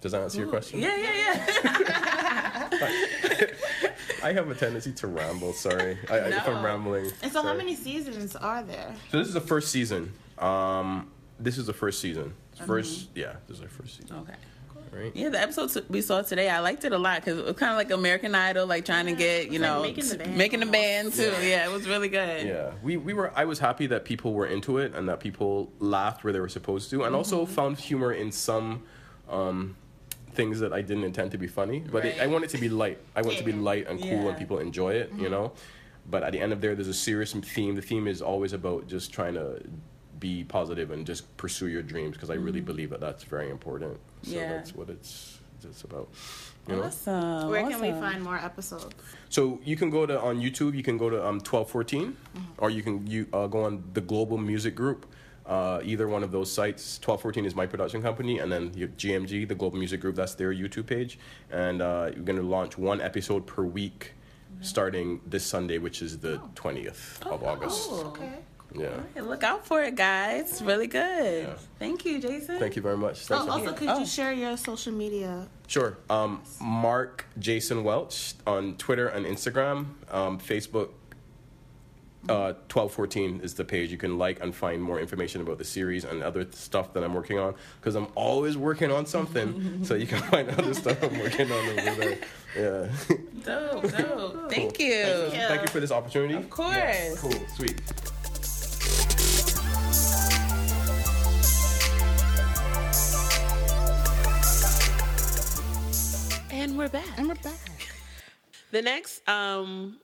Does 0.00 0.12
that 0.12 0.22
answer 0.22 0.40
your 0.40 0.48
question? 0.48 0.80
Yeah, 0.80 0.96
yeah, 0.96 1.34
yeah. 1.34 2.68
I 4.24 4.32
have 4.32 4.48
a 4.50 4.54
tendency 4.54 4.92
to 4.92 5.06
ramble. 5.08 5.52
Sorry, 5.52 5.98
I, 6.10 6.14
I, 6.14 6.28
if 6.28 6.48
I'm 6.48 6.64
rambling. 6.64 7.10
And 7.22 7.32
so, 7.32 7.42
how 7.42 7.54
many 7.54 7.74
seasons 7.74 8.34
are 8.36 8.62
there? 8.62 8.94
So 9.10 9.18
this 9.18 9.28
is 9.28 9.34
the 9.34 9.40
first 9.40 9.70
season. 9.70 10.12
Um, 10.38 11.10
this 11.38 11.58
is 11.58 11.66
the 11.66 11.72
first 11.72 12.00
season. 12.00 12.34
First, 12.66 13.08
yeah, 13.14 13.34
this 13.48 13.58
is 13.58 13.62
our 13.62 13.68
first 13.68 13.96
season. 13.96 14.16
Okay. 14.16 14.34
Right. 14.92 15.10
Yeah, 15.16 15.30
the 15.30 15.40
episode 15.40 15.86
we 15.88 16.02
saw 16.02 16.20
today, 16.20 16.50
I 16.50 16.58
liked 16.60 16.84
it 16.84 16.92
a 16.92 16.98
lot 16.98 17.20
because 17.24 17.38
it 17.38 17.44
was 17.46 17.56
kind 17.56 17.72
of 17.72 17.78
like 17.78 17.90
American 17.90 18.34
Idol, 18.34 18.66
like 18.66 18.84
trying 18.84 19.06
to 19.06 19.12
get 19.14 19.50
you 19.50 19.58
like 19.58 19.60
know 19.70 19.82
making 19.82 20.06
the 20.08 20.16
band 20.18 20.36
making 20.36 20.60
the 20.60 20.66
band 20.66 21.14
too. 21.14 21.22
Yeah. 21.22 21.40
Yeah. 21.40 21.68
it 21.68 21.72
was 21.72 21.88
really 21.88 22.10
good. 22.10 22.46
Yeah, 22.46 22.72
we, 22.82 22.98
we 22.98 23.14
were. 23.14 23.32
I 23.34 23.46
was 23.46 23.58
happy 23.58 23.86
that 23.86 24.04
people 24.04 24.34
were 24.34 24.44
into 24.46 24.76
it 24.76 24.94
and 24.94 25.08
that 25.08 25.18
people 25.20 25.72
laughed 25.78 26.24
where 26.24 26.32
they 26.34 26.40
were 26.40 26.48
supposed 26.50 26.90
to, 26.90 27.04
and 27.04 27.14
also 27.14 27.44
Mm-hmm. 27.44 27.54
found 27.54 27.78
humor 27.78 28.12
in 28.12 28.30
some 28.30 28.82
um, 29.30 29.76
things 30.32 30.60
that 30.60 30.74
I 30.74 30.82
didn't 30.82 31.04
intend 31.04 31.30
to 31.30 31.38
be 31.38 31.46
funny. 31.46 31.80
But 31.90 32.04
it, 32.04 32.20
I 32.20 32.26
want 32.26 32.44
it 32.44 32.50
to 32.50 32.58
be 32.58 32.68
light. 32.68 32.98
I 33.16 33.22
want 33.22 33.36
it 33.36 33.38
to 33.38 33.44
be 33.44 33.52
light 33.52 33.88
and 33.88 33.98
cool, 33.98 34.08
Yeah. 34.10 34.28
and 34.28 34.36
people 34.36 34.58
enjoy 34.58 34.92
it. 34.92 35.10
You 35.16 35.30
know. 35.30 35.52
But 36.10 36.22
at 36.22 36.32
the 36.32 36.40
end 36.40 36.52
of 36.52 36.60
there, 36.60 36.74
there's 36.74 36.88
a 36.88 36.92
serious 36.94 37.32
theme. 37.32 37.76
The 37.76 37.82
theme 37.82 38.06
is 38.08 38.20
always 38.20 38.52
about 38.52 38.88
just 38.88 39.10
trying 39.12 39.34
to 39.34 39.62
be 40.22 40.44
positive 40.44 40.88
and 40.94 41.04
just 41.12 41.22
pursue 41.36 41.66
your 41.66 41.82
dreams 41.82 42.12
because 42.16 42.30
I 42.30 42.38
really 42.46 42.60
believe 42.70 42.90
that 42.90 43.00
that's 43.00 43.24
very 43.24 43.50
important. 43.50 43.98
So 44.22 44.30
Yeah. 44.36 44.52
that's 44.54 44.72
what 44.78 44.88
it's 44.88 45.38
it's 45.64 45.82
about. 45.84 46.08
You 46.68 46.76
know? 46.76 46.82
Awesome. 46.84 47.48
Where 47.52 47.62
can 47.70 47.80
we 47.80 47.90
find 48.04 48.18
more 48.28 48.36
episodes? 48.50 48.94
So 49.36 49.40
you 49.64 49.76
can 49.76 49.90
go 49.90 50.06
to 50.06 50.16
on 50.28 50.40
YouTube. 50.40 50.72
You 50.80 50.82
can 50.90 50.96
go 51.04 51.08
to 51.14 51.18
um, 51.28 51.40
twelve 51.40 51.68
fourteen, 51.70 52.16
or 52.58 52.68
you 52.76 52.82
can 52.86 52.94
you 53.14 53.26
uh, 53.32 53.46
go 53.48 53.60
on 53.68 53.82
the 53.94 54.00
Global 54.12 54.38
Music 54.38 54.74
Group. 54.82 55.00
Uh, 55.44 55.80
either 55.92 56.06
one 56.16 56.22
of 56.26 56.30
those 56.36 56.50
sites. 56.60 56.98
Twelve 57.04 57.20
fourteen 57.24 57.44
is 57.50 57.54
my 57.62 57.66
production 57.66 58.00
company, 58.08 58.34
and 58.40 58.48
then 58.50 58.70
you 58.74 58.82
have 58.86 58.96
GMG, 58.96 59.46
the 59.52 59.54
Global 59.62 59.78
Music 59.78 60.00
Group. 60.00 60.14
That's 60.16 60.34
their 60.36 60.52
YouTube 60.62 60.86
page, 60.86 61.18
and 61.50 61.76
uh, 61.82 62.10
you're 62.14 62.24
going 62.30 62.38
to 62.44 62.48
launch 62.56 62.78
one 62.78 63.00
episode 63.00 63.42
per 63.54 63.62
week, 63.80 64.00
starting 64.60 65.20
this 65.26 65.44
Sunday, 65.54 65.78
which 65.78 65.98
is 66.02 66.18
the 66.18 66.40
twentieth 66.54 67.20
of 67.26 67.42
August. 67.42 67.90
Okay. 68.10 68.34
Yeah. 68.74 68.88
Hey, 69.14 69.20
look 69.20 69.42
out 69.42 69.66
for 69.66 69.82
it, 69.82 69.94
guys. 69.96 70.50
It's 70.50 70.62
really 70.62 70.86
good. 70.86 71.48
Thank 71.78 72.04
you, 72.04 72.20
Jason. 72.20 72.58
Thank 72.58 72.76
you 72.76 72.82
very 72.82 72.96
much. 72.96 73.26
Thanks 73.26 73.30
Oh, 73.44 73.50
also, 73.50 73.64
having 73.66 73.86
me. 73.86 73.92
could 73.92 73.98
you 74.00 74.06
share 74.06 74.32
your 74.32 74.56
social 74.56 74.92
media? 74.92 75.46
Sure. 75.66 75.98
Um, 76.10 76.42
Mark 76.60 77.26
Jason 77.38 77.84
Welch 77.84 78.34
on 78.46 78.76
Twitter 78.76 79.08
and 79.08 79.26
Instagram. 79.26 79.86
Um, 80.10 80.38
Facebook, 80.38 80.90
uh, 82.28 82.54
1214 82.70 83.40
is 83.42 83.54
the 83.54 83.64
page. 83.64 83.90
You 83.90 83.98
can 83.98 84.16
like 84.16 84.40
and 84.42 84.54
find 84.54 84.80
more 84.82 85.00
information 85.00 85.40
about 85.40 85.58
the 85.58 85.64
series 85.64 86.04
and 86.04 86.22
other 86.22 86.46
stuff 86.52 86.92
that 86.94 87.02
I'm 87.02 87.14
working 87.14 87.38
on 87.38 87.54
because 87.80 87.94
I'm 87.96 88.06
always 88.14 88.56
working 88.56 88.92
on 88.92 89.06
something. 89.06 89.84
so 89.84 89.94
you 89.94 90.06
can 90.06 90.20
find 90.24 90.48
other 90.50 90.72
stuff 90.74 91.02
I'm 91.02 91.18
working 91.18 91.50
on 91.50 91.78
over 91.80 91.94
there. 92.00 92.18
Yeah. 92.56 93.16
Dope, 93.44 93.82
dope. 93.96 94.50
Thank 94.50 94.78
you. 94.78 95.02
Thank 95.04 95.34
you. 95.34 95.40
Thank 95.40 95.62
you 95.62 95.68
for 95.68 95.80
this 95.80 95.90
opportunity. 95.90 96.34
Of 96.34 96.48
course. 96.50 97.18
Cool. 97.20 97.32
Sweet. 97.56 97.80
And 106.62 106.78
we're 106.78 106.88
back. 106.88 107.18
And 107.18 107.26
we're 107.26 107.34
back. 107.34 107.58
The 108.70 108.82
next 108.82 109.28
um 109.28 109.96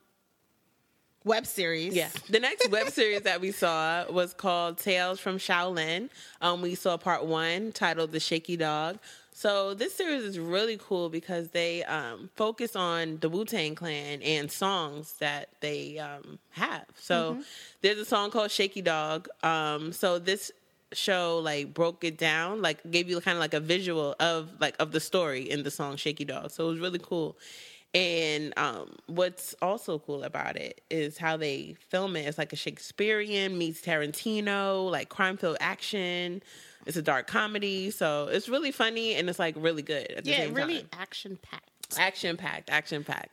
Web 1.24 1.46
series. 1.46 1.94
Yeah. 1.94 2.08
The 2.30 2.40
next 2.40 2.68
web 2.70 2.88
series 2.88 3.22
that 3.22 3.40
we 3.40 3.52
saw 3.52 4.10
was 4.10 4.32
called 4.34 4.78
Tales 4.78 5.20
from 5.20 5.36
Shaolin. 5.36 6.08
Um, 6.40 6.62
we 6.62 6.74
saw 6.74 6.96
part 6.96 7.26
one 7.26 7.70
titled 7.70 8.10
The 8.12 8.20
Shakey 8.20 8.56
Dog. 8.56 8.98
So 9.32 9.74
this 9.74 9.94
series 9.94 10.24
is 10.24 10.38
really 10.38 10.78
cool 10.80 11.10
because 11.10 11.48
they 11.50 11.84
um, 11.84 12.28
focus 12.34 12.74
on 12.74 13.18
the 13.18 13.28
Wu 13.28 13.44
Tang 13.44 13.74
Clan 13.74 14.20
and 14.22 14.50
songs 14.50 15.14
that 15.20 15.50
they 15.60 15.98
um, 15.98 16.38
have. 16.50 16.86
So 16.98 17.34
Mhm. 17.34 17.44
there's 17.82 17.98
a 17.98 18.04
song 18.04 18.30
called 18.32 18.50
Shakey 18.50 18.82
Dog. 18.82 19.28
Um, 19.44 19.92
so 19.92 20.18
this 20.18 20.50
show 20.92 21.38
like 21.38 21.74
broke 21.74 22.04
it 22.04 22.18
down, 22.18 22.62
like 22.62 22.78
gave 22.90 23.08
you 23.08 23.20
kind 23.20 23.36
of 23.36 23.40
like 23.40 23.54
a 23.54 23.60
visual 23.60 24.14
of 24.20 24.50
like 24.60 24.74
of 24.78 24.92
the 24.92 25.00
story 25.00 25.50
in 25.50 25.62
the 25.62 25.70
song 25.70 25.96
Shakey 25.96 26.24
Dog. 26.24 26.50
So 26.50 26.66
it 26.66 26.70
was 26.70 26.80
really 26.80 27.00
cool. 27.00 27.36
And 27.94 28.52
um, 28.58 28.96
what's 29.06 29.54
also 29.62 29.98
cool 29.98 30.22
about 30.22 30.56
it 30.56 30.82
is 30.90 31.16
how 31.16 31.38
they 31.38 31.76
film 31.88 32.16
it. 32.16 32.26
It's 32.26 32.36
like 32.36 32.52
a 32.52 32.56
Shakespearean 32.56 33.56
meets 33.56 33.80
Tarantino, 33.80 34.90
like 34.90 35.08
crime 35.08 35.38
film 35.38 35.56
action. 35.58 36.42
It's 36.84 36.96
a 36.96 37.02
dark 37.02 37.26
comedy, 37.26 37.90
so 37.90 38.28
it's 38.30 38.48
really 38.48 38.70
funny 38.70 39.14
and 39.14 39.28
it's 39.28 39.38
like 39.38 39.54
really 39.58 39.82
good. 39.82 40.10
At 40.12 40.24
the 40.24 40.30
Yeah, 40.30 40.48
really 40.52 40.86
action 40.92 41.38
packed. 41.42 41.77
Action 41.96 42.36
packed, 42.36 42.68
action 42.70 43.02
packed. 43.02 43.32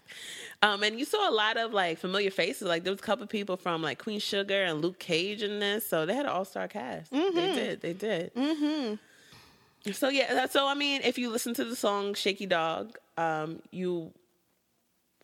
Um, 0.62 0.82
and 0.84 0.98
you 0.98 1.04
saw 1.06 1.30
a 1.30 1.34
lot 1.34 1.58
of 1.58 1.74
like 1.74 1.98
familiar 2.00 2.32
faces. 2.32 2.68
Like 2.68 2.84
there 2.84 2.94
was 2.94 3.00
a 3.02 3.04
couple 3.04 3.28
people 3.28 3.58
from 3.58 3.82
like 3.82 4.00
Queen 4.00 4.20
Sugar 4.20 4.64
and 4.64 4.82
Luke 4.82 4.98
Cage 5.00 5.44
in 5.44 5.60
this, 5.60 5.86
so 5.86 6.06
they 6.06 6.14
had 6.14 6.26
an 6.26 6.32
all 6.32 6.46
star 6.46 6.68
cast. 6.68 7.12
They 7.12 7.18
Mhm. 7.18 7.56
did, 7.56 7.82
they 7.82 7.94
did. 7.94 8.34
Mm-hmm. 8.34 9.92
So 9.92 10.10
yeah, 10.10 10.34
that- 10.34 10.54
so 10.54 10.66
I 10.68 10.74
mean, 10.74 11.02
if 11.04 11.18
you 11.18 11.30
listen 11.30 11.54
to 11.56 11.66
the 11.66 11.76
song 11.76 12.14
"Shakey 12.14 12.46
Dog," 12.46 12.98
um, 13.18 13.62
you 13.72 14.12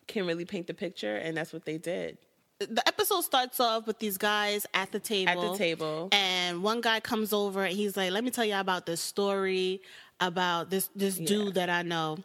can 0.06 0.26
really 0.26 0.44
paint 0.44 0.66
the 0.66 0.74
picture, 0.74 1.16
and 1.16 1.36
that's 1.36 1.52
what 1.52 1.64
they 1.64 1.78
did. 1.78 2.18
The 2.58 2.86
episode 2.86 3.22
starts 3.22 3.58
off 3.58 3.86
with 3.88 3.98
these 3.98 4.18
guys 4.18 4.66
at 4.74 4.92
the 4.92 5.00
table. 5.00 5.30
At 5.32 5.40
the 5.52 5.56
table. 5.58 6.08
And 6.12 6.62
one 6.62 6.80
guy 6.80 7.00
comes 7.00 7.32
over 7.32 7.64
and 7.64 7.74
he's 7.74 7.96
like, 7.96 8.12
Let 8.12 8.22
me 8.22 8.30
tell 8.30 8.44
you 8.44 8.54
about 8.56 8.86
this 8.86 9.00
story 9.00 9.80
about 10.20 10.70
this 10.70 10.88
this 10.94 11.16
dude 11.16 11.54
that 11.54 11.68
I 11.70 11.82
know. 11.82 12.18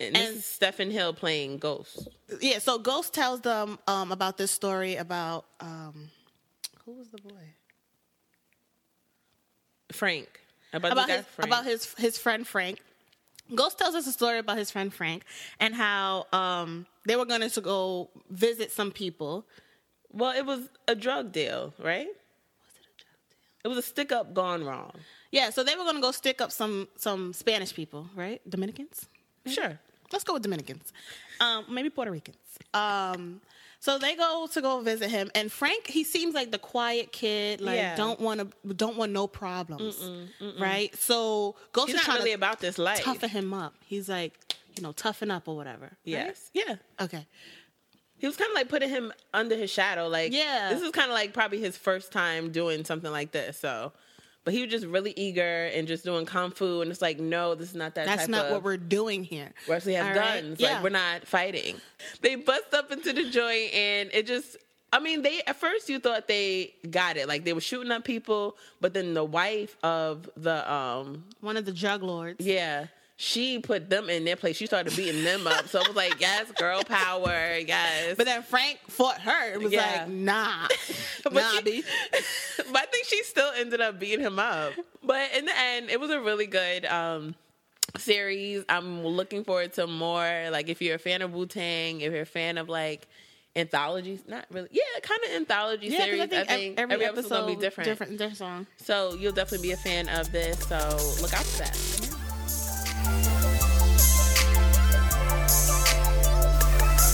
And 0.00 0.14
this 0.14 0.30
is 0.36 0.44
Stephen 0.44 0.90
Hill 0.90 1.12
playing 1.14 1.58
Ghost. 1.58 2.08
Yeah, 2.40 2.58
so 2.58 2.78
Ghost 2.78 3.14
tells 3.14 3.40
them 3.40 3.78
um, 3.86 4.12
about 4.12 4.36
this 4.36 4.50
story 4.50 4.96
about 4.96 5.44
um, 5.60 6.10
who 6.84 6.92
was 6.92 7.08
the 7.08 7.18
boy? 7.18 7.54
Frank. 9.92 10.40
About, 10.72 10.92
about 10.92 11.06
the 11.06 11.12
guy 11.12 11.16
his 11.18 11.26
Frank. 11.26 11.46
about 11.48 11.64
his 11.64 11.94
his 11.94 12.18
friend 12.18 12.46
Frank. 12.46 12.80
Ghost 13.54 13.78
tells 13.78 13.94
us 13.94 14.06
a 14.06 14.12
story 14.12 14.38
about 14.38 14.56
his 14.56 14.70
friend 14.70 14.92
Frank 14.92 15.24
and 15.60 15.74
how 15.74 16.26
um, 16.32 16.86
they 17.06 17.14
were 17.14 17.26
going 17.26 17.48
to 17.48 17.60
go 17.60 18.10
visit 18.30 18.72
some 18.72 18.90
people. 18.90 19.46
Well, 20.10 20.32
it 20.36 20.46
was 20.46 20.68
a 20.88 20.94
drug 20.94 21.30
deal, 21.32 21.74
right? 21.78 22.06
Was 22.06 22.74
it 22.74 22.86
a 22.86 22.96
drug 22.96 22.98
deal? 22.98 23.64
It 23.64 23.68
was 23.68 23.78
a 23.78 23.82
stick 23.82 24.12
up 24.12 24.34
gone 24.34 24.64
wrong. 24.64 24.92
Yeah, 25.30 25.50
so 25.50 25.62
they 25.62 25.74
were 25.74 25.84
going 25.84 25.96
to 25.96 26.00
go 26.00 26.10
stick 26.10 26.40
up 26.40 26.50
some 26.50 26.88
some 26.96 27.32
Spanish 27.32 27.74
people, 27.74 28.08
right? 28.16 28.40
Dominicans. 28.48 29.06
Sure. 29.46 29.78
Let's 30.12 30.24
go 30.24 30.34
with 30.34 30.42
Dominicans. 30.42 30.92
Um, 31.40 31.64
maybe 31.70 31.90
Puerto 31.90 32.10
Ricans. 32.10 32.36
Um, 32.72 33.40
so 33.80 33.98
they 33.98 34.14
go 34.16 34.46
to 34.50 34.60
go 34.62 34.80
visit 34.80 35.10
him, 35.10 35.30
and 35.34 35.50
Frank, 35.52 35.86
he 35.86 36.04
seems 36.04 36.34
like 36.34 36.50
the 36.50 36.58
quiet 36.58 37.12
kid, 37.12 37.60
like 37.60 37.76
Yeah. 37.76 37.96
don't 37.96 38.18
want 38.20 38.40
to, 38.40 38.74
don't 38.74 38.96
want 38.96 39.12
no 39.12 39.26
problems, 39.26 39.96
Mm-mm, 39.96 40.28
mm-mm. 40.40 40.60
right? 40.60 40.94
So 40.96 41.56
Ghost 41.72 41.88
He's 41.88 41.96
is 41.96 42.02
trying 42.02 42.18
really 42.18 42.30
to 42.30 42.34
about 42.36 42.60
this 42.60 42.78
life. 42.78 43.00
toughen 43.02 43.28
him 43.28 43.52
up. 43.52 43.74
He's 43.84 44.08
like, 44.08 44.32
you 44.76 44.82
know, 44.82 44.92
toughen 44.92 45.30
up 45.30 45.48
or 45.48 45.56
whatever. 45.56 45.84
right? 45.84 45.96
Yes. 46.04 46.50
Yeah. 46.54 46.76
Okay. 47.00 47.26
He 48.16 48.26
was 48.26 48.36
kind 48.36 48.50
of 48.50 48.54
like 48.54 48.68
putting 48.68 48.88
him 48.88 49.12
under 49.34 49.54
his 49.56 49.70
shadow. 49.70 50.08
Like, 50.08 50.32
Yeah. 50.32 50.70
this 50.72 50.80
is 50.82 50.90
kind 50.92 51.10
of 51.10 51.14
like 51.14 51.34
probably 51.34 51.60
his 51.60 51.76
first 51.76 52.10
time 52.12 52.52
doing 52.52 52.84
something 52.84 53.10
like 53.10 53.32
this. 53.32 53.58
So, 53.58 53.92
but 54.44 54.54
he 54.54 54.62
was 54.62 54.70
just 54.70 54.86
really 54.86 55.12
eager 55.16 55.66
and 55.74 55.88
just 55.88 56.04
doing 56.04 56.26
kung 56.26 56.50
fu. 56.50 56.82
And 56.82 56.90
it's 56.90 57.02
like, 57.02 57.18
no, 57.18 57.54
this 57.54 57.70
is 57.70 57.74
not 57.74 57.94
that. 57.94 58.06
That's 58.06 58.22
type 58.22 58.30
not 58.30 58.46
of, 58.46 58.52
what 58.52 58.62
we're 58.62 58.76
doing 58.76 59.24
here. 59.24 59.50
We 59.68 59.74
actually 59.74 59.94
have 59.94 60.14
All 60.16 60.22
right? 60.22 60.42
guns. 60.42 60.60
Yeah. 60.60 60.74
Like, 60.74 60.82
we're 60.84 60.90
not 60.90 61.26
fighting. 61.26 61.76
They 62.20 62.36
bust 62.36 62.72
up 62.72 62.92
into 62.92 63.12
the 63.12 63.30
joint, 63.30 63.72
and 63.74 64.10
it 64.12 64.26
just. 64.26 64.56
I 64.92 65.00
mean, 65.00 65.22
they 65.22 65.42
at 65.44 65.56
first 65.56 65.88
you 65.88 65.98
thought 65.98 66.28
they 66.28 66.72
got 66.88 67.16
it, 67.16 67.26
like 67.26 67.44
they 67.44 67.52
were 67.52 67.60
shooting 67.60 67.90
up 67.90 68.04
people, 68.04 68.56
but 68.80 68.94
then 68.94 69.12
the 69.12 69.24
wife 69.24 69.76
of 69.82 70.30
the 70.36 70.72
um 70.72 71.24
one 71.40 71.56
of 71.56 71.64
the 71.64 71.72
drug 71.72 72.04
lords, 72.04 72.46
yeah, 72.46 72.86
she 73.24 73.58
put 73.58 73.88
them 73.88 74.10
in 74.10 74.24
their 74.24 74.36
place. 74.36 74.56
She 74.56 74.66
started 74.66 74.94
beating 74.94 75.24
them 75.24 75.46
up, 75.46 75.66
so 75.68 75.80
it 75.80 75.86
was 75.88 75.96
like, 75.96 76.20
yes, 76.20 76.50
girl 76.52 76.82
power, 76.84 77.56
yes. 77.56 78.16
But 78.16 78.26
then 78.26 78.42
Frank 78.42 78.78
fought 78.88 79.18
her. 79.22 79.52
It 79.54 79.60
was 79.62 79.72
Yeah. 79.72 80.00
like, 80.00 80.08
nah, 80.08 80.68
But 81.24 81.32
nah, 81.32 81.50
she- 81.52 81.62
B. 81.62 81.82
but 82.70 82.82
I 82.82 82.86
think 82.86 83.06
she 83.06 83.22
still 83.24 83.50
ended 83.56 83.80
up 83.80 83.98
beating 83.98 84.20
him 84.24 84.38
up. 84.38 84.72
But 85.02 85.30
in 85.36 85.46
the 85.46 85.58
end, 85.58 85.88
it 85.90 85.98
was 85.98 86.10
a 86.10 86.20
really 86.20 86.46
good 86.46 86.84
um, 86.86 87.34
series. 87.96 88.64
I'm 88.68 89.02
looking 89.04 89.42
forward 89.44 89.72
to 89.74 89.86
more. 89.86 90.48
Like, 90.50 90.68
if 90.68 90.82
you're 90.82 90.96
a 90.96 90.98
fan 90.98 91.22
of 91.22 91.32
Wu 91.32 91.46
Tang, 91.46 92.00
if 92.02 92.12
you're 92.12 92.22
a 92.22 92.26
fan 92.26 92.58
of 92.58 92.68
like 92.68 93.06
anthologies, 93.56 94.20
not 94.26 94.44
really, 94.50 94.68
yeah, 94.72 94.82
kind 95.02 95.20
of 95.24 95.30
anthology 95.30 95.86
Yeah, 95.86 96.04
series. 96.04 96.20
I 96.20 96.26
think, 96.26 96.40
ev- 96.50 96.58
think 96.58 96.78
every, 96.80 96.94
episode's 96.96 97.18
episode 97.18 97.40
gonna 97.42 97.54
be 97.54 97.60
different. 97.60 97.88
different, 97.88 98.12
different 98.18 98.36
song. 98.36 98.66
So 98.78 99.14
you'll 99.14 99.32
definitely 99.32 99.68
be 99.68 99.72
a 99.72 99.76
fan 99.76 100.08
of 100.08 100.30
this. 100.32 100.58
So 100.68 100.76
look 101.22 101.32
out 101.32 101.44
for 101.44 101.58
that. 101.62 102.03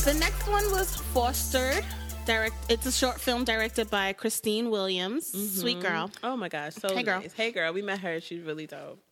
The 0.05 0.15
next 0.19 0.49
one 0.49 0.65
was 0.73 0.97
Fostered. 1.13 1.85
Direct. 2.25 2.55
It's 2.71 2.87
a 2.87 2.93
short 2.93 3.21
film 3.21 3.45
directed 3.45 3.91
by 3.91 4.13
Christine 4.13 4.71
Williams. 4.71 5.27
Sweet 5.61 5.79
Mhm. 5.79 5.83
girl. 5.83 6.11
Oh 6.23 6.37
my 6.37 6.49
gosh, 6.49 6.75
so 6.75 6.95
Hey, 6.95 7.03
girl. 7.03 7.21
nice. 7.21 7.33
Hey 7.33 7.51
girl, 7.53 7.73
we 7.73 7.83
met 7.83 7.99
her. 8.01 8.21
She's 8.21 8.43
really 8.43 8.67
dope. 8.67 9.03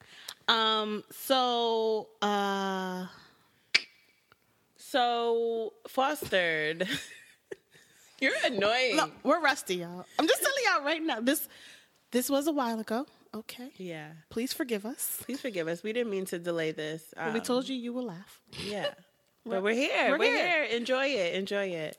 Um. 0.47 1.05
So. 1.11 2.09
Uh. 2.23 3.07
So 4.77 5.75
fostered. 5.89 6.89
You're 8.21 8.35
annoying. 8.45 8.97
Look, 8.97 9.13
we're 9.23 9.41
rusty, 9.41 9.77
y'all. 9.77 10.07
I'm 10.19 10.27
just 10.27 10.41
telling 10.43 10.63
y'all 10.65 10.85
right 10.85 11.03
now. 11.03 11.21
This. 11.21 11.49
This 12.11 12.31
was 12.31 12.47
a 12.47 12.53
while 12.53 12.81
ago. 12.81 13.07
Okay. 13.35 13.71
Yeah. 13.77 14.13
Please 14.31 14.55
forgive 14.55 14.87
us. 14.87 15.19
Please 15.23 15.41
forgive 15.41 15.69
us. 15.69 15.83
We 15.83 15.93
didn't 15.93 16.11
mean 16.11 16.25
to 16.27 16.39
delay 16.39 16.73
this. 16.73 17.03
When 17.15 17.35
we 17.35 17.41
Um, 17.41 17.45
told 17.45 17.69
you, 17.69 17.77
you 17.77 17.93
will 17.93 18.07
laugh. 18.07 18.41
Yeah. 18.65 18.95
But 19.47 19.63
we're 19.63 19.75
here. 19.75 20.11
We're 20.11 20.19
We're, 20.19 20.25
here. 20.37 20.67
here. 20.67 20.77
Enjoy 20.77 21.07
it. 21.07 21.35
Enjoy 21.35 21.67
it. 21.67 21.97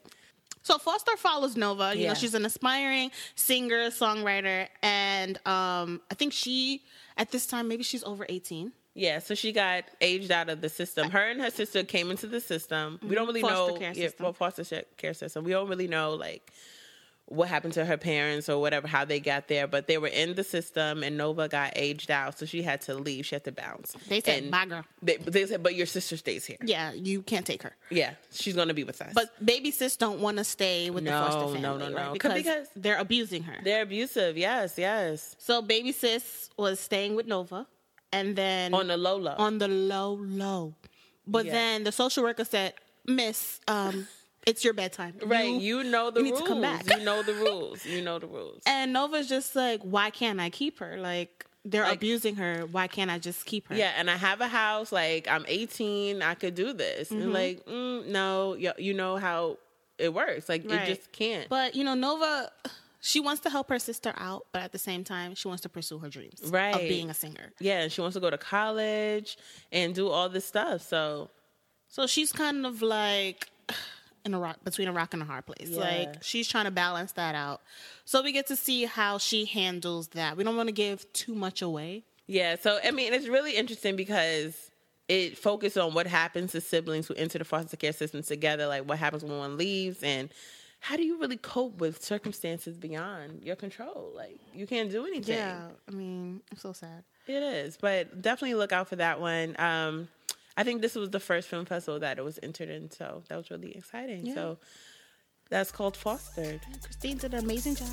So 0.61 0.77
Foster 0.77 1.15
follows 1.17 1.55
Nova. 1.57 1.95
You 1.95 2.03
Yeah. 2.03 2.07
know, 2.09 2.13
she's 2.13 2.33
an 2.35 2.45
aspiring 2.45 3.11
singer, 3.35 3.89
songwriter, 3.89 4.67
and 4.83 5.37
um, 5.47 6.01
I 6.11 6.15
think 6.15 6.33
she 6.33 6.83
at 7.17 7.31
this 7.31 7.47
time 7.47 7.67
maybe 7.67 7.83
she's 7.83 8.03
over 8.03 8.25
eighteen. 8.29 8.71
Yeah, 8.93 9.19
so 9.19 9.33
she 9.33 9.51
got 9.53 9.85
aged 10.01 10.29
out 10.31 10.49
of 10.49 10.59
the 10.61 10.67
system. 10.67 11.09
Her 11.09 11.29
and 11.29 11.39
her 11.41 11.49
sister 11.49 11.83
came 11.83 12.11
into 12.11 12.27
the 12.27 12.41
system. 12.41 12.99
We 13.01 13.15
don't 13.15 13.27
really 13.27 13.41
Mm-hmm. 13.41 13.55
Foster 13.55 13.73
know 13.73 13.79
care 13.79 13.93
yeah, 13.95 14.09
well, 14.19 14.33
foster 14.33 14.83
care 14.97 15.13
system. 15.13 15.43
We 15.45 15.51
don't 15.51 15.69
really 15.69 15.87
know 15.87 16.11
like 16.15 16.51
what 17.29 17.47
happened 17.47 17.73
to 17.75 17.85
her 17.85 17.95
parents 17.97 18.49
or 18.49 18.59
whatever, 18.59 18.87
how 18.87 19.05
they 19.05 19.19
got 19.19 19.47
there. 19.47 19.67
But 19.67 19.87
they 19.87 19.97
were 19.97 20.07
in 20.07 20.33
the 20.35 20.43
system, 20.43 21.03
and 21.03 21.15
Nova 21.17 21.47
got 21.47 21.73
aged 21.75 22.09
out, 22.11 22.37
so 22.39 22.45
she 22.45 22.61
had 22.63 22.81
to 22.81 22.95
leave. 22.95 23.25
She 23.25 23.35
had 23.35 23.43
to 23.45 23.51
bounce. 23.51 23.93
They 24.07 24.19
said, 24.21 24.43
And 24.43 24.51
"Bye, 24.51 24.65
girl." 24.65 24.83
They, 25.01 25.17
they 25.17 25.45
said, 25.45 25.63
"But 25.63 25.75
your 25.75 25.85
sister 25.85 26.17
stays 26.17 26.45
here." 26.45 26.57
Yeah, 26.63 26.91
you 26.93 27.21
can't 27.21 27.45
take 27.45 27.63
her. 27.63 27.73
Yeah, 27.89 28.13
she's 28.31 28.55
gonna 28.55 28.73
be 28.73 28.83
with 28.83 29.01
us. 29.01 29.11
But 29.13 29.29
baby 29.45 29.71
sis 29.71 29.95
don't 29.95 30.19
want 30.19 30.37
to 30.37 30.43
stay 30.43 30.89
with 30.89 31.05
the 31.05 31.11
foster 31.11 31.45
family, 31.53 31.61
no, 31.61 31.77
no, 31.77 31.85
right? 31.95 32.05
no. 32.07 32.13
Because, 32.13 32.33
Because- 32.33 32.67
they're 32.75 32.97
abusing 32.99 33.43
her. 33.43 33.57
they're 33.63 33.83
abusive. 33.83 34.37
Yes, 34.37 34.77
yes. 34.77 35.35
So 35.39 35.61
baby 35.61 35.91
sis 35.91 36.49
was 36.57 36.79
staying 36.79 37.15
with 37.15 37.27
Nova, 37.27 37.67
and 38.11 38.35
then 38.35 38.73
On 38.73 38.87
the 38.87 38.97
low 38.97 39.17
low. 39.17 39.35
on 39.37 39.57
the 39.59 39.67
low 39.67 40.13
low. 40.13 40.73
But 41.27 41.45
Yeah. 41.45 41.51
then 41.51 41.83
the 41.83 41.91
social 41.91 42.23
worker 42.23 42.43
said, 42.45 42.73
"Miss, 43.05 43.59
um, 43.67 44.07
it's 44.49 44.63
your 44.63 44.73
bedtime. 44.73 45.13
Right, 45.23 45.53
you, 45.69 45.83
know 45.83 46.09
the 46.11 46.19
you 46.19 46.25
need 46.25 46.31
rules. 46.31 46.41
to 46.43 46.47
come 46.47 46.61
back." 46.61 46.83
You 46.89 47.03
know 47.03 47.21
the 47.23 47.33
rules. 47.33 47.85
You 47.85 48.01
know 48.01 48.17
the 48.19 48.27
rules. 48.27 48.61
And 48.65 48.91
Nova's 48.93 49.27
just 49.29 49.55
like, 49.55 49.81
"Why 49.83 50.09
can't 50.09 50.39
I 50.39 50.49
keep 50.49 50.79
her? 50.79 50.97
Like 50.97 51.45
they're 51.65 51.83
Like- 51.83 51.95
abusing 51.97 52.35
her. 52.37 52.65
Why 52.71 52.87
can't 52.87 53.11
I 53.11 53.19
just 53.19 53.45
keep 53.45 53.67
her?" 53.67 53.75
Yeah, 53.75 53.93
and 53.97 54.09
I 54.09 54.15
have 54.17 54.41
a 54.41 54.47
house. 54.47 54.91
Like 54.91 55.27
I'm 55.27 55.45
18, 55.47 56.21
I 56.21 56.33
could 56.35 56.55
do 56.55 56.73
this. 56.73 57.09
Mhm. 57.09 57.21
And 57.21 57.33
like, 57.33 57.65
mm, 57.65 58.05
no, 58.07 58.55
you, 58.55 58.71
you 58.77 58.93
know 58.93 59.17
how 59.17 59.57
it 59.97 60.13
works. 60.13 60.47
Like 60.49 60.63
Right. 60.65 60.81
it 60.89 60.95
just 60.95 61.11
can't. 61.11 61.47
But 61.49 61.75
you 61.75 61.83
know, 61.83 61.93
Nova, 61.93 62.51
she 63.01 63.19
wants 63.19 63.41
to 63.43 63.49
help 63.49 63.69
her 63.69 63.79
sister 63.79 64.13
out, 64.17 64.45
but 64.53 64.61
at 64.61 64.71
the 64.71 64.77
same 64.79 65.03
time, 65.03 65.35
she 65.35 65.47
wants 65.47 65.61
to 65.63 65.69
pursue 65.69 65.99
her 65.99 66.09
dreams 66.09 66.39
right, 66.45 66.73
of 66.75 66.81
being 66.81 67.09
a 67.09 67.13
singer. 67.13 67.51
Yeah, 67.59 67.81
and 67.81 67.91
she 67.91 68.01
wants 68.01 68.15
to 68.15 68.19
go 68.21 68.29
to 68.29 68.37
college 68.37 69.37
and 69.71 69.93
do 69.95 70.09
all 70.09 70.27
this 70.29 70.45
stuff. 70.45 70.81
So, 70.81 71.29
so 71.87 72.07
she's 72.07 72.31
kind 72.31 72.65
of 72.65 72.81
like 72.81 73.47
in 74.25 74.33
a 74.33 74.39
rock 74.39 74.63
between 74.63 74.87
a 74.87 74.93
rock 74.93 75.13
and 75.13 75.21
a 75.21 75.25
hard 75.25 75.45
place. 75.45 75.69
Yeah. 75.69 75.79
Like 75.79 76.23
she's 76.23 76.47
trying 76.47 76.65
to 76.65 76.71
balance 76.71 77.13
that 77.13 77.35
out. 77.35 77.61
So 78.05 78.21
we 78.21 78.31
get 78.31 78.47
to 78.47 78.55
see 78.55 78.85
how 78.85 79.17
she 79.17 79.45
handles 79.45 80.09
that. 80.09 80.37
We 80.37 80.43
don't 80.43 80.57
want 80.57 80.67
to 80.67 80.73
give 80.73 81.11
too 81.13 81.35
much 81.35 81.61
away. 81.61 82.03
Yeah, 82.27 82.57
so 82.61 82.79
I 82.83 82.91
mean, 82.91 83.13
it's 83.13 83.27
really 83.27 83.55
interesting 83.55 83.95
because 83.95 84.69
it 85.07 85.37
focuses 85.37 85.77
on 85.77 85.95
what 85.95 86.05
happens 86.05 86.51
to 86.51 86.61
siblings 86.61 87.07
who 87.07 87.15
enter 87.15 87.39
the 87.39 87.43
foster 87.45 87.75
care 87.75 87.93
system 87.93 88.21
together, 88.21 88.67
like 88.67 88.87
what 88.87 88.99
happens 88.99 89.23
when 89.23 89.35
one 89.37 89.57
leaves, 89.57 90.03
and 90.03 90.29
how 90.79 90.95
do 90.95 91.03
you 91.03 91.19
really 91.19 91.37
cope 91.37 91.79
with 91.79 92.03
circumstances 92.03 92.77
beyond 92.77 93.43
your 93.43 93.55
control? 93.55 94.11
Like 94.15 94.39
you 94.53 94.67
can't 94.67 94.91
do 94.91 95.05
anything. 95.07 95.35
Yeah, 95.35 95.69
I 95.87 95.91
mean, 95.91 96.41
I'm 96.51 96.57
so 96.57 96.71
sad. 96.71 97.03
It 97.27 97.41
is, 97.41 97.77
but 97.77 98.21
definitely 98.21 98.55
look 98.55 98.71
out 98.71 98.87
for 98.87 98.95
that 98.97 99.19
one. 99.19 99.55
Um, 99.59 100.07
I 100.59 100.63
think 100.65 100.81
this 100.81 100.95
was 100.95 101.09
the 101.09 101.21
first 101.21 101.47
film 101.47 101.63
festival 101.63 102.01
that 102.01 102.17
it 102.17 102.23
was 102.25 102.37
entered 102.43 102.67
in, 102.69 102.91
so 102.91 103.23
that 103.29 103.37
was 103.37 103.49
really 103.49 103.71
exciting. 103.77 104.25
Yeah. 104.25 104.33
So 104.33 104.57
that's 105.49 105.71
called 105.71 105.95
Fostered. 105.95 106.59
Christine 106.83 107.15
did 107.17 107.33
an 107.33 107.45
amazing 107.45 107.75
job. 107.75 107.87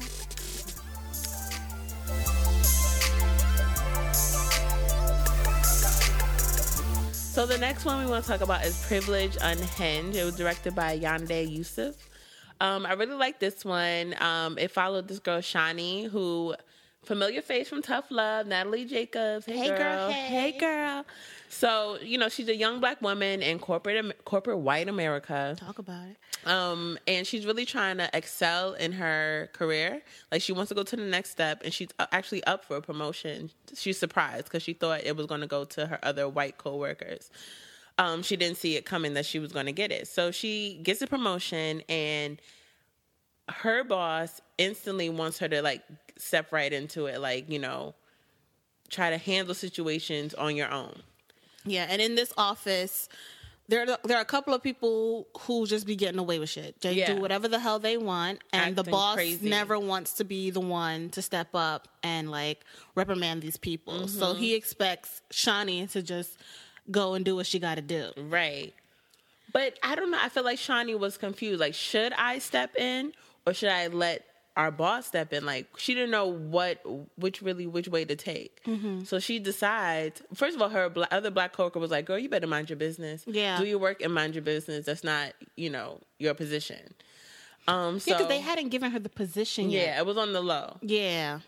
So 7.12 7.44
the 7.44 7.58
next 7.58 7.84
one 7.84 8.02
we 8.02 8.10
want 8.10 8.24
to 8.24 8.30
talk 8.30 8.40
about 8.40 8.64
is 8.64 8.82
Privilege 8.86 9.36
Unhinged. 9.42 10.16
It 10.16 10.24
was 10.24 10.36
directed 10.36 10.74
by 10.74 10.98
Yande 10.98 11.50
Yusuf. 11.50 11.94
Um, 12.62 12.86
I 12.86 12.94
really 12.94 13.14
like 13.14 13.38
this 13.40 13.62
one. 13.62 14.14
Um, 14.22 14.56
it 14.56 14.70
followed 14.70 15.06
this 15.06 15.18
girl 15.18 15.40
Shani, 15.40 16.08
who 16.08 16.54
familiar 17.04 17.42
face 17.42 17.68
from 17.68 17.82
Tough 17.82 18.06
Love, 18.10 18.46
Natalie 18.46 18.86
Jacobs. 18.86 19.44
Hey, 19.44 19.58
Hey, 19.58 19.68
girl. 19.68 19.76
girl, 19.78 20.10
hey. 20.10 20.52
girl. 20.58 21.04
So 21.48 21.98
you 22.02 22.18
know 22.18 22.28
she's 22.28 22.48
a 22.48 22.56
young 22.56 22.80
black 22.80 23.00
woman 23.00 23.42
in 23.42 23.58
corporate 23.58 24.24
corporate 24.24 24.58
white 24.58 24.88
America. 24.88 25.56
Talk 25.58 25.78
about 25.78 26.08
it. 26.08 26.16
Um, 26.46 26.98
and 27.08 27.26
she's 27.26 27.44
really 27.44 27.66
trying 27.66 27.98
to 27.98 28.08
excel 28.14 28.74
in 28.74 28.92
her 28.92 29.50
career. 29.52 30.02
Like 30.30 30.42
she 30.42 30.52
wants 30.52 30.68
to 30.68 30.74
go 30.74 30.82
to 30.82 30.96
the 30.96 31.02
next 31.02 31.30
step, 31.30 31.62
and 31.64 31.72
she's 31.72 31.88
uh, 31.98 32.06
actually 32.12 32.44
up 32.44 32.64
for 32.64 32.76
a 32.76 32.82
promotion. 32.82 33.50
She's 33.74 33.98
surprised 33.98 34.44
because 34.44 34.62
she 34.62 34.72
thought 34.72 35.02
it 35.04 35.16
was 35.16 35.26
going 35.26 35.40
to 35.40 35.46
go 35.46 35.64
to 35.64 35.86
her 35.86 35.98
other 36.02 36.28
white 36.28 36.58
coworkers. 36.58 37.30
Um, 37.98 38.22
she 38.22 38.36
didn't 38.36 38.58
see 38.58 38.76
it 38.76 38.84
coming 38.84 39.14
that 39.14 39.24
she 39.24 39.38
was 39.38 39.52
going 39.52 39.66
to 39.66 39.72
get 39.72 39.90
it. 39.90 40.06
So 40.06 40.30
she 40.30 40.78
gets 40.82 41.00
a 41.02 41.06
promotion, 41.06 41.82
and 41.88 42.40
her 43.48 43.84
boss 43.84 44.40
instantly 44.58 45.08
wants 45.08 45.38
her 45.38 45.48
to 45.48 45.62
like 45.62 45.82
step 46.16 46.52
right 46.52 46.72
into 46.72 47.06
it, 47.06 47.20
like 47.20 47.50
you 47.50 47.58
know, 47.58 47.94
try 48.88 49.10
to 49.10 49.18
handle 49.18 49.54
situations 49.54 50.34
on 50.34 50.56
your 50.56 50.70
own. 50.70 51.02
Yeah, 51.66 51.86
and 51.90 52.00
in 52.00 52.14
this 52.14 52.32
office, 52.38 53.08
there 53.68 53.82
are, 53.82 53.98
there 54.04 54.16
are 54.16 54.20
a 54.22 54.24
couple 54.26 54.54
of 54.54 54.62
people 54.62 55.26
who 55.40 55.66
just 55.66 55.86
be 55.86 55.96
getting 55.96 56.20
away 56.20 56.38
with 56.38 56.48
shit. 56.48 56.80
They 56.80 56.92
Yeah. 56.94 57.14
do 57.14 57.20
whatever 57.20 57.48
the 57.48 57.58
hell 57.58 57.78
they 57.80 57.96
want, 57.96 58.40
and 58.52 58.76
the 58.76 58.84
boss 58.84 59.16
crazy. 59.16 59.48
never 59.48 59.78
wants 59.78 60.12
to 60.14 60.24
be 60.24 60.50
the 60.50 60.60
one 60.60 61.10
to 61.10 61.22
step 61.22 61.48
up 61.54 61.88
and 62.02 62.30
like 62.30 62.64
reprimand 62.94 63.42
these 63.42 63.56
people. 63.56 64.06
So 64.06 64.34
Mhm. 64.34 64.38
he 64.38 64.54
expects 64.54 65.20
Shawnee 65.30 65.86
to 65.88 66.00
just 66.02 66.38
go 66.90 67.14
and 67.14 67.24
do 67.24 67.34
what 67.34 67.46
she 67.46 67.58
got 67.58 67.74
to 67.74 67.82
do. 67.82 68.12
Right. 68.16 68.72
But 69.52 69.78
I 69.82 69.94
don't 69.96 70.10
know. 70.12 70.18
I 70.20 70.28
feel 70.28 70.44
like 70.44 70.58
Shawnee 70.58 70.94
was 70.94 71.16
confused. 71.16 71.60
Like, 71.60 71.74
should 71.74 72.12
I 72.12 72.38
step 72.38 72.76
in 72.76 73.12
or 73.46 73.54
should 73.54 73.70
I 73.70 73.88
let 73.88 74.24
our 74.56 74.70
boss 74.70 75.06
step 75.06 75.32
in? 75.32 75.44
Like, 75.44 75.66
she 75.76 75.92
didn't 75.94 76.10
know 76.10 76.26
what, 76.26 76.80
which 77.16 77.42
really, 77.42 77.66
which 77.66 77.88
way 77.88 78.04
to 78.04 78.16
take. 78.16 78.64
Mhm. 78.64 79.06
So 79.06 79.18
she 79.18 79.38
decides. 79.38 80.22
First 80.34 80.56
of 80.56 80.62
all, 80.62 80.70
her 80.70 80.88
bla- 80.88 81.08
other 81.10 81.30
black 81.30 81.52
coworker 81.52 81.78
was 81.78 81.90
like, 81.90 82.06
"Girl, 82.06 82.18
you 82.18 82.28
better 82.28 82.46
mind 82.46 82.70
your 82.70 82.76
business. 82.78 83.22
Yeah. 83.26 83.58
do 83.58 83.66
your 83.66 83.78
work 83.78 84.00
and 84.02 84.12
mind 84.14 84.34
your 84.34 84.42
business. 84.42 84.86
That's 84.86 85.04
not, 85.04 85.32
you 85.56 85.70
know, 85.70 86.00
your 86.18 86.34
position." 86.34 86.94
Um. 87.68 87.98
So 88.00 88.10
Yeah, 88.12 88.16
because 88.18 88.28
they 88.28 88.40
hadn't 88.40 88.68
given 88.70 88.90
her 88.92 88.98
the 88.98 89.08
position 89.08 89.70
yet. 89.70 89.78
yeah, 89.80 89.86
yet. 89.92 89.98
it 89.98 90.06
was 90.06 90.16
on 90.16 90.32
the 90.32 90.40
low. 90.40 90.78
Yeah. 90.82 91.40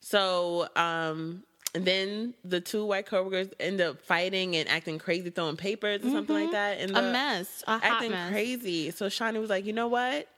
So, 0.00 0.68
um, 0.76 1.44
and 1.74 1.84
then 1.84 2.34
the 2.44 2.60
two 2.60 2.84
white 2.84 3.06
coworkers 3.06 3.48
end 3.60 3.80
up 3.80 4.00
fighting 4.02 4.56
and 4.56 4.68
acting 4.68 4.98
crazy, 4.98 5.30
throwing 5.30 5.56
papers 5.56 6.04
or 6.04 6.10
something 6.10 6.34
like 6.34 6.48
Mhm. 6.48 6.52
that. 6.52 6.78
And 6.80 6.96
A 6.96 7.02
mess, 7.12 7.62
a 7.66 7.80
acting 7.82 8.10
mess. 8.10 8.30
crazy. 8.30 8.90
So 8.90 9.08
Shawnee 9.08 9.38
was 9.38 9.48
like, 9.50 9.64
you 9.64 9.72
know 9.72 9.88
what? 9.88 10.28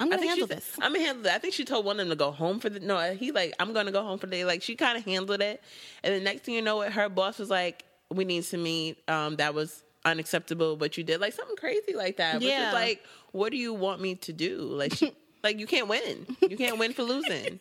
I'm 0.00 0.08
gonna 0.10 0.26
handle 0.26 0.46
she- 0.46 0.54
this. 0.54 0.70
I'm 0.80 0.92
gonna 0.92 1.04
handle 1.04 1.26
it. 1.26 1.32
I 1.32 1.38
think 1.38 1.54
she 1.54 1.64
told 1.64 1.84
one 1.84 1.98
of 1.98 2.06
them 2.06 2.10
to 2.10 2.16
go 2.16 2.30
home 2.30 2.60
for 2.60 2.68
the 2.70 2.80
no. 2.80 3.14
He 3.14 3.32
like, 3.32 3.54
I'm 3.58 3.72
gonna 3.72 3.92
go 3.92 4.02
home 4.02 4.18
for 4.18 4.26
the 4.26 4.32
day. 4.32 4.44
Like 4.44 4.62
she 4.62 4.76
kind 4.76 4.96
of 4.96 5.04
handled 5.04 5.40
it, 5.42 5.62
and 6.04 6.14
the 6.14 6.20
next 6.20 6.42
thing 6.44 6.54
you 6.54 6.62
know, 6.62 6.80
it 6.82 6.92
her 6.92 7.08
boss 7.08 7.38
was 7.38 7.50
like, 7.50 7.84
we 8.10 8.24
need 8.24 8.44
to 8.44 8.56
meet. 8.58 8.98
Um, 9.08 9.36
that 9.36 9.54
was 9.54 9.82
unacceptable. 10.04 10.76
What 10.76 10.96
you 10.96 11.04
did, 11.04 11.20
like 11.20 11.32
something 11.32 11.56
crazy 11.56 11.94
like 11.94 12.16
that. 12.18 12.40
Yeah. 12.42 12.70
like, 12.72 13.02
what 13.32 13.50
do 13.50 13.56
you 13.56 13.74
want 13.74 14.00
me 14.00 14.14
to 14.16 14.32
do? 14.32 14.58
Like, 14.58 14.94
she, 14.94 15.12
like 15.42 15.58
you 15.58 15.66
can't 15.66 15.88
win. 15.88 16.26
You 16.48 16.56
can't 16.56 16.78
win 16.78 16.92
for 16.92 17.02
losing. 17.02 17.60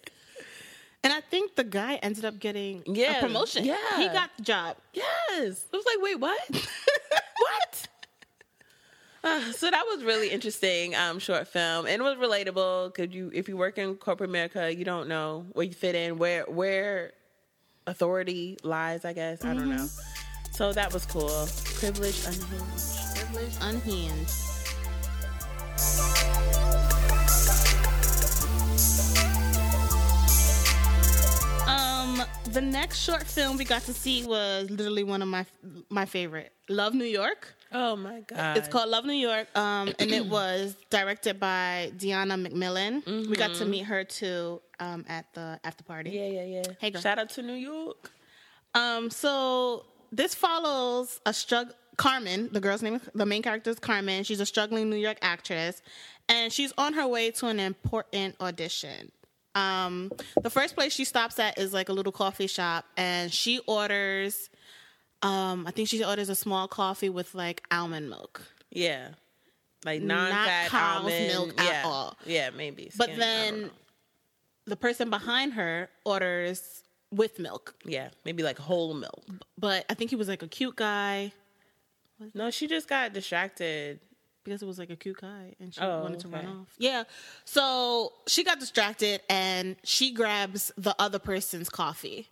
And 1.03 1.13
I 1.13 1.21
think 1.21 1.55
the 1.55 1.63
guy 1.63 1.95
ended 1.95 2.25
up 2.25 2.39
getting 2.39 2.83
Yeah, 2.85 3.17
a 3.17 3.21
promotion. 3.21 3.63
yeah. 3.65 3.77
He 3.97 4.07
got 4.07 4.29
the 4.37 4.43
job. 4.43 4.77
Yes. 4.93 5.65
I 5.73 5.77
was 5.77 5.85
like, 5.85 6.01
wait, 6.01 6.19
what? 6.19 6.39
what? 7.37 7.87
Uh, 9.23 9.51
so 9.51 9.69
that 9.69 9.83
was 9.87 10.03
really 10.03 10.29
interesting 10.29 10.95
um, 10.95 11.19
short 11.19 11.47
film 11.47 11.85
and 11.85 12.01
it 12.01 12.03
was 12.03 12.17
relatable 12.17 12.93
because 12.93 13.13
you 13.13 13.31
if 13.33 13.49
you 13.49 13.57
work 13.57 13.77
in 13.77 13.95
corporate 13.95 14.29
america 14.29 14.73
you 14.73 14.85
don't 14.85 15.07
know 15.07 15.45
where 15.53 15.65
you 15.65 15.73
fit 15.73 15.95
in 15.95 16.17
where 16.17 16.43
where 16.45 17.11
authority 17.87 18.57
lies 18.63 19.05
i 19.05 19.13
guess 19.13 19.43
i 19.43 19.53
don't 19.53 19.69
know. 19.69 19.87
So 20.57 20.73
that 20.73 20.91
was 20.91 21.05
cool. 21.05 21.47
Privilege 21.75 22.25
unhinged. 22.25 23.15
Privilege 23.15 23.53
unhinged. 23.61 24.31
Um, 31.67 32.23
the 32.45 32.61
next 32.61 33.01
short 33.01 33.27
film 33.27 33.57
we 33.57 33.65
got 33.65 33.83
to 33.83 33.93
see 33.93 34.25
was 34.25 34.71
literally 34.71 35.03
one 35.03 35.21
of 35.21 35.27
my 35.27 35.45
my 35.91 36.05
favorite, 36.05 36.53
Love 36.69 36.95
New 36.95 37.05
York. 37.05 37.53
Oh 37.71 37.95
my 37.95 38.21
god 38.21 38.57
It's 38.57 38.67
called 38.67 38.89
Love 38.89 39.05
New 39.05 39.13
York, 39.13 39.47
um, 39.57 39.93
and 39.99 40.11
it 40.11 40.25
was 40.25 40.75
directed 40.89 41.39
by 41.39 41.91
Deanna 41.97 42.35
McMillan. 42.47 43.05
We 43.29 43.35
got 43.35 43.55
to 43.55 43.65
Mhm. 43.65 43.69
meet 43.69 43.83
her 43.85 44.03
too 44.03 44.61
um, 44.79 45.05
at 45.07 45.25
the 45.33 45.59
after 45.63 45.83
party. 45.83 46.11
yeah 46.11 46.27
yeah 46.27 46.43
yeah 46.43 46.63
Hey, 46.79 46.91
girl. 46.91 47.01
shout 47.01 47.19
out 47.19 47.29
to 47.31 47.41
new 47.41 47.53
york 47.53 48.11
Um, 48.75 49.09
so 49.09 49.85
this 50.11 50.35
follows 50.35 51.19
a 51.25 51.33
struggle. 51.33 51.73
Carmen, 51.97 52.49
the 52.51 52.59
girl's 52.59 52.83
name, 52.83 52.95
is- 52.95 53.09
the 53.15 53.25
main 53.25 53.41
character 53.41 53.71
is 53.71 53.79
Carmen. 53.79 54.23
She's 54.23 54.39
a 54.39 54.45
struggling 54.45 54.87
New 54.89 54.97
York 54.97 55.17
actress, 55.23 55.81
and 56.29 56.53
she's 56.53 56.71
on 56.77 56.93
her 56.93 57.07
way 57.07 57.31
to 57.31 57.47
an 57.47 57.59
important 57.59 58.35
audition. 58.39 59.11
Um, 59.55 60.11
the 60.43 60.51
first 60.51 60.75
place 60.75 60.93
she 60.93 61.05
stops 61.05 61.39
at 61.39 61.57
is 61.57 61.73
like 61.73 61.89
a 61.89 61.93
little 61.93 62.11
coffee 62.11 62.45
shop, 62.45 62.85
and 62.97 63.33
she 63.33 63.59
orders. 63.65 64.51
Um, 65.23 65.65
I 65.67 65.71
think 65.71 65.89
she 65.89 66.03
orders 66.03 66.29
a 66.29 66.35
small 66.35 66.67
coffee 66.67 67.09
with 67.09 67.33
like 67.33 67.63
almond 67.71 68.09
milk. 68.09 68.41
Yeah. 68.69 69.09
Like 69.85 70.01
non-fat 70.01 70.69
cow's 70.69 70.97
almond 71.03 71.27
milk 71.27 71.61
at 71.61 71.65
yeah. 71.65 71.81
all. 71.85 72.17
Yeah, 72.25 72.49
maybe. 72.55 72.91
But 72.97 73.09
I 73.09 73.11
don't 73.11 73.19
then 73.19 73.71
the 74.65 74.75
person 74.75 75.09
behind 75.09 75.53
her 75.53 75.89
orders 76.05 76.83
with 77.11 77.39
milk. 77.39 77.73
yeah, 77.85 78.09
maybe 78.25 78.43
like 78.43 78.57
whole 78.59 78.93
milk. 78.93 79.23
But 79.57 79.85
I 79.89 79.93
think 79.93 80.09
he 80.09 80.15
was 80.17 80.27
like 80.27 80.43
a 80.43 80.47
cute 80.47 80.75
guy 80.75 81.31
No, 82.33 82.49
she 82.51 82.67
just 82.67 82.87
got 82.89 83.13
distracted. 83.13 83.99
because 84.43 84.61
it 84.61 84.65
was 84.65 84.77
like 84.77 84.89
a 84.89 84.95
cute 84.97 85.21
guy 85.21 85.55
and 85.59 85.73
she 85.73 85.79
Oh, 85.81 86.01
wanted 86.01 86.19
to 86.21 86.27
run 86.27 86.45
off. 86.45 86.67
Yeah. 86.77 87.03
So 87.45 88.11
she 88.27 88.43
got 88.43 88.59
distracted 88.59 89.21
and 89.29 89.77
she 89.83 90.11
grabs 90.13 90.71
the 90.77 90.95
other 90.99 91.19
person's 91.19 91.69
coffee. 91.69 92.27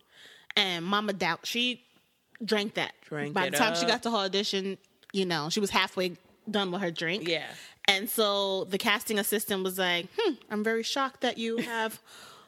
And 0.56 0.84
Mama 0.84 1.12
Doubt, 1.14 1.40
she 1.46 1.82
drank 2.44 2.74
that. 2.74 2.92
Drank 3.08 3.34
By 3.34 3.46
it 3.46 3.52
the 3.52 3.58
time 3.58 3.74
she 3.76 3.86
got 3.86 4.02
to 4.04 4.10
her 4.10 4.16
audition, 4.18 4.78
you 5.12 5.26
know, 5.26 5.48
she 5.50 5.60
was 5.60 5.70
halfway 5.70 6.16
done 6.50 6.70
with 6.70 6.80
her 6.82 6.90
drink. 6.90 7.28
Yeah. 7.28 7.46
And 7.88 8.08
so 8.10 8.64
the 8.64 8.78
casting 8.78 9.18
assistant 9.18 9.62
was 9.62 9.78
like, 9.78 10.08
"Hmm, 10.18 10.34
I'm 10.50 10.64
very 10.64 10.82
shocked 10.82 11.20
that 11.20 11.38
you 11.38 11.56
have 11.72 12.00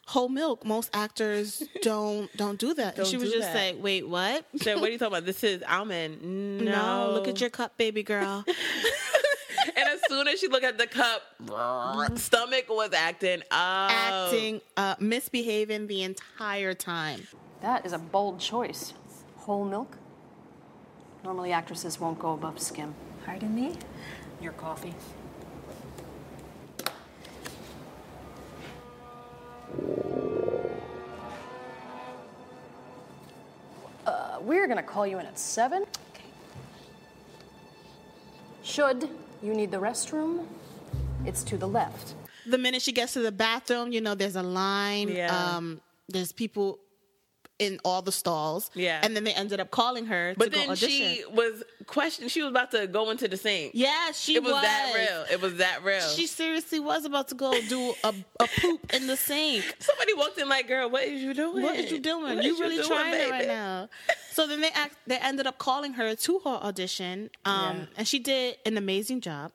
whole 0.07 0.29
milk. 0.29 0.65
Most 0.65 0.91
actors 0.95 1.63
don't 1.83 2.35
don't 2.37 2.59
do 2.59 2.75
that." 2.75 2.97
Don't 2.97 3.07
she 3.07 3.17
was 3.17 3.31
just 3.31 3.53
that. 3.53 3.75
like, 3.75 3.83
"Wait, 3.83 4.09
what?" 4.09 4.45
So 4.57 4.79
what 4.79 4.89
are 4.89 4.93
you 4.93 4.99
talking 4.99 5.15
about? 5.15 5.27
This 5.27 5.45
is 5.45 5.63
almond. 5.63 6.23
No, 6.61 6.73
No, 7.07 7.13
look 7.13 7.29
at 7.29 7.41
your 7.41 7.51
cup, 7.51 7.77
baby 7.77 8.03
girl. 8.03 8.45
And 9.77 9.87
as 9.91 10.01
soon 10.09 10.27
as 10.27 10.41
she 10.41 10.49
looked 10.49 10.65
at 10.65 10.79
the 10.79 10.87
cup, 10.87 11.23
stomach 12.19 12.67
was 12.69 12.93
acting 12.93 13.43
up. 13.51 13.91
Acting, 13.93 14.61
uh, 14.77 14.97
misbehaving 14.99 15.87
the 15.87 16.03
entire 16.03 16.75
time. 16.75 17.29
That 17.61 17.85
is 17.87 17.93
a 17.93 17.99
bold 17.99 18.41
choice. 18.41 18.95
Whole 19.49 19.65
milk? 19.65 19.97
Normally, 21.25 21.53
actresses 21.53 21.99
won't 21.99 22.19
go 22.19 22.35
above 22.35 22.61
skim. 22.61 22.95
Pardon 23.25 23.55
me? 23.55 23.73
Your 24.43 24.53
coffee. 24.53 24.93
Uh, 34.07 34.37
we're 34.43 34.69
gonna 34.69 34.83
call 34.83 35.07
you 35.07 35.19
in 35.19 35.25
at 35.25 35.39
seven. 35.39 35.85
Okay. 35.85 36.25
Should 38.63 39.09
you 39.43 39.55
need 39.55 39.71
the 39.71 39.79
restroom, 39.79 40.45
it's 41.25 41.43
to 41.45 41.57
the 41.57 41.67
left. 41.67 42.13
The 42.45 42.59
minute 42.59 42.83
she 42.83 42.93
gets 42.93 43.15
to 43.15 43.21
the 43.21 43.33
bathroom, 43.33 43.93
you 43.93 44.03
know, 44.03 44.15
there's 44.15 44.37
a 44.37 44.43
line. 44.43 45.09
Yeah. 45.09 45.35
Um, 45.35 45.81
there's 46.07 46.33
people 46.33 46.81
in 47.59 47.81
all 47.85 48.03
the 48.03 48.13
stalls. 48.13 48.71
Yeah. 48.75 49.01
And 49.03 49.17
then 49.17 49.25
they 49.25 49.33
ended 49.35 49.59
up 49.59 49.71
calling 49.71 50.07
her 50.07 50.35
But 50.37 50.45
to 50.47 50.51
go 50.51 50.57
then 50.61 50.71
audition. 50.71 50.89
she 50.91 51.25
was 51.33 51.63
questioned. 51.87 52.31
She 52.31 52.41
was 52.43 52.51
about 52.51 52.71
to 52.71 52.87
go 52.87 53.11
into 53.11 53.27
the 53.29 53.37
sink. 53.37 53.73
yeah, 53.75 54.13
she 54.13 54.37
it 54.37 54.43
was, 54.45 54.53
that 54.53 54.93
real. 54.95 55.25
It 55.31 55.41
was 55.43 55.57
that 55.57 55.83
real. 55.83 56.01
She 56.01 56.27
seriously 56.27 56.79
was 56.81 57.05
about 57.05 57.29
to 57.29 57.35
go 57.35 57.53
do 57.69 57.95
a, 58.05 58.15
a 58.41 58.49
poop 58.61 58.95
in 58.95 59.07
the 59.09 59.17
sink. 59.17 59.65
Somebody 59.81 60.15
walked 60.15 60.39
in 60.39 60.49
like, 60.49 60.69
"Girl, 60.69 60.89
what 60.89 61.03
is 61.05 61.21
you 61.21 61.35
doing? 61.35 61.63
What 61.63 61.77
is 61.77 61.91
you 61.91 61.99
doing? 61.99 62.37
What 62.37 62.45
you 62.45 62.59
really 62.61 62.77
doing, 62.77 62.87
trying 62.89 63.15
it 63.15 63.31
right 63.31 63.47
now. 63.47 63.89
So 64.33 64.47
then 64.47 64.61
they 64.61 64.71
act, 64.71 64.95
they 65.09 65.17
ended 65.19 65.49
up 65.49 65.59
calling 65.59 65.95
her 65.95 66.15
to 66.15 66.39
her 66.45 66.51
audition, 66.63 67.29
um, 67.45 67.77
Yeah. 67.79 67.85
and 67.97 68.07
she 68.07 68.21
did 68.21 68.57
an 68.65 68.77
amazing 68.79 69.21
job. 69.21 69.51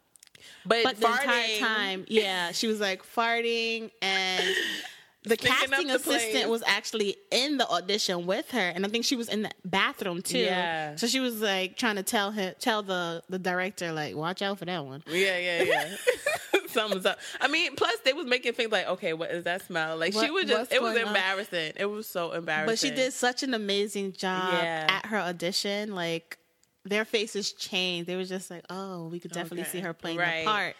But, 0.66 0.84
But 0.84 1.00
the 1.00 1.08
entire 1.08 1.58
time, 1.60 2.06
yeah, 2.10 2.52
she 2.52 2.68
was 2.68 2.82
like 2.82 3.02
farting, 3.16 3.92
and 4.02 4.44
the 5.24 5.38
casting 5.38 5.88
the 5.88 5.96
assistant 5.96 6.32
place. 6.34 6.48
was 6.48 6.64
actually 6.66 7.16
in 7.32 7.58
the 7.58 7.70
audition 7.70 8.26
with 8.26 8.52
her, 8.52 8.60
and 8.76 8.86
I 8.86 8.90
think 8.90 9.06
she 9.06 9.16
was 9.16 9.30
in 9.30 9.44
the 9.44 9.52
bathroom 9.66 10.22
too. 10.22 10.40
Yeah. 10.40 10.96
So 10.96 11.08
she 11.08 11.20
was 11.20 11.42
like 11.42 11.78
trying 11.78 11.96
to 11.96 12.04
tell 12.04 12.32
him, 12.32 12.54
tell 12.60 12.84
the 12.84 13.24
the 13.30 13.40
director, 13.40 13.92
like, 13.94 14.16
watch 14.16 14.42
out 14.42 14.60
for 14.60 14.66
that 14.66 14.86
one. 14.86 15.04
Yeah, 15.08 15.38
yeah, 15.38 15.64
yeah. 15.64 15.96
Something's 16.68 17.06
up. 17.06 17.20
I 17.40 17.48
mean, 17.48 17.76
plus 17.76 17.96
they 18.04 18.14
was 18.14 18.26
making 18.26 18.54
things 18.54 18.72
like, 18.72 18.88
okay, 18.88 19.14
what 19.14 19.32
is 19.32 19.44
that 19.44 19.62
smell? 19.66 19.96
Like 19.98 20.14
she 20.14 20.20
What- 20.20 20.34
was 20.34 20.46
just, 20.46 20.74
it 20.74 20.82
was 20.82 20.94
going 20.94 21.04
on? 21.04 21.10
embarrassing. 21.16 21.74
It 21.76 21.86
was 21.86 22.08
so 22.08 22.32
embarrassing. 22.32 22.66
But 22.66 22.80
she 22.80 22.90
did 22.90 23.14
such 23.14 23.44
an 23.44 23.54
amazing 23.54 24.14
job 24.14 24.54
Yeah. 24.54 24.88
at 24.90 25.06
her 25.08 25.18
audition. 25.20 25.94
Like 25.94 26.38
their 26.84 27.06
faces 27.06 27.54
changed. 27.54 28.10
They 28.10 28.16
were 28.16 28.24
just 28.26 28.50
like, 28.50 28.66
oh, 28.70 29.08
we 29.08 29.20
could 29.20 29.32
definitely 29.32 29.62
Okay. 29.62 29.70
see 29.72 29.80
her 29.82 29.94
playing 29.94 30.18
Right. 30.18 30.40
the 30.44 30.46
part. 30.52 30.76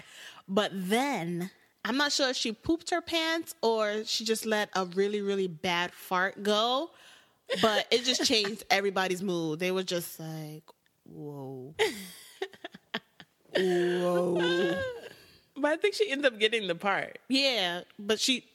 But 0.48 0.72
then 0.74 1.52
I'm 1.86 1.98
not 1.98 2.12
sure 2.12 2.30
if 2.30 2.38
she 2.38 2.52
pooped 2.54 2.90
her 2.92 3.02
pants 3.02 3.56
or 3.62 4.04
she 4.06 4.24
just 4.26 4.46
let 4.46 4.70
a 4.74 4.86
really, 4.86 5.22
really 5.22 5.48
bad 5.48 5.92
fart 5.92 6.42
go. 6.44 6.92
But 7.62 7.88
it 7.92 8.04
just 8.06 8.24
changed 8.32 8.64
everybody's 8.70 9.22
mood. 9.22 9.60
They 9.60 9.72
were 9.72 9.84
just 9.84 10.20
like, 10.20 10.64
whoa. 11.06 11.76
whoa. 13.56 14.80
But 15.56 15.72
I 15.72 15.78
think 15.78 15.94
she 15.96 16.10
ended 16.10 16.26
up 16.34 16.40
getting 16.40 16.68
the 16.68 16.76
part. 16.76 17.20
Yeah, 17.30 17.82
but 18.00 18.20
she 18.20 18.46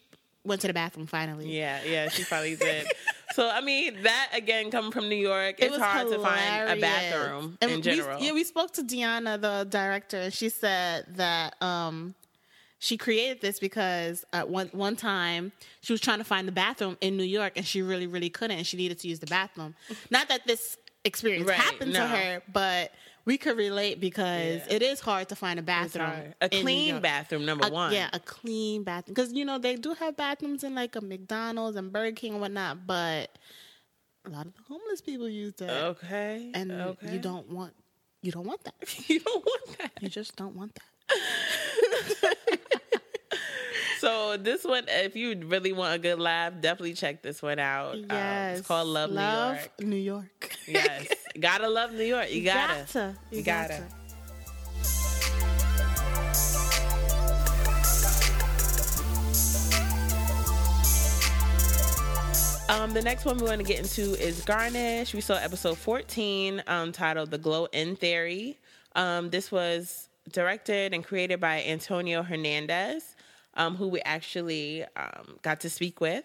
went 0.45 0.61
to 0.62 0.66
the 0.66 0.72
bathroom 0.74 1.07
finally. 1.07 1.57
Yeah, 1.57 1.81
yeah, 1.85 2.09
she 2.09 2.24
probably 2.24 2.57
did. 2.57 2.87
so 3.35 3.49
I 3.49 3.61
mean, 3.61 4.03
that 4.03 4.31
again 4.33 4.70
coming 4.70 4.91
from 4.91 5.09
New 5.09 5.16
York, 5.16 5.57
it's 5.59 5.76
hard 5.76 6.09
to 6.09 6.18
find 6.18 6.70
a 6.70 6.81
bathroom 6.81 7.59
And 7.61 7.70
in 7.70 7.76
we- 7.76 7.83
general. 7.83 8.20
yeah, 8.20 8.33
we 8.33 8.43
spoke 8.45 8.72
to 8.74 8.83
Deanna, 8.83 9.41
the 9.41 9.66
director, 9.68 10.16
and 10.18 10.33
she 10.33 10.49
said 10.49 11.05
that 11.16 11.61
um, 11.62 12.14
she 12.79 12.97
created 12.97 13.41
this 13.41 13.59
because 13.59 14.24
at 14.33 14.49
one 14.49 14.68
one 14.72 14.97
time 14.97 15.53
she 15.81 15.93
was 15.93 16.01
trying 16.01 16.18
to 16.18 16.24
find 16.24 16.47
the 16.47 16.53
bathroom 16.53 16.97
in 17.01 17.16
New 17.16 17.24
York, 17.24 17.55
and 17.57 17.66
she 17.66 17.83
really, 17.83 18.07
really 18.07 18.31
couldn't, 18.31 18.57
and 18.57 18.66
she 18.66 18.76
needed 18.76 18.99
to 19.01 19.09
use 19.09 19.18
the 19.18 19.26
bathroom. 19.26 19.74
Not 20.11 20.29
that 20.29 20.47
this 20.47 20.76
experience 21.05 21.49
Right, 21.49 21.59
happened 21.59 21.95
to 21.95 22.07
her, 22.07 22.43
but 22.53 22.93
we 23.24 23.37
could 23.37 23.57
relate 23.57 24.01
because 24.01 24.62
it 24.68 24.83
is 24.83 25.01
hard 25.01 25.29
to 25.29 25.37
find 25.37 25.59
a 25.59 25.62
bathroom. 25.62 26.35
A 26.41 26.49
clean 26.49 27.01
bathroom, 27.01 27.45
number 27.45 27.66
A- 27.66 27.70
one. 27.70 27.93
Yeah, 27.93 28.09
a 28.12 28.20
clean 28.20 28.85
bathroom 28.85 29.14
because 29.14 29.33
you 29.33 29.45
know 29.45 29.59
they 29.59 29.76
do 29.76 29.95
have 29.95 30.16
bathrooms 30.16 30.64
in 30.64 30.74
like 30.74 30.97
a 30.97 31.01
McDonald's 31.01 31.76
and 31.76 31.93
Burger 31.93 32.14
King 32.14 32.33
and 32.33 32.41
whatnot, 32.41 32.87
but 32.87 33.31
a 34.24 34.31
lot 34.31 34.47
of 34.47 34.55
the 34.55 34.62
homeless 34.68 35.01
people 35.01 35.29
use 35.29 35.55
that. 35.55 35.70
Okay, 35.85 36.51
and 36.55 36.70
okay. 36.70 37.12
you 37.12 37.18
don't 37.18 37.51
want 37.51 37.74
you 38.22 38.33
don't 38.33 38.47
want 38.47 38.62
that. 38.64 38.74
you 39.09 39.20
don't 39.20 39.45
want 39.45 39.79
that. 39.79 39.93
You 40.01 40.09
just 40.09 40.37
don't 40.37 40.55
want 40.55 40.74
that. 40.74 40.83
So 43.99 44.37
this 44.37 44.65
one, 44.65 44.85
if 44.89 45.17
you 45.17 45.35
really 45.47 45.73
want 45.73 45.95
a 45.95 45.99
good 45.99 46.19
laugh, 46.21 46.53
definitely 46.61 46.95
check 46.95 47.23
this 47.23 47.43
one 47.43 47.59
out. 47.59 47.95
Um, 47.95 48.07
Yes, 48.09 48.59
it's 48.61 48.69
called 48.69 48.89
Love, 48.89 49.11
Love 49.11 49.57
New 49.57 49.57
York. 49.57 49.71
Love 49.81 49.89
New 49.89 49.97
York. 49.97 50.57
Yes, 50.67 51.09
gotta 51.41 51.69
love 51.69 51.93
New 51.93 52.05
York. 52.05 52.31
You 52.31 52.45
gotta, 52.45 52.85
Gotta. 52.93 53.15
you 53.31 53.39
You 53.39 53.45
gotta. 53.45 53.69
gotta. 53.75 54.99
Um, 62.69 62.93
the 62.93 63.01
next 63.01 63.25
one 63.25 63.39
we 63.39 63.45
want 63.45 63.59
to 63.61 63.65
get 63.67 63.79
into 63.79 64.13
is 64.23 64.43
Garnish. 64.43 65.15
We 65.15 65.23
saw 65.23 65.37
episode 65.37 65.79
14 65.79 66.63
um, 66.67 66.93
titled 66.93 67.31
The 67.31 67.39
Glow 67.39 67.67
In 67.73 67.97
Theory. 67.97 68.59
Um, 68.95 69.31
this 69.31 69.51
was 69.51 70.09
directed 70.31 70.93
and 70.93 71.03
created 71.03 71.41
by 71.41 71.63
Antonio 71.65 72.23
Hernandez, 72.23 73.15
um, 73.59 73.77
who 73.77 73.89
we 73.89 74.01
actually 74.03 74.85
um, 74.97 75.39
got 75.43 75.61
to 75.61 75.71
speak 75.71 76.01
with. 76.01 76.25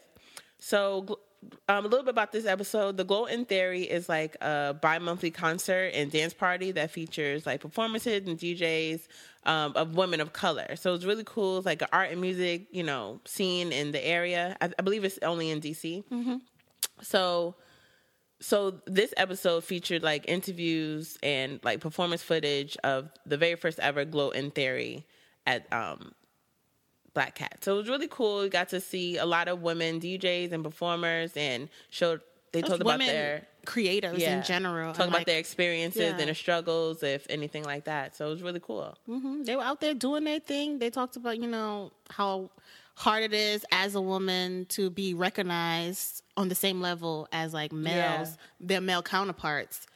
So, 0.60 1.20
um, 1.68 1.86
a 1.86 1.90
little 1.90 2.06
bit 2.06 2.12
about 2.12 2.32
this 2.32 2.46
episode. 2.46 2.96
The 2.96 3.04
Glow 3.04 3.26
In 3.26 3.44
Theory 3.44 3.84
is 3.84 4.08
like 4.08 4.38
a 4.40 4.78
bi 4.80 4.98
monthly 5.00 5.32
concert 5.32 5.92
and 5.94 6.10
dance 6.10 6.34
party 6.34 6.72
that 6.72 6.92
features 6.92 7.46
like 7.46 7.60
performances 7.60 8.26
and 8.26 8.40
DJs 8.40 9.02
um, 9.46 9.74
of 9.76 9.96
women 9.96 10.22
of 10.22 10.32
color. 10.32 10.78
So 10.78 10.94
it's 10.94 11.04
really 11.04 11.26
cool. 11.26 11.58
It's 11.58 11.66
like 11.66 11.82
an 11.82 11.90
art 11.92 12.12
and 12.12 12.22
music, 12.22 12.68
you 12.72 12.84
know, 12.84 13.20
scene 13.26 13.74
in 13.74 13.92
the 13.92 14.06
area. 14.06 14.56
I, 14.62 14.70
I 14.80 14.82
believe 14.84 15.04
it's 15.04 15.20
only 15.22 15.50
in 15.50 15.60
DC. 15.60 16.04
So 17.02 17.56
so 18.40 18.82
this 18.86 19.14
episode 19.18 19.64
featured 19.64 20.04
like 20.04 20.26
interviews 20.28 21.18
and 21.24 21.60
like 21.64 21.80
performance 21.80 22.22
footage 22.22 22.78
of 22.84 23.10
the 23.26 23.38
very 23.38 23.56
first 23.56 23.80
ever 23.80 24.06
Glow 24.06 24.30
in 24.30 24.52
Theory 24.52 25.06
at 25.46 25.72
um 25.74 26.14
Black 27.14 27.36
Cat. 27.36 27.60
So 27.64 27.76
it 27.76 27.78
was 27.78 27.90
really 27.90 28.08
cool. 28.10 28.42
We 28.42 28.50
got 28.50 28.70
to 28.70 28.80
see 28.82 29.18
a 29.18 29.26
lot 29.26 29.48
of 29.48 29.62
women 29.62 30.00
DJs 30.00 30.52
and 30.52 30.64
performers 30.64 31.32
and 31.36 31.70
showed 31.90 32.22
they 32.52 32.62
Just 32.62 32.70
talked 32.72 32.82
about 32.82 33.00
their 33.00 33.48
creators 33.66 34.22
in 34.22 34.44
general, 34.44 34.94
Talk 34.94 35.02
and, 35.06 35.10
about 35.10 35.20
like- 35.22 35.26
their 35.28 35.40
experiences 35.40 36.02
Yeah. 36.02 36.10
and 36.12 36.20
their 36.20 36.36
struggles, 36.36 37.02
if 37.02 37.26
anything 37.30 37.64
like 37.64 37.86
that. 37.86 38.16
So 38.16 38.28
it 38.28 38.30
was 38.30 38.44
really 38.44 38.60
cool. 38.60 38.96
hmm 39.08 39.42
They 39.44 39.56
were 39.56 39.64
out 39.64 39.82
there 39.82 39.94
doing 39.96 40.24
their 40.24 40.40
thing. 40.40 40.78
They 40.80 40.90
talked 40.92 41.16
about, 41.16 41.40
you 41.40 41.48
know, 41.48 41.92
how 42.12 42.52
hard 42.96 43.24
it 43.24 43.34
is 43.34 43.66
as 43.72 43.96
a 43.96 44.02
woman 44.02 44.66
to 44.70 44.92
be 44.92 45.16
recognized 45.16 46.22
on 46.38 46.48
the 46.50 46.56
same 46.56 46.80
level 46.80 47.28
as 47.32 47.54
like 47.54 47.72
males, 47.72 48.30
Yeah. 48.30 48.36
their 48.60 48.82
male 48.82 49.02
counterparts. 49.02 49.88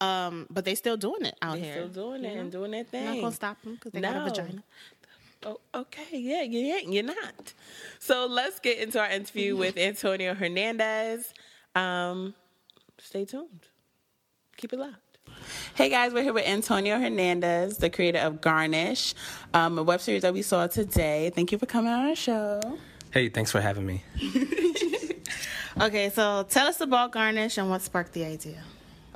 Um, 0.00 0.48
but 0.50 0.64
they 0.64 0.74
still 0.74 0.96
doing 0.96 1.24
it 1.24 1.36
out 1.40 1.56
here. 1.58 1.62
They 1.66 1.66
here. 1.80 1.88
still 1.90 2.10
doing 2.10 2.24
it 2.24 2.36
and 2.36 2.50
doing 2.50 2.72
their 2.72 2.84
We're 2.92 3.04
Not 3.04 3.20
gonna 3.20 3.32
stop 3.32 3.62
them 3.62 3.74
because 3.74 3.92
they 3.92 4.00
got 4.00 4.16
a 4.16 4.24
vagina. 4.24 4.62
Oh, 5.44 5.60
okay, 5.74 6.06
yeah, 6.12 6.42
you 6.42 6.74
ain't, 6.74 6.92
you're 6.92 7.02
not. 7.02 7.52
So 7.98 8.26
let's 8.26 8.60
get 8.60 8.78
into 8.78 8.98
our 8.98 9.10
interview 9.10 9.56
with 9.56 9.76
Antonio 9.76 10.34
Hernandez. 10.34 11.34
Um, 11.74 12.34
stay 12.98 13.24
tuned. 13.24 13.68
Keep 14.56 14.72
it 14.72 14.78
locked. 14.78 15.18
Hey 15.74 15.90
guys, 15.90 16.12
we're 16.12 16.22
here 16.22 16.32
with 16.32 16.46
Antonio 16.46 16.98
Hernandez, 16.98 17.78
the 17.78 17.90
creator 17.90 18.20
of 18.20 18.40
Garnish, 18.40 19.14
um, 19.52 19.78
a 19.78 19.82
web 19.82 20.00
series 20.00 20.22
that 20.22 20.32
we 20.32 20.42
saw 20.42 20.66
today. 20.66 21.30
Thank 21.34 21.52
you 21.52 21.58
for 21.58 21.66
coming 21.66 21.92
on 21.92 22.08
our 22.08 22.14
show. 22.14 22.60
Hey, 23.10 23.28
thanks 23.28 23.50
for 23.50 23.60
having 23.60 23.84
me. 23.84 24.02
Okay, 25.80 26.08
so 26.08 26.46
tell 26.48 26.68
us 26.68 26.80
about 26.80 27.10
Garnish 27.10 27.58
and 27.58 27.68
what 27.68 27.82
sparked 27.82 28.12
the 28.12 28.24
idea. 28.24 28.62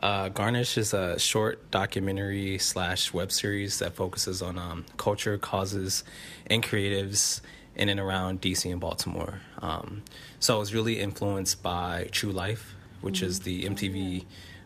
Uh, 0.00 0.28
Garnish 0.28 0.78
is 0.78 0.94
a 0.94 1.18
short 1.18 1.70
documentary 1.70 2.58
slash 2.58 3.12
web 3.12 3.32
series 3.32 3.80
that 3.80 3.94
focuses 3.94 4.42
on 4.42 4.56
um, 4.58 4.84
culture, 4.96 5.36
causes, 5.38 6.04
and 6.46 6.62
creatives 6.62 7.40
in 7.74 7.88
and 7.88 7.98
around 7.98 8.40
DC 8.40 8.70
and 8.70 8.80
Baltimore. 8.80 9.40
Um, 9.60 10.02
so 10.38 10.56
I 10.56 10.58
was 10.58 10.72
really 10.72 11.00
influenced 11.00 11.62
by 11.62 12.08
True 12.12 12.30
Life, 12.30 12.74
which 13.00 13.22
is 13.22 13.40
the 13.40 13.64
MTV 13.64 14.24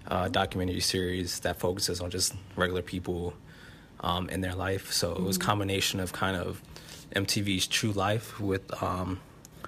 uh, 0.09 0.29
documentary 0.29 0.81
series 0.81 1.41
that 1.41 1.59
focuses 1.59 2.01
on 2.01 2.11
just 2.11 2.35
regular 2.57 2.83
people 2.83 3.33
um, 4.01 4.29
in 4.29 4.41
their 4.43 4.55
life. 4.55 4.93
So 4.93 5.13
it 5.13 5.23
was 5.23 5.37
a 5.37 5.41
Mhm. 5.41 5.45
combination 5.45 6.01
of 6.01 6.13
kind 6.13 6.37
of 6.37 6.61
MTV's 7.15 7.67
True 7.67 7.93
Life 7.93 8.39
with 8.41 8.83
um, 8.83 9.21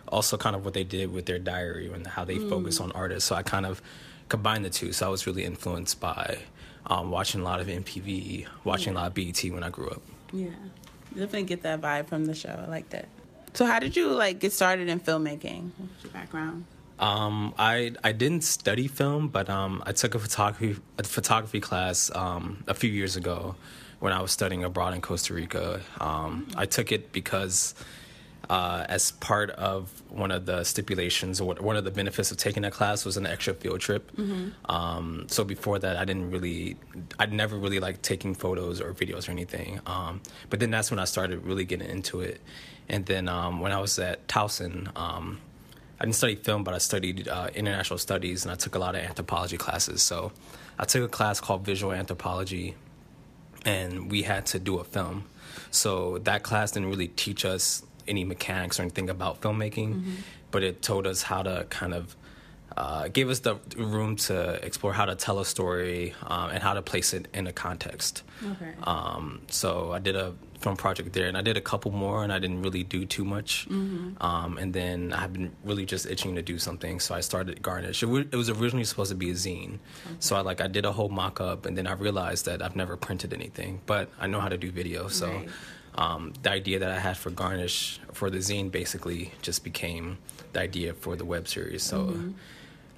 also 0.09 0.37
kind 0.37 0.57
of 0.57 0.65
what 0.65 0.75
they 0.75 0.85
did 0.85 1.11
with 1.13 1.25
their 1.27 1.39
diary 1.39 1.91
and 1.91 2.07
how 2.07 2.25
they 2.25 2.37
Mm. 2.37 2.51
focus 2.51 2.81
on 2.81 2.93
artists. 2.93 3.29
So 3.29 3.35
I 3.37 3.43
kind 3.43 3.65
of 3.65 3.81
combined 4.29 4.65
the 4.65 4.71
two. 4.71 4.93
So 4.93 5.07
I 5.07 5.09
was 5.09 5.27
really 5.27 5.45
influenced 5.45 6.01
by 6.01 6.39
um, 6.87 7.11
watching 7.11 7.41
a 7.41 7.45
lot 7.45 7.61
of 7.61 7.67
MTV, 7.67 8.47
watching 8.65 8.95
a 8.95 8.97
lot 8.97 9.07
of 9.09 9.15
BET 9.15 9.43
when 9.45 9.63
I 9.63 9.71
grew 9.71 9.91
up. 9.91 10.03
Yeah, 10.33 10.49
definitely 11.11 11.45
get 11.45 11.63
that 11.63 11.81
vibe 11.81 12.09
from 12.09 12.27
the 12.27 12.35
show. 12.35 12.51
I 12.51 12.69
like 12.69 12.91
that. 12.91 13.09
So, 13.55 13.67
how 13.67 13.79
did 13.79 13.97
you 13.97 14.09
like 14.09 14.41
get 14.41 14.53
started 14.53 14.89
in 14.89 15.01
filmmaking? 15.01 15.71
What's 15.79 16.03
your 16.03 16.13
background? 16.13 16.65
Um, 16.99 17.55
I 17.59 17.93
I 18.03 18.13
didn't 18.13 18.43
study 18.43 18.89
film, 18.89 19.29
but 19.29 19.49
um, 19.49 19.83
I 19.87 19.93
took 19.93 20.15
a 20.15 20.19
photography 20.19 20.77
a 20.99 21.03
photography 21.05 21.61
class 21.61 22.11
um, 22.15 22.65
a 22.67 22.75
few 22.75 22.91
years 22.91 23.17
ago 23.17 23.57
when 24.01 24.13
I 24.13 24.21
was 24.21 24.33
studying 24.33 24.65
abroad 24.65 24.95
in 24.95 25.01
Costa 25.01 25.35
Rica. 25.35 25.81
Um, 26.01 26.49
I 26.57 26.67
took 26.67 26.93
it 26.93 27.13
because 27.13 27.75
uh, 28.51 28.85
as 28.89 29.13
part 29.13 29.51
of 29.51 30.03
one 30.09 30.31
of 30.31 30.47
the 30.47 30.65
stipulations 30.65 31.41
or 31.41 31.55
one 31.55 31.77
of 31.77 31.85
the 31.85 31.91
benefits 31.91 32.31
of 32.31 32.37
taking 32.37 32.63
that 32.63 32.73
class 32.73 33.05
was 33.05 33.17
an 33.17 33.27
extra 33.27 33.55
field 33.55 33.81
trip. 33.81 34.11
Mhm. 34.17 34.53
Um, 34.69 35.27
so 35.29 35.45
before 35.45 35.79
that, 35.79 35.97
I 35.97 36.05
didn't 36.05 36.31
really, 36.31 36.77
I'd 37.19 37.33
never 37.33 37.57
really 37.57 37.81
liked 37.81 38.03
taking 38.03 38.35
photos 38.35 38.81
or 38.81 38.93
videos 38.93 39.29
or 39.29 39.33
anything. 39.33 39.81
Um, 39.87 40.21
but 40.51 40.61
then 40.61 40.71
that's 40.71 40.91
when 40.91 40.99
I 40.99 41.05
started 41.05 41.45
really 41.45 41.65
getting 41.65 41.89
into 41.89 42.21
it. 42.21 42.41
And 42.89 43.07
then 43.07 43.29
um, 43.29 43.61
when 43.61 43.73
I 43.73 43.81
was 43.81 43.99
at 43.99 44.27
Towson, 44.29 44.95
um, 44.97 45.41
I 46.01 46.05
didn't 46.05 46.17
study 46.17 46.35
film, 46.35 46.65
but 46.65 46.75
I 46.75 46.79
studied 46.79 47.29
uh, 47.29 47.49
international 47.55 47.99
studies 47.99 48.45
and 48.45 48.53
I 48.53 48.57
took 48.57 48.75
a 48.75 48.79
lot 48.79 48.95
of 48.95 49.03
anthropology 49.03 49.57
classes. 49.57 50.03
So 50.03 50.33
I 50.79 50.85
took 50.85 51.03
a 51.03 51.09
class 51.09 51.41
called 51.41 51.65
visual 51.65 51.93
anthropology 51.93 52.75
and 53.65 54.11
we 54.11 54.23
had 54.23 54.45
to 54.47 54.59
do 54.59 54.79
a 54.79 54.85
film. 54.85 55.25
So 55.71 56.19
that 56.19 56.43
class 56.43 56.73
didn't 56.73 56.91
really 56.91 57.09
teach 57.09 57.45
us 57.45 57.83
any 58.09 58.25
mechanics 58.25 58.79
or 58.79 58.83
anything 58.83 59.09
about 59.11 59.41
filmmaking, 59.41 59.95
Mhm. 59.95 60.13
but 60.51 60.63
it 60.63 60.83
told 60.83 61.07
us 61.07 61.23
how 61.23 61.43
to 61.43 61.67
kind 61.71 61.95
of 61.95 62.17
uh, 62.77 63.07
gave 63.07 63.31
us 63.31 63.39
the 63.41 63.55
room 63.77 64.17
to 64.17 64.55
explore 64.65 64.93
how 64.93 65.05
to 65.05 65.15
tell 65.15 65.39
a 65.39 65.45
story 65.45 66.13
um, 66.27 66.51
and 66.51 66.61
how 66.61 66.75
to 66.75 66.83
place 66.83 67.15
it 67.15 67.29
in 67.33 67.47
a 67.47 67.53
context. 67.53 68.25
Okay. 68.45 68.73
Um, 68.83 69.43
so 69.49 69.93
I 69.93 70.01
did 70.01 70.17
a 70.17 70.33
film 70.59 70.77
project 70.77 71.13
there, 71.13 71.29
and 71.29 71.37
I 71.37 71.43
did 71.43 71.57
a 71.57 71.61
couple 71.61 71.93
more, 71.93 72.25
and 72.25 72.33
I 72.33 72.41
didn't 72.41 72.63
really 72.63 72.83
do 72.83 73.05
too 73.07 73.25
much. 73.25 73.69
Mhm. 73.69 74.21
Um, 74.21 74.59
and 74.59 74.75
then 74.75 75.13
I've 75.13 75.33
been 75.33 75.53
really 75.63 75.87
just 75.87 76.05
itching 76.07 76.35
to 76.35 76.43
do 76.43 76.59
something, 76.59 76.99
so 76.99 77.15
I 77.15 77.21
started 77.21 77.63
Garnish. 77.63 78.03
It, 78.03 78.07
wa- 78.07 78.25
it 78.33 78.35
was 78.35 78.51
originally 78.51 78.85
supposed 78.87 79.11
to 79.11 79.17
be 79.17 79.31
a 79.31 79.35
zine, 79.35 79.79
so 80.19 80.35
I 80.35 80.41
like 80.41 80.61
I 80.61 80.67
did 80.67 80.85
a 80.85 80.91
whole 80.91 81.11
mock 81.11 81.41
up, 81.41 81.67
and 81.67 81.79
then 81.79 81.87
I 81.87 81.93
realized 81.93 82.47
that 82.47 82.61
I've 82.61 82.75
never 82.75 82.97
printed 82.97 83.33
anything, 83.33 83.83
but 83.87 84.09
I 84.19 84.27
know 84.27 84.41
how 84.41 84.49
to 84.49 84.57
do 84.59 84.73
video, 84.73 85.07
so. 85.07 85.29
Right. 85.31 85.49
Um, 85.97 86.33
the 86.43 86.51
idea 86.51 86.79
that 86.81 86.91
I 86.91 86.99
had 86.99 87.17
for 87.17 87.31
Garnish 87.31 88.01
for 88.13 88.29
the 88.31 88.39
zine 88.39 88.71
basically 88.71 89.33
just 89.43 89.63
became 89.63 90.19
the 90.53 90.61
idea 90.61 90.93
for 90.95 91.15
the 91.17 91.25
web 91.25 91.47
series. 91.47 91.83
So 91.85 91.99
Mhm. 92.07 92.35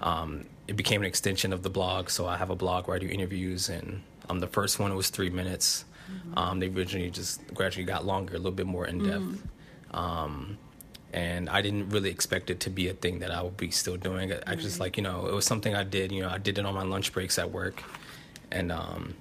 um, 0.00 0.46
it 0.66 0.76
became 0.76 1.00
an 1.02 1.06
extension 1.06 1.52
of 1.52 1.62
the 1.62 1.70
blog. 1.70 2.08
So 2.10 2.26
I 2.26 2.36
have 2.38 2.50
a 2.50 2.56
blog 2.56 2.86
where 2.88 2.96
I 2.96 2.98
do 2.98 3.06
interviews, 3.08 3.68
and 3.68 4.02
um, 4.28 4.40
the 4.40 4.46
first 4.46 4.78
one 4.78 4.94
was 4.94 5.10
three 5.10 5.30
minutes. 5.30 5.84
Um, 6.36 6.60
they 6.60 6.68
originally 6.68 7.10
just 7.10 7.40
gradually 7.54 7.84
got 7.84 8.04
longer, 8.06 8.34
a 8.34 8.38
little 8.38 8.52
bit 8.52 8.66
more 8.66 8.86
in 8.86 9.02
depth. 9.02 9.42
Um, 9.92 10.58
and 11.12 11.48
I 11.48 11.62
didn't 11.62 11.88
really 11.90 12.10
expect 12.10 12.50
it 12.50 12.60
to 12.60 12.70
be 12.70 12.88
a 12.88 12.92
thing 12.94 13.20
that 13.20 13.30
I 13.30 13.42
would 13.42 13.56
be 13.56 13.70
still 13.70 13.96
doing. 13.96 14.32
I 14.32 14.40
I 14.46 14.54
just 14.54 14.78
like 14.80 14.96
you 14.96 15.02
know 15.02 15.26
it 15.26 15.34
was 15.34 15.44
something 15.46 15.74
I 15.74 15.82
did. 15.84 16.12
You 16.12 16.22
know 16.22 16.28
I 16.30 16.38
did 16.38 16.58
it 16.58 16.64
on 16.66 16.74
my 16.74 16.82
lunch 16.82 17.12
breaks 17.12 17.38
at 17.38 17.50
work, 17.50 17.82
and 18.50 18.70
um, 18.70 19.14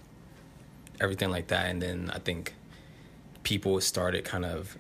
everything 1.00 1.30
like 1.30 1.48
that. 1.48 1.66
And 1.70 1.82
then 1.82 2.12
I 2.14 2.20
think 2.20 2.54
people 3.46 3.80
started 3.80 4.26
kind 4.26 4.44
of 4.44 4.78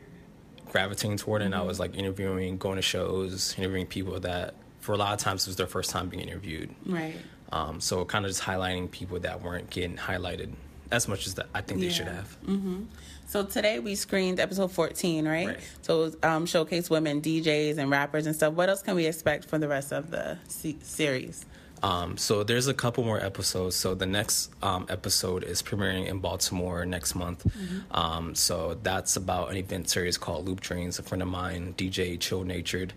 gravitating 0.69 1.15
toward 1.15 1.41
it. 1.41 1.45
And 1.45 1.55
I 1.55 1.61
was 1.61 1.79
like 1.79 1.95
interviewing, 1.95 2.57
going 2.57 2.75
to 2.75 2.81
shows, 2.81 3.55
interviewing 3.57 3.85
people 3.85 4.19
that 4.19 4.55
for 4.81 4.91
a 4.91 4.97
lot 4.97 5.13
of 5.13 5.19
times 5.19 5.43
it 5.43 5.49
was 5.49 5.55
their 5.55 5.67
first 5.67 5.89
time 5.89 6.09
being 6.09 6.27
interviewed. 6.27 6.75
Right. 6.85 7.15
Um, 7.53 7.79
so 7.79 8.03
kind 8.03 8.25
of 8.25 8.31
just 8.31 8.43
highlighting 8.43 8.91
people 8.91 9.19
that 9.21 9.41
weren't 9.41 9.69
getting 9.69 9.95
highlighted 9.95 10.51
as 10.91 11.07
much 11.07 11.25
as 11.27 11.35
that 11.35 11.47
I 11.53 11.61
think 11.61 11.79
they 11.79 11.89
should 11.89 12.07
have. 12.07 12.37
Mm-hmm. 12.45 12.83
So 13.27 13.43
today 13.43 13.79
we 13.79 13.95
screened 13.95 14.39
episode 14.39 14.71
14, 14.71 15.27
right? 15.27 15.47
right. 15.47 15.59
So 15.81 16.01
it 16.01 16.03
was, 16.03 16.17
um, 16.23 16.45
showcase 16.45 16.89
women 16.89 17.21
DJs 17.21 17.77
and 17.77 17.89
rappers 17.89 18.25
and 18.27 18.35
stuff. 18.35 18.53
What 18.53 18.69
else 18.69 18.81
can 18.81 18.95
we 18.95 19.05
expect 19.05 19.45
from 19.45 19.61
the 19.61 19.67
rest 19.67 19.91
of 19.91 20.11
the 20.11 20.37
se- 20.47 20.77
series? 20.81 21.45
Um, 21.83 22.17
so 22.17 22.43
there's 22.43 22.67
a 22.67 22.73
couple 22.73 23.03
more 23.03 23.23
episodes. 23.23 23.75
So 23.75 23.93
the 23.95 24.05
next 24.05 24.51
um, 24.63 24.85
episode 24.89 25.43
is 25.43 25.61
premiering 25.61 26.07
in 26.07 26.19
Baltimore 26.19 26.85
next 26.85 27.15
month. 27.15 27.45
Mhm. 27.45 27.83
Um, 27.95 28.35
so 28.35 28.77
that's 28.81 29.15
about 29.15 29.51
an 29.51 29.57
event 29.57 29.89
series 29.89 30.17
called 30.17 30.47
Loop 30.47 30.61
Trains. 30.61 30.97
A 30.99 31.03
friend 31.03 31.21
of 31.21 31.27
mine, 31.27 31.73
DJ 31.77 32.17
Chill 32.19 32.43
Natured, 32.43 32.93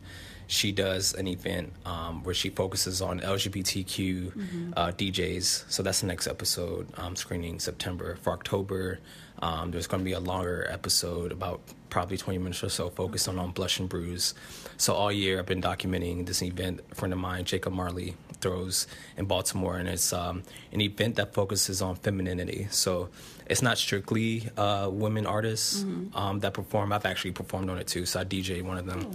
she 0.47 0.73
does 0.73 1.13
an 1.13 1.27
event 1.29 1.73
um, 1.85 2.23
where 2.25 2.35
she 2.35 2.49
focuses 2.49 3.03
on 3.03 3.21
LGBTQ 3.21 4.33
Mhm. 4.35 4.73
uh, 4.77 4.93
DJs. 4.93 5.65
So 5.69 5.83
that's 5.83 6.01
the 6.01 6.07
next 6.07 6.27
episode 6.27 6.87
um, 6.97 7.17
screening 7.17 7.61
September. 7.61 8.17
For 8.23 8.33
October, 8.33 9.01
um, 9.41 9.71
there's 9.71 9.87
going 9.87 10.01
to 10.01 10.05
be 10.05 10.13
a 10.13 10.21
longer 10.21 10.67
episode 10.71 11.33
about 11.33 11.61
probably 11.91 12.17
20 12.17 12.39
minutes 12.39 12.63
or 12.65 12.69
so 12.71 12.89
focused 12.91 13.29
on, 13.29 13.39
on 13.39 13.51
Blush 13.51 13.79
and 13.79 13.89
Bruise. 13.89 14.35
So 14.79 14.95
all 14.95 15.11
year 15.13 15.39
I've 15.41 15.47
been 15.47 15.61
documenting 15.61 16.25
this 16.27 16.41
event. 16.43 16.81
A 16.93 16.95
friend 16.95 17.13
of 17.13 17.19
mine, 17.19 17.45
Jacob 17.45 17.73
Marley, 17.73 18.15
throws 18.41 18.87
in 19.17 19.25
Baltimore, 19.27 19.77
and 19.77 19.89
it's 19.89 20.13
um, 20.13 20.45
an 20.73 20.81
event 20.81 21.17
that 21.17 21.35
focuses 21.35 21.83
on 21.83 21.97
femininity. 21.97 22.69
So 22.71 23.09
it's 23.47 23.61
not 23.61 23.77
strictly 23.79 24.49
uh, 24.57 24.89
women 24.93 25.27
artists 25.27 25.83
Mhm. 25.83 26.15
um, 26.15 26.39
that 26.41 26.55
perform. 26.55 26.93
I've 26.93 27.05
actually 27.07 27.33
performed 27.33 27.69
on 27.71 27.79
it 27.79 27.89
too, 27.89 28.07
so 28.07 28.21
I 28.21 28.25
DJ 28.25 28.63
one 28.63 28.79
of 28.79 28.87
them. 28.87 29.11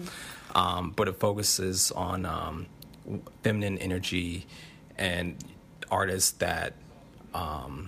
Um, 0.53 0.91
but 0.95 1.07
it 1.07 1.15
focuses 1.19 1.91
on 1.93 2.25
um, 2.25 2.65
feminine 3.43 3.77
energy 3.77 4.45
and 4.97 5.37
artists 5.89 6.31
that 6.39 6.73
um, 7.33 7.87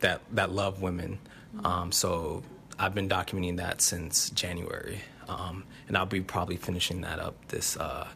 that 0.00 0.20
that 0.32 0.50
love 0.50 0.82
women. 0.82 1.18
Um, 1.64 1.92
so 1.92 2.42
I've 2.78 2.94
been 2.94 3.08
documenting 3.08 3.56
that 3.58 3.80
since 3.80 4.30
January, 4.30 5.00
um, 5.28 5.64
and 5.92 5.98
I'll 5.98 6.06
be 6.06 6.22
probably 6.22 6.56
finishing 6.56 7.02
that 7.02 7.18
up 7.18 7.34
this 7.48 7.76
uh, 7.76 8.08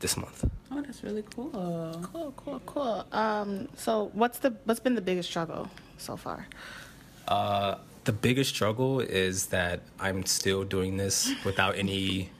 this 0.00 0.16
month. 0.16 0.46
Oh, 0.72 0.80
that's 0.80 1.04
really 1.04 1.22
cool. 1.36 1.50
Cool, 2.10 2.32
cool, 2.38 2.62
cool. 2.64 3.06
Um, 3.12 3.68
so 3.76 4.10
what's 4.14 4.38
the 4.38 4.56
what's 4.64 4.80
been 4.80 4.94
the 4.94 5.02
biggest 5.02 5.28
struggle 5.28 5.68
so 5.98 6.16
far? 6.16 6.46
Uh, 7.26 7.74
the 8.04 8.12
biggest 8.12 8.48
struggle 8.54 9.00
is 9.00 9.48
that 9.48 9.82
I'm 10.00 10.24
still 10.24 10.64
doing 10.64 10.96
this 10.96 11.30
without 11.44 11.76
any 11.76 12.30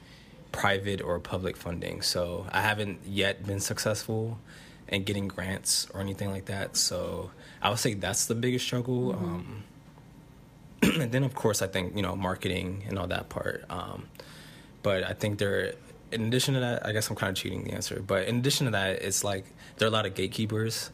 private 0.51 1.01
or 1.01 1.19
public 1.19 1.55
funding. 1.55 2.01
So 2.01 2.47
I 2.51 2.61
haven't 2.61 3.01
yet 3.05 3.45
been 3.45 3.59
successful 3.59 4.39
in 4.87 5.03
getting 5.03 5.27
grants 5.27 5.87
or 5.93 6.01
anything 6.01 6.31
like 6.31 6.45
that. 6.45 6.75
So 6.75 7.29
I 7.61 7.69
would 7.69 7.77
say 7.77 7.93
that's 7.93 8.25
the 8.25 8.33
biggest 8.33 8.65
struggle. 8.65 9.13
Mhm. 9.13 9.21
Um, 9.21 9.63
and 11.01 11.11
then, 11.11 11.23
of 11.23 11.35
course, 11.35 11.61
I 11.61 11.67
think 11.67 11.95
you 11.95 12.01
know 12.01 12.15
marketing 12.15 12.85
and 12.87 12.97
all 12.97 13.05
that 13.07 13.29
part. 13.29 13.65
Um, 13.69 14.07
but 14.83 15.03
I 15.03 15.13
think 15.13 15.39
there, 15.39 15.73
in 16.11 16.27
addition 16.27 16.53
to 16.55 16.59
that, 16.61 16.85
I 16.85 16.91
guess 16.91 17.09
I'm 17.09 17.15
kind 17.15 17.29
of 17.31 17.35
cheating 17.41 17.63
the 17.63 17.71
answer. 17.73 18.01
But 18.05 18.27
in 18.27 18.37
addition 18.37 18.65
to 18.65 18.71
that, 18.71 19.01
it's 19.01 19.23
like 19.23 19.45
there 19.77 19.87
are 19.87 19.89
a 19.89 19.93
lot 19.93 20.05
of 20.05 20.15
gatekeepers, 20.15 20.91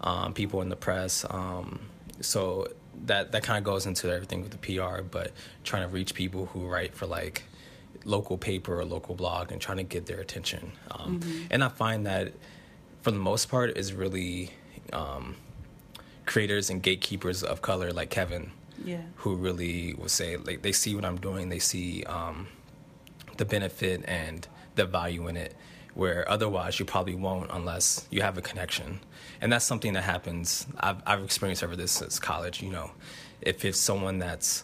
um, 0.00 0.34
people 0.34 0.60
in 0.62 0.68
the 0.68 0.76
press. 0.76 1.24
Um, 1.28 1.80
so 2.20 2.68
that 3.06 3.32
that 3.32 3.42
kind 3.44 3.58
of 3.58 3.64
goes 3.64 3.86
into 3.86 4.12
everything 4.12 4.42
with 4.42 4.50
the 4.50 4.58
PR. 4.58 5.02
But 5.02 5.32
trying 5.64 5.82
to 5.82 5.88
reach 5.88 6.14
people 6.14 6.46
who 6.46 6.66
write 6.66 6.94
for 6.94 7.06
like 7.06 7.44
local 8.04 8.38
paper 8.38 8.78
or 8.80 8.84
local 8.84 9.14
blog 9.14 9.52
and 9.52 9.60
trying 9.60 9.76
to 9.78 9.82
get 9.84 10.06
their 10.06 10.20
attention. 10.20 10.72
Um, 10.90 11.20
Mhm. 11.20 11.46
And 11.50 11.64
I 11.64 11.68
find 11.68 12.06
that 12.06 12.32
for 13.02 13.10
the 13.10 13.18
most 13.18 13.48
part 13.48 13.76
is 13.76 13.92
really 13.92 14.50
um, 14.92 15.36
creators 16.26 16.70
and 16.70 16.82
gatekeepers 16.82 17.42
of 17.42 17.60
color 17.62 17.92
like 17.92 18.10
Kevin 18.10 18.50
Yeah. 18.84 19.02
who 19.16 19.34
really 19.34 19.94
will 19.94 20.08
say 20.08 20.36
like 20.36 20.62
they 20.62 20.72
see 20.72 20.94
what 20.94 21.04
I'm 21.04 21.18
doing, 21.18 21.48
they 21.48 21.58
see 21.58 22.04
um, 22.04 22.48
the 23.38 23.44
benefit 23.44 24.04
and 24.06 24.46
the 24.74 24.84
value 24.84 25.26
in 25.28 25.36
it. 25.36 25.54
Where 25.94 26.30
otherwise 26.30 26.78
you 26.78 26.84
probably 26.84 27.16
won't 27.16 27.50
unless 27.50 28.06
you 28.10 28.22
have 28.22 28.38
a 28.38 28.42
connection, 28.42 29.00
and 29.40 29.50
that's 29.52 29.64
something 29.64 29.94
that 29.94 30.04
happens. 30.04 30.64
I've, 30.78 31.02
I've 31.04 31.24
experienced 31.24 31.64
over 31.64 31.74
this 31.74 31.90
since 31.90 32.20
college. 32.20 32.62
You 32.62 32.70
know, 32.70 32.90
if 33.40 33.64
it's 33.64 33.78
someone 33.80 34.20
that's 34.20 34.62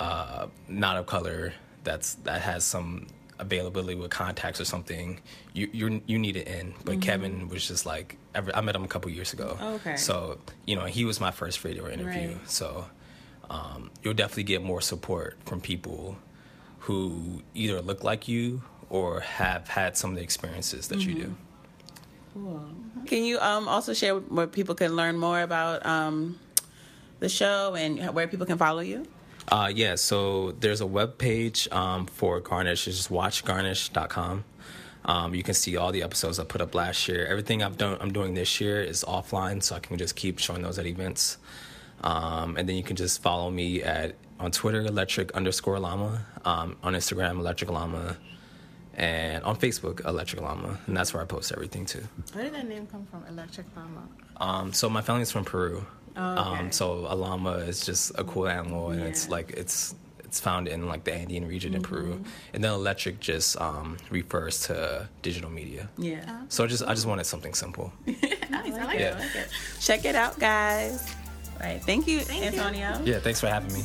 uh, 0.00 0.46
not 0.66 0.96
of 0.96 1.06
color, 1.06 1.52
that's 1.84 2.14
that 2.24 2.40
has 2.42 2.64
some 2.64 3.06
availability 3.38 3.94
with 3.94 4.10
contacts 4.10 4.60
or 4.60 4.64
something, 4.64 5.20
you 5.52 5.68
you 5.72 6.02
you 6.06 6.18
need 6.18 6.36
it 6.36 6.48
in. 6.48 6.74
But 6.84 6.96
Mhm. 6.96 7.02
Kevin 7.02 7.48
was 7.48 7.68
just 7.68 7.86
like 7.86 8.16
ever, 8.34 8.50
I 8.52 8.60
met 8.60 8.74
him 8.74 8.82
a 8.82 8.88
couple 8.88 9.08
years 9.12 9.32
ago. 9.34 9.56
Okay. 9.60 9.94
So 9.96 10.38
you 10.66 10.74
know 10.74 10.86
he 10.86 11.04
was 11.04 11.20
my 11.20 11.30
first 11.30 11.62
radio 11.62 11.88
interview. 11.88 12.28
Right. 12.38 12.50
So 12.50 12.86
um, 13.50 13.90
you'll 14.02 14.14
definitely 14.14 14.44
get 14.44 14.62
more 14.64 14.80
support 14.80 15.36
from 15.46 15.60
people 15.60 16.16
who 16.86 17.42
either 17.52 17.82
look 17.82 18.04
like 18.04 18.28
you 18.28 18.62
or 18.90 19.18
have 19.18 19.66
had 19.66 19.96
some 19.96 20.10
of 20.10 20.16
the 20.16 20.22
experiences 20.22 20.86
that 20.86 21.00
you 21.00 21.14
do. 21.14 21.34
Cool. 22.32 22.64
Can 23.06 23.24
you 23.24 23.40
um, 23.40 23.66
also 23.66 23.92
share 23.92 24.14
where 24.14 24.46
people 24.46 24.76
can 24.76 24.94
learn 24.94 25.18
more 25.18 25.40
about 25.40 25.84
um, 25.84 26.38
the 27.18 27.28
show 27.28 27.74
and 27.74 28.14
where 28.14 28.28
people 28.28 28.46
can 28.46 28.56
follow 28.56 28.78
you? 28.78 29.04
Uh, 29.48 29.68
yeah, 29.74 29.96
so 29.96 30.52
there's 30.60 30.80
a 30.80 30.86
web 30.86 31.18
page 31.18 31.66
um, 31.72 32.06
for 32.06 32.38
Garnish. 32.38 32.86
It's 32.86 32.96
just 32.96 33.10
watchgarnish.com. 33.10 34.44
Um, 35.06 35.34
you 35.34 35.42
can 35.42 35.54
see 35.54 35.76
all 35.76 35.90
the 35.90 36.04
episodes 36.04 36.38
I 36.38 36.44
put 36.44 36.60
up 36.60 36.72
last 36.72 37.08
year. 37.08 37.26
Everything 37.26 37.64
I've 37.64 37.76
done, 37.76 37.98
I'm 38.00 38.12
doing 38.12 38.34
this 38.34 38.60
year 38.60 38.80
is 38.80 39.02
offline, 39.02 39.60
so 39.60 39.74
I 39.74 39.80
can 39.80 39.98
just 39.98 40.14
keep 40.14 40.38
showing 40.38 40.62
those 40.62 40.78
at 40.78 40.86
events. 40.86 41.38
Um, 42.04 42.56
and 42.56 42.68
then 42.68 42.76
you 42.76 42.84
can 42.84 42.94
just 42.94 43.22
follow 43.22 43.50
me 43.50 43.82
at 43.82 44.14
on 44.38 44.50
Twitter, 44.50 44.80
electric 44.82 45.32
underscore 45.32 45.78
llama, 45.78 46.24
um, 46.44 46.76
on 46.82 46.94
Instagram, 46.94 47.38
electric 47.38 47.70
llama, 47.70 48.16
and 48.94 49.42
on 49.44 49.56
Facebook, 49.56 50.04
electric 50.06 50.40
llama, 50.42 50.78
and 50.86 50.96
that's 50.96 51.12
where 51.14 51.22
I 51.22 51.26
post 51.26 51.52
everything 51.52 51.86
too. 51.86 52.02
Where 52.32 52.44
did 52.44 52.54
that 52.54 52.68
name 52.68 52.86
come 52.86 53.06
from? 53.10 53.24
Electric 53.28 53.66
llama? 53.76 54.02
Um, 54.38 54.72
so 54.72 54.88
my 54.88 55.00
family's 55.02 55.30
from 55.30 55.44
Peru. 55.44 55.84
Oh, 56.18 56.32
okay. 56.32 56.40
um, 56.60 56.72
so 56.72 57.06
a 57.08 57.14
llama 57.14 57.52
is 57.58 57.84
just 57.84 58.12
a 58.18 58.24
cool 58.24 58.48
animal, 58.48 58.90
and 58.90 59.02
it's 59.02 59.28
like 59.28 59.50
it's 59.50 59.94
it's 60.24 60.40
found 60.40 60.66
in 60.66 60.86
like 60.88 61.04
the 61.04 61.12
Andean 61.14 61.46
region 61.46 61.74
in 61.74 61.82
Peru. 61.82 62.14
Mhm. 62.14 62.26
And 62.54 62.64
then 62.64 62.72
electric 62.72 63.20
just 63.20 63.60
um, 63.60 63.96
refers 64.10 64.60
to 64.66 65.08
digital 65.22 65.50
media. 65.50 65.88
Yeah. 65.98 66.42
So 66.48 66.64
I 66.64 66.66
just 66.66 66.82
I 66.82 66.94
just 66.94 67.06
wanted 67.06 67.24
something 67.26 67.54
simple. 67.54 67.92
Nice. 68.48 68.74
I 68.74 68.84
like 68.84 68.98
Yeah. 69.00 69.08
it. 69.10 69.14
I 69.16 69.18
like 69.20 69.34
it. 69.36 69.48
Check 69.80 70.04
it 70.04 70.14
out, 70.14 70.38
guys. 70.38 71.14
All 71.60 71.66
right. 71.66 71.82
Thank 71.82 72.06
you, 72.06 72.20
Antonio. 72.30 73.00
Yeah, 73.04 73.18
thanks 73.18 73.40
for 73.40 73.48
having 73.48 73.72
me. 73.74 73.82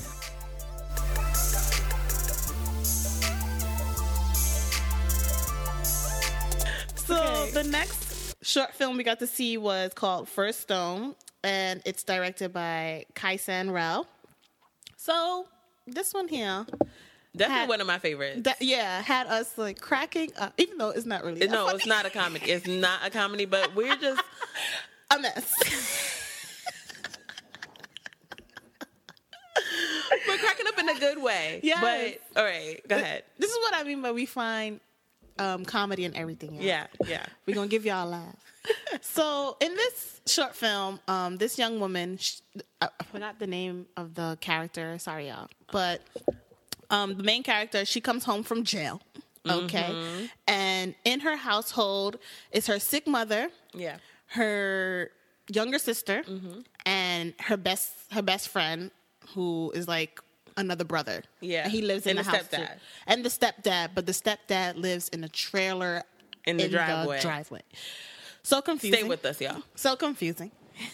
So 6.96 7.48
the 7.54 7.64
next 7.64 8.36
short 8.42 8.74
film 8.74 8.98
we 8.98 9.04
got 9.04 9.20
to 9.20 9.28
see 9.28 9.58
was 9.58 9.94
called 9.94 10.30
First 10.30 10.62
Stone, 10.62 11.16
and 11.44 11.82
it's 11.86 12.04
directed 12.04 12.54
by 12.54 13.06
Kai-san 13.16 13.72
Rao. 13.72 14.06
So 14.98 15.48
this 15.88 16.14
one 16.14 16.28
here, 16.28 16.66
Definitely 17.36 17.68
one 17.70 17.82
of 17.82 17.88
my 17.88 17.98
favorites. 18.00 18.42
that, 18.44 18.62
yeah, 18.62 19.02
had 19.02 19.28
us 19.28 19.58
like 19.58 19.80
cracking 19.82 20.32
up, 20.38 20.54
even 20.58 20.78
though 20.78 20.90
it's 20.90 21.06
not 21.06 21.24
really. 21.24 21.48
no, 21.48 21.68
it's 21.76 21.86
not 21.86 22.06
a 22.06 22.10
comedy. 22.10 22.52
It's 22.52 22.68
not 22.68 23.06
a 23.06 23.10
comedy, 23.10 23.46
but 23.46 23.74
we're 23.76 23.96
just 23.96 24.22
a 25.12 25.20
mess. 25.20 25.54
we're 30.28 30.38
cracking 30.38 30.68
up 30.68 30.78
in 30.92 30.98
a 30.98 31.00
good 31.00 31.22
way. 31.24 31.60
Yeah. 31.64 31.82
But 31.82 32.40
all 32.40 32.44
right, 32.46 32.80
go 32.88 32.96
ahead. 32.96 33.24
This 33.38 33.52
is 33.52 33.58
what 33.58 33.74
I 33.76 33.84
mean 33.84 34.02
by 34.02 34.12
we 34.12 34.26
find 34.26 34.80
um, 35.40 35.66
comedy 35.66 36.06
in 36.06 36.16
everything. 36.16 36.56
Yeah, 36.62 36.88
yeah. 37.08 37.26
We're 37.46 37.56
gonna 37.56 37.68
give 37.68 37.86
y'all 37.86 38.08
a 38.08 38.10
laugh. 38.10 38.36
so 39.02 39.58
in 39.60 39.74
this 39.76 40.22
short 40.28 40.56
film, 40.56 41.00
um, 41.08 41.38
this 41.38 41.58
young 41.58 41.80
woman, 41.80 42.18
sh 42.18 42.40
I 42.82 42.90
forgot 43.12 43.40
the 43.40 43.48
name 43.48 43.88
of 43.98 44.14
the 44.16 44.38
character. 44.42 44.98
Sorry, 45.00 45.28
y'all, 45.30 45.48
but 45.72 46.02
um, 46.90 47.16
the 47.16 47.24
main 47.24 47.44
character, 47.44 47.86
she 47.86 48.02
comes 48.02 48.24
home 48.26 48.44
from 48.44 48.64
jail. 48.64 49.02
Okay, 49.50 49.90
Mhm. 49.92 50.30
and 50.48 50.96
in 51.04 51.22
her 51.22 51.36
household 51.36 52.20
is 52.52 52.68
her 52.68 52.78
sick 52.80 53.08
mother, 53.08 53.50
Yeah. 53.74 53.98
her 54.28 55.10
younger 55.52 55.80
sister, 55.80 56.22
Mm-hmm. 56.22 56.60
and 56.86 57.34
her 57.40 57.58
best 57.58 57.90
her 58.12 58.22
best 58.22 58.50
friend, 58.50 58.92
who 59.34 59.72
is 59.74 59.88
like 59.88 60.22
another 60.62 60.86
brother. 60.86 61.24
Yeah. 61.42 61.64
and 61.64 61.72
he 61.72 61.82
lives 61.82 62.06
in 62.06 62.18
And 62.18 62.20
the, 62.26 62.32
the 62.32 62.38
house 62.38 62.48
too. 62.50 62.64
and 63.08 63.26
the 63.26 63.30
stepdad. 63.30 63.90
But 63.94 64.06
the 64.06 64.14
stepdad 64.14 64.78
lives 64.78 65.10
in 65.10 65.24
a 65.24 65.30
trailer 65.30 66.04
In 66.46 66.58
the 66.58 66.70
driveway. 66.70 67.20
driveway. 67.22 67.62
So 68.44 68.62
confusing. 68.62 69.00
Stay 69.02 69.08
with 69.10 69.26
us, 69.26 69.40
y'all. 69.42 69.62
So 69.76 69.96
confusing. 69.96 70.52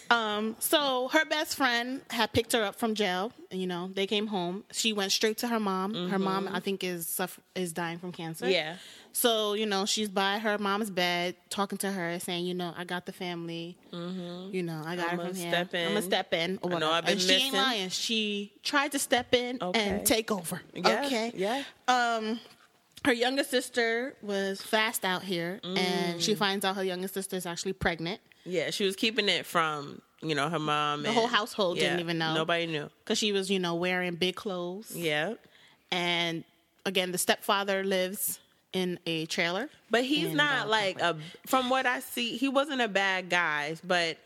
Um, 0.10 0.56
so 0.60 1.08
her 1.10 1.26
best 1.26 1.56
friend 1.56 2.02
had 2.10 2.32
picked 2.34 2.54
her 2.54 2.64
up 2.64 2.76
from 2.76 2.96
jail. 2.96 3.32
You 3.52 3.68
know, 3.68 3.90
they 3.94 4.08
came 4.08 4.28
home. 4.28 4.64
She 4.72 4.94
went 4.94 5.12
straight 5.12 5.38
to 5.40 5.48
her 5.48 5.60
mom. 5.60 5.94
Her 6.10 6.20
mom, 6.20 6.48
Mhm. 6.48 6.56
I 6.56 6.60
think, 6.60 6.84
is 6.84 7.08
suffer- 7.08 7.42
is 7.56 7.74
dying 7.74 8.00
from 8.00 8.12
cancer. 8.12 8.50
Yeah. 8.50 8.78
So 9.14 9.54
you 9.54 9.66
know, 9.66 9.86
she's 9.86 10.10
by 10.10 10.38
her 10.40 10.58
mom's 10.58 10.90
bed, 10.92 11.36
talking 11.50 11.78
to 11.80 11.92
her, 11.92 12.20
saying, 12.20 12.46
"You 12.46 12.54
know, 12.54 12.74
I 12.78 12.84
got 12.84 13.06
the 13.06 13.12
family. 13.12 13.76
Mm-hmm. 13.92 14.54
You 14.54 14.64
know, 14.64 14.82
I 14.86 14.96
got 14.96 15.14
I'ma 15.14 15.24
her 15.24 15.30
from 15.30 15.38
here. 15.38 15.50
step 15.52 15.74
in. 15.74 15.86
I'm 15.88 15.94
gonna 15.94 16.02
step 16.04 16.34
in. 16.34 16.60
Or 16.62 16.74
I 16.74 16.80
know. 16.80 16.92
I've 16.92 17.06
been 17.06 17.14
and 17.14 17.22
she 17.22 17.34
ain't 17.34 17.54
lying. 17.56 17.90
She 17.90 18.54
tried 18.64 18.92
to 18.92 19.00
step 19.00 19.34
in 19.34 19.58
Okay. 19.62 19.80
and 19.80 20.06
take 20.06 20.32
over. 20.32 20.62
Yeah, 20.74 21.04
Okay. 21.06 21.32
yeah. 21.36 21.64
Um, 21.88 22.40
her 23.06 23.14
younger 23.14 23.44
sister 23.44 24.16
was 24.22 24.62
fast 24.62 25.04
out 25.06 25.24
here, 25.24 25.60
and 25.64 26.22
she 26.22 26.34
Mm. 26.34 26.38
finds 26.38 26.66
out 26.66 26.76
her 26.76 26.84
younger 26.84 27.08
sister 27.08 27.36
is 27.38 27.46
actually 27.46 27.74
pregnant. 27.74 28.20
Yeah, 28.48 28.70
she 28.72 28.86
was 28.86 28.96
keeping 28.96 29.30
it 29.30 29.46
from 29.46 30.02
you 30.22 30.34
know 30.36 30.50
her 30.50 30.60
mom. 30.60 31.04
The 31.04 31.12
whole 31.12 31.28
household 31.28 31.78
didn't 31.78 32.00
even 32.00 32.18
know. 32.18 32.34
Nobody 32.34 32.66
knew. 32.66 32.90
because 33.04 33.18
she 33.18 33.32
was, 33.32 33.50
you 33.52 33.60
know, 33.60 33.76
wearing 33.76 34.16
big 34.16 34.36
clothes. 34.36 34.96
Yeah. 34.96 35.36
And 35.92 36.44
again, 36.86 37.12
the 37.12 37.18
stepfather 37.18 37.84
lives 37.84 38.40
in 38.74 39.00
a 39.06 39.26
trailer. 39.28 39.70
But 39.90 40.04
he's 40.04 40.34
not 40.34 40.66
the- 40.66 40.72
like 40.72 41.00
a. 41.02 41.18
From 41.46 41.70
what 41.70 41.86
I 41.86 42.00
see, 42.02 42.38
he 42.38 42.50
wasn't 42.50 42.82
a 42.82 42.88
bad 42.88 43.30
guy. 43.30 43.76
But 43.84 44.18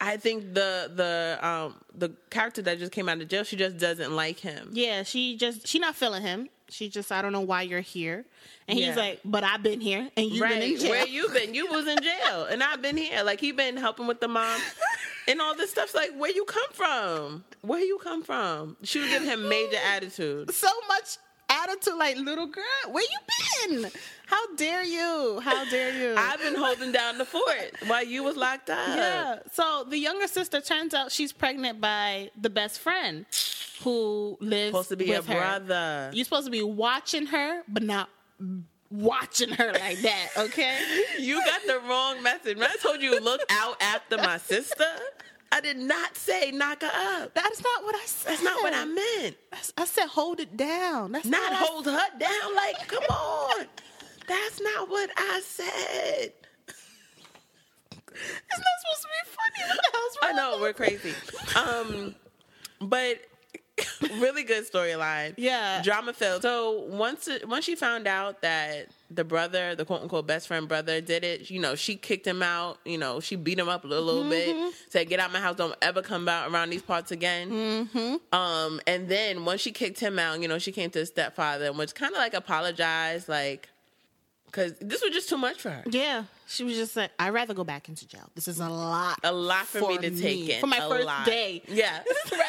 I 0.00 0.16
think 0.16 0.54
the 0.54 0.90
the 0.94 1.38
um 1.46 1.74
the 1.94 2.10
character 2.30 2.62
that 2.62 2.78
just 2.78 2.92
came 2.92 3.08
out 3.08 3.20
of 3.20 3.28
jail, 3.28 3.44
she 3.44 3.56
just 3.56 3.78
doesn't 3.78 4.14
like 4.14 4.38
him. 4.40 4.70
Yeah, 4.72 5.02
she 5.02 5.36
just 5.36 5.66
she 5.66 5.78
not 5.78 5.94
feeling 5.94 6.22
him. 6.22 6.48
She 6.72 6.88
just 6.88 7.12
I 7.12 7.22
don't 7.22 7.32
know 7.32 7.40
why 7.40 7.62
you're 7.62 7.80
here, 7.80 8.24
and 8.66 8.78
he's 8.78 8.96
like, 8.96 9.20
but 9.24 9.44
I've 9.44 9.62
been 9.62 9.80
here 9.80 10.08
and 10.16 10.26
you've 10.26 10.40
right? 10.40 10.60
been 10.60 10.72
in 10.72 10.78
jail. 10.78 10.90
Where 10.90 11.06
you 11.06 11.28
been? 11.28 11.54
You 11.54 11.66
was 11.70 11.86
in 11.86 11.98
jail, 12.02 12.44
and 12.44 12.62
I've 12.62 12.80
been 12.82 12.96
here. 12.96 13.22
Like 13.22 13.40
he 13.40 13.52
been 13.52 13.76
helping 13.76 14.06
with 14.06 14.20
the 14.20 14.28
mom. 14.28 14.60
And 15.28 15.40
all 15.40 15.54
this 15.54 15.70
stuff's 15.70 15.94
like, 15.94 16.10
where 16.16 16.32
you 16.32 16.44
come 16.44 16.72
from? 16.72 17.44
Where 17.60 17.78
you 17.78 17.98
come 18.02 18.24
from? 18.24 18.76
She 18.82 18.98
was 18.98 19.08
giving 19.08 19.28
him 19.28 19.48
major 19.48 19.76
attitude. 19.94 20.52
so 20.52 20.68
much 20.88 21.16
attitude, 21.48 21.94
like 21.94 22.16
little 22.16 22.46
girl, 22.46 22.64
where 22.90 23.04
you 23.04 23.68
been? 23.80 23.90
How 24.26 24.54
dare 24.56 24.82
you? 24.82 25.40
How 25.40 25.64
dare 25.70 25.92
you? 25.96 26.16
I've 26.18 26.40
been 26.40 26.56
holding 26.56 26.90
down 26.90 27.18
the 27.18 27.24
fort 27.24 27.72
while 27.86 28.02
you 28.04 28.24
was 28.24 28.36
locked 28.36 28.70
up. 28.70 28.78
Yeah. 28.88 29.38
So 29.52 29.84
the 29.88 29.98
younger 29.98 30.26
sister 30.26 30.60
turns 30.60 30.92
out 30.92 31.12
she's 31.12 31.32
pregnant 31.32 31.80
by 31.80 32.30
the 32.40 32.50
best 32.50 32.80
friend 32.80 33.24
who 33.82 34.36
lives 34.40 34.68
Supposed 34.70 34.88
to 34.90 34.96
be 34.96 35.08
with 35.10 35.28
a 35.28 35.32
her. 35.32 35.38
brother. 35.38 36.10
You're 36.12 36.24
supposed 36.24 36.46
to 36.46 36.50
be 36.50 36.62
watching 36.62 37.26
her, 37.26 37.62
but 37.68 37.82
not 37.82 38.08
watching 38.90 39.50
her 39.50 39.72
like 39.72 39.98
that. 40.02 40.28
Okay. 40.36 40.78
You 41.18 41.42
got 41.44 41.60
the 41.66 41.80
wrong 41.88 42.22
message. 42.22 42.56
When 42.58 42.68
I 42.68 42.74
told 42.82 43.00
you 43.00 43.18
look 43.20 43.40
out 43.50 43.80
after 43.80 44.16
my 44.18 44.38
sister, 44.38 44.84
I 45.52 45.60
did 45.60 45.76
not 45.78 46.16
say 46.16 46.50
knock 46.50 46.82
her 46.82 46.90
up. 47.22 47.34
That's 47.34 47.62
not 47.62 47.84
what 47.84 47.94
I 47.94 48.04
said. 48.06 48.30
That's 48.32 48.42
not 48.42 48.62
what 48.62 48.74
I 48.74 48.84
meant. 48.84 49.36
I 49.76 49.84
said 49.84 50.06
hold 50.06 50.40
it 50.40 50.56
down. 50.56 51.12
That's 51.12 51.26
Not 51.26 51.52
I 51.52 51.56
hold 51.56 51.86
her 51.86 52.18
down. 52.18 52.54
Like, 52.56 52.88
come 52.88 53.04
on. 53.04 53.66
That's 54.26 54.60
not 54.60 54.88
what 54.90 55.10
I 55.16 55.40
said. 55.44 56.32
It's 58.14 58.58
not 58.58 58.76
supposed 58.80 59.02
to 59.02 59.08
be 59.08 59.30
funny. 59.30 59.68
What 59.68 59.76
the 59.82 59.90
hell's 59.92 60.18
wrong? 60.22 60.30
I 60.30 60.32
know 60.36 60.60
we're 60.60 60.72
crazy. 60.72 61.14
Um, 61.56 62.14
but 62.80 63.18
really 64.18 64.42
good 64.42 64.70
storyline. 64.70 65.34
Yeah. 65.36 65.82
drama 65.82 66.12
filled. 66.12 66.42
So 66.42 66.80
once 66.88 67.28
it, 67.28 67.48
once 67.48 67.64
she 67.64 67.74
found 67.74 68.06
out 68.06 68.42
that 68.42 68.88
the 69.10 69.24
brother, 69.24 69.74
the 69.74 69.84
quote 69.84 70.02
unquote 70.02 70.26
best 70.26 70.48
friend 70.48 70.66
brother, 70.68 71.00
did 71.00 71.22
it, 71.24 71.50
you 71.50 71.60
know, 71.60 71.74
she 71.74 71.96
kicked 71.96 72.26
him 72.26 72.42
out. 72.42 72.78
You 72.84 72.98
know, 72.98 73.20
she 73.20 73.36
beat 73.36 73.58
him 73.58 73.68
up 73.68 73.84
a 73.84 73.86
little, 73.86 74.04
little 74.04 74.22
Mm-hmm. 74.22 74.30
bit. 74.30 74.74
Said, 74.88 75.08
"Get 75.08 75.20
out 75.20 75.32
my 75.32 75.40
house! 75.40 75.56
Don't 75.56 75.74
ever 75.82 76.00
come 76.02 76.28
out 76.28 76.50
around 76.50 76.70
these 76.70 76.82
parts 76.82 77.10
again." 77.12 77.50
Mm-hmm. 77.50 78.36
Um, 78.38 78.80
and 78.86 79.08
then 79.08 79.44
once 79.44 79.60
she 79.60 79.72
kicked 79.72 80.00
him 80.00 80.18
out, 80.18 80.40
you 80.40 80.48
know, 80.48 80.58
she 80.58 80.72
came 80.72 80.90
to 80.90 80.98
the 81.00 81.06
stepfather 81.06 81.66
and 81.66 81.76
was 81.78 81.92
kind 81.92 82.12
of 82.12 82.18
like 82.18 82.34
apologized, 82.34 83.28
like, 83.28 83.68
because 84.46 84.72
this 84.80 85.02
was 85.02 85.12
just 85.12 85.28
too 85.28 85.36
much 85.38 85.60
for 85.60 85.70
her. 85.70 85.82
Yeah. 85.90 86.24
She 86.46 86.64
was 86.64 86.74
just 86.76 86.96
like, 86.96 87.10
I'd 87.18 87.30
rather 87.30 87.54
go 87.54 87.64
back 87.64 87.88
into 87.88 88.06
jail. 88.06 88.28
This 88.34 88.46
is 88.48 88.60
a 88.60 88.68
lot. 88.68 89.18
A 89.24 89.32
lot 89.32 89.64
for, 89.66 89.88
me 89.88 89.96
to 89.98 90.10
take 90.10 90.48
in. 90.50 90.60
For 90.60 90.66
my 90.66 90.76
A 90.78 90.88
first 90.88 91.06
lot. 91.06 91.24
day. 91.24 91.62
Yeah. 91.66 92.02
right? 92.32 92.40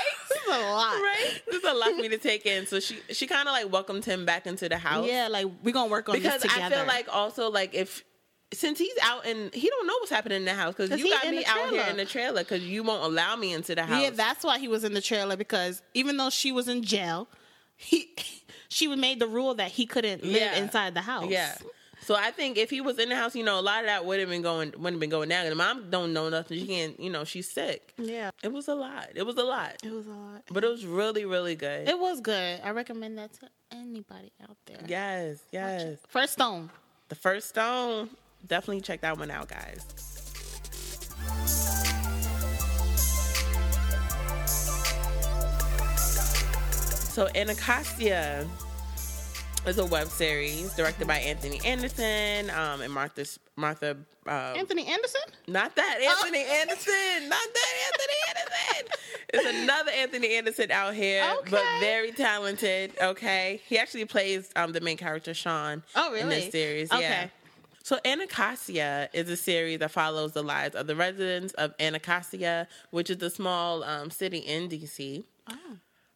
Is 0.48 0.56
a 0.56 0.60
lot. 0.72 0.94
Right? 0.96 1.42
This 1.48 1.64
is 1.64 1.70
a 1.70 1.74
lot 1.74 1.90
for 1.92 2.02
me 2.02 2.10
to 2.10 2.18
take 2.18 2.46
in. 2.46 2.66
So 2.68 2.80
she 2.80 2.98
she 3.12 3.28
kind 3.28 3.48
of 3.48 3.54
like 3.54 3.72
welcomed 3.72 4.06
him 4.06 4.26
back 4.26 4.46
into 4.48 4.68
the 4.70 4.78
house. 4.78 5.08
Yeah, 5.08 5.28
like 5.30 5.48
we're 5.64 5.74
gonna 5.74 5.90
work 5.92 6.10
on 6.10 6.14
this. 6.16 6.24
because 6.24 6.42
this 6.44 6.52
I 6.58 6.70
feel 6.70 6.86
like 6.86 7.08
also 7.12 7.50
like 7.52 7.74
if 7.74 8.04
since 8.54 8.78
he's 8.78 8.94
out 9.02 9.26
and 9.26 9.52
he 9.54 9.68
don't 9.68 9.88
know 9.88 9.94
what's 10.00 10.12
happening 10.12 10.38
in 10.38 10.46
the 10.46 10.54
house 10.54 10.76
because 10.76 11.00
you 11.00 11.10
got 11.10 11.28
me 11.28 11.44
out 11.46 11.70
here 11.72 11.86
in 11.90 11.98
the 11.98 12.06
trailer 12.06 12.42
because 12.44 12.64
you 12.64 12.84
won't 12.84 13.04
allow 13.04 13.36
me 13.36 13.52
into 13.52 13.74
the 13.74 13.84
house. 13.84 14.02
Yeah, 14.02 14.12
that's 14.12 14.44
why 14.44 14.60
he 14.60 14.68
was 14.68 14.84
in 14.84 14.94
the 14.94 15.02
trailer 15.02 15.36
because 15.36 15.82
even 15.96 16.18
though 16.18 16.30
she 16.30 16.52
was 16.52 16.68
in 16.68 16.84
jail, 16.84 17.28
he 17.76 18.14
she 18.70 18.88
made 18.96 19.20
the 19.20 19.28
rule 19.28 19.56
that 19.56 19.72
he 19.72 19.86
couldn't 19.86 20.24
live 20.24 20.36
Yeah. 20.42 20.56
inside 20.58 20.94
the 20.94 21.02
house. 21.02 21.30
Yeah. 21.30 21.56
So 22.04 22.16
I 22.16 22.32
think 22.32 22.58
if 22.58 22.70
he 22.70 22.82
was 22.82 23.00
in 23.00 23.10
the 23.10 23.16
house, 23.16 23.34
you 23.36 23.44
know, 23.44 23.60
a 23.60 23.62
lot 23.62 23.80
of 23.82 23.86
that 23.86 24.06
would 24.06 24.20
have 24.20 24.30
been 24.30 24.42
going 24.42 24.72
wouldn't 24.72 24.94
have 24.96 25.00
been 25.00 25.10
going 25.10 25.30
down. 25.30 25.46
And 25.46 25.56
mom 25.56 25.90
don't 25.90 26.12
know 26.12 26.28
nothing. 26.30 26.60
She 26.60 26.68
can't, 26.68 27.00
you 27.00 27.10
know, 27.10 27.24
she's 27.24 27.50
sick. 27.50 27.94
Yeah. 27.98 28.32
It 28.44 28.52
was 28.52 28.68
a 28.68 28.76
lot. 28.76 29.10
It 29.16 29.24
was 29.24 29.38
a 29.38 29.44
lot. 29.44 29.78
It 29.84 29.92
was 29.92 30.06
a 30.08 30.12
lot. 30.12 30.44
But 30.52 30.64
it 30.64 30.68
was 30.70 30.86
really, 30.86 31.24
really 31.26 31.56
good. 31.56 31.88
It 31.88 31.98
was 31.98 32.20
good. 32.20 32.60
I 32.64 32.72
recommend 32.72 33.18
that 33.18 33.34
to 33.40 33.50
anybody 33.72 34.32
out 34.42 34.58
there. 34.66 34.80
yes, 34.88 35.40
yes. 35.52 35.98
First 36.10 36.34
Stone. 36.34 36.70
The 37.10 37.16
first 37.16 37.50
stone. 37.50 38.10
Definitely 38.46 38.82
check 38.82 39.02
that 39.02 39.18
one 39.18 39.32
out, 39.32 39.48
guys. 39.48 39.86
So 47.14 47.28
Anacostia 47.36 48.48
is 49.66 49.78
a 49.78 49.86
web 49.86 50.08
series 50.10 50.74
directed 50.74 51.08
by 51.08 51.18
Anthony 51.18 51.60
Anderson 51.66 52.50
um, 52.50 52.82
and 52.82 52.92
Martha 52.92 53.26
Martha. 53.56 53.92
Um, 54.26 54.34
Anthony 54.58 54.86
Anderson? 54.88 55.22
Not 55.48 55.76
that 55.76 56.00
Anthony 56.02 56.44
Anderson. 56.44 57.30
Not 57.30 57.48
that 57.54 57.74
Anthony 57.88 58.14
Anderson. 58.30 58.98
It's 59.34 59.64
another 59.64 59.92
Anthony 59.92 60.36
Anderson 60.36 60.72
out 60.72 60.94
here, 60.94 61.24
but 61.50 61.64
very 61.80 62.12
talented. 62.12 62.92
Okay, 63.02 63.62
he 63.68 63.78
actually 63.78 64.06
plays 64.06 64.50
um, 64.56 64.74
the 64.74 64.82
main 64.82 64.98
character 64.98 65.34
Sean. 65.34 65.82
Oh, 65.96 66.12
really? 66.12 66.22
In 66.22 66.30
this 66.30 66.52
series, 66.52 66.92
Okay. 66.92 67.02
yeah. 67.02 67.28
So 67.84 68.00
Anacostia 68.06 69.10
is 69.12 69.30
a 69.30 69.36
series 69.36 69.80
that 69.80 69.92
follows 69.92 70.32
the 70.32 70.44
lives 70.44 70.74
of 70.76 70.88
the 70.88 70.96
residents 70.96 71.54
of 71.56 71.74
Anacostia, 71.82 72.68
which 72.92 73.10
is 73.10 73.22
a 73.22 73.30
small 73.30 73.84
um, 73.84 74.10
city 74.10 74.38
in 74.38 74.70
DC. 74.70 75.24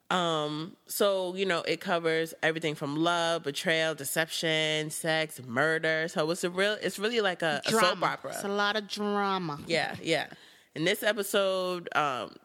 Um, 0.10 0.78
so 0.88 1.36
you 1.36 1.46
know, 1.46 1.62
it 1.64 1.82
covers 1.82 2.34
everything 2.42 2.76
from 2.76 2.96
love, 2.96 3.44
betrayal, 3.44 3.94
deception, 3.94 4.90
sex, 4.90 5.42
murder. 5.46 6.08
So 6.08 6.30
it's 6.32 6.44
a 6.44 6.50
real 6.50 6.78
it's 6.82 6.98
really 6.98 7.22
like 7.22 7.42
a, 7.42 7.62
a 7.66 7.72
soap 7.72 8.02
opera. 8.02 8.32
It's 8.32 8.44
a 8.44 8.48
lot 8.48 8.78
of 8.78 8.88
drama. 8.88 9.60
Yeah, 9.68 9.96
yeah. 10.02 10.28
In 10.76 10.86
this 10.86 11.04
episode, 11.04 11.90
um, 11.96 12.36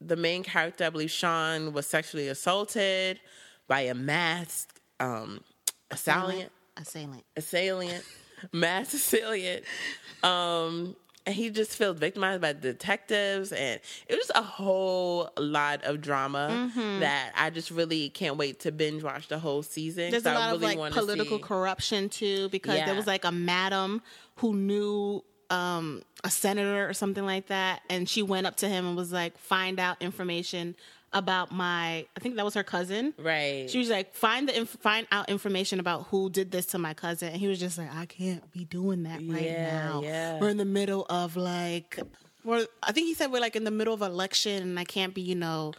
the 0.00 0.16
main 0.16 0.42
character, 0.42 0.84
I 0.84 0.90
believe 0.90 1.10
Sean, 1.10 1.72
was 1.72 1.86
sexually 1.86 2.28
assaulted 2.28 3.20
by 3.68 3.82
a 3.82 3.94
masked 3.94 4.80
um, 5.00 5.40
assailant. 5.90 6.50
Assailant. 6.76 7.24
Assailant. 7.36 8.04
masked 8.52 8.94
assailant. 8.94 9.64
Um, 10.22 10.96
and 11.28 11.34
he 11.36 11.50
just 11.50 11.72
feels 11.72 11.98
victimized 11.98 12.40
by 12.40 12.54
detectives, 12.54 13.52
and 13.52 13.80
it 14.08 14.16
was 14.16 14.30
a 14.34 14.42
whole 14.42 15.30
lot 15.38 15.84
of 15.84 16.00
drama 16.00 16.70
Mhm. 16.74 17.00
that 17.00 17.32
I 17.36 17.50
just 17.50 17.70
really 17.70 18.08
can't 18.08 18.36
wait 18.38 18.60
to 18.60 18.72
binge 18.72 19.02
watch 19.02 19.28
the 19.28 19.38
whole 19.38 19.62
season. 19.62 20.10
There's 20.10 20.24
a 20.24 20.32
lot 20.32 20.54
of 20.54 20.62
like 20.62 20.78
political 20.92 21.36
see- 21.38 21.42
corruption 21.44 22.08
too, 22.08 22.48
because 22.48 22.76
Yeah. 22.76 22.86
there 22.86 22.94
was 22.94 23.06
like 23.06 23.24
a 23.24 23.32
madam 23.32 24.02
who 24.36 24.54
knew 24.54 25.22
um, 25.50 26.02
a 26.24 26.30
senator 26.30 26.86
or 26.86 26.92
something 26.92 27.24
like 27.24 27.46
that, 27.46 27.80
and 27.88 28.06
she 28.06 28.20
went 28.22 28.46
up 28.46 28.56
to 28.56 28.68
him 28.68 28.86
and 28.86 28.94
was 28.94 29.12
like, 29.12 29.38
"Find 29.38 29.80
out 29.80 29.96
information 30.02 30.76
about 31.12 31.50
my." 31.52 32.06
I 32.16 32.20
think 32.20 32.36
that 32.36 32.44
was 32.44 32.54
her 32.54 32.62
cousin. 32.62 33.14
Right. 33.18 33.68
She 33.70 33.78
was 33.78 33.88
like, 33.88 34.14
"Find 34.14 34.48
the 34.48 34.56
inf- 34.58 34.76
find 34.80 35.06
out 35.12 35.28
information 35.28 35.80
about 35.80 36.04
who 36.08 36.30
did 36.30 36.50
this 36.50 36.66
to 36.66 36.78
my 36.78 36.94
cousin," 36.94 37.28
and 37.28 37.36
he 37.38 37.46
was 37.48 37.58
just 37.60 37.78
like, 37.78 37.94
"I 37.94 38.06
can't 38.06 38.50
be 38.52 38.64
doing 38.64 39.04
that 39.04 39.20
right 39.22 39.42
Yeah, 39.42 39.88
now. 39.88 40.02
yeah. 40.02 40.38
We're 40.40 40.48
in 40.50 40.56
the 40.58 40.64
middle 40.64 41.06
of 41.10 41.36
like." 41.36 41.98
We're, 42.44 42.66
I 42.82 42.92
think 42.92 43.08
he 43.08 43.14
said 43.14 43.30
we're 43.32 43.40
like 43.40 43.56
in 43.56 43.64
the 43.64 43.70
middle 43.70 43.92
of 43.92 44.00
election 44.00 44.62
and 44.62 44.78
I 44.78 44.84
can't 44.84 45.12
be, 45.12 45.20
you 45.20 45.34
know, 45.34 45.74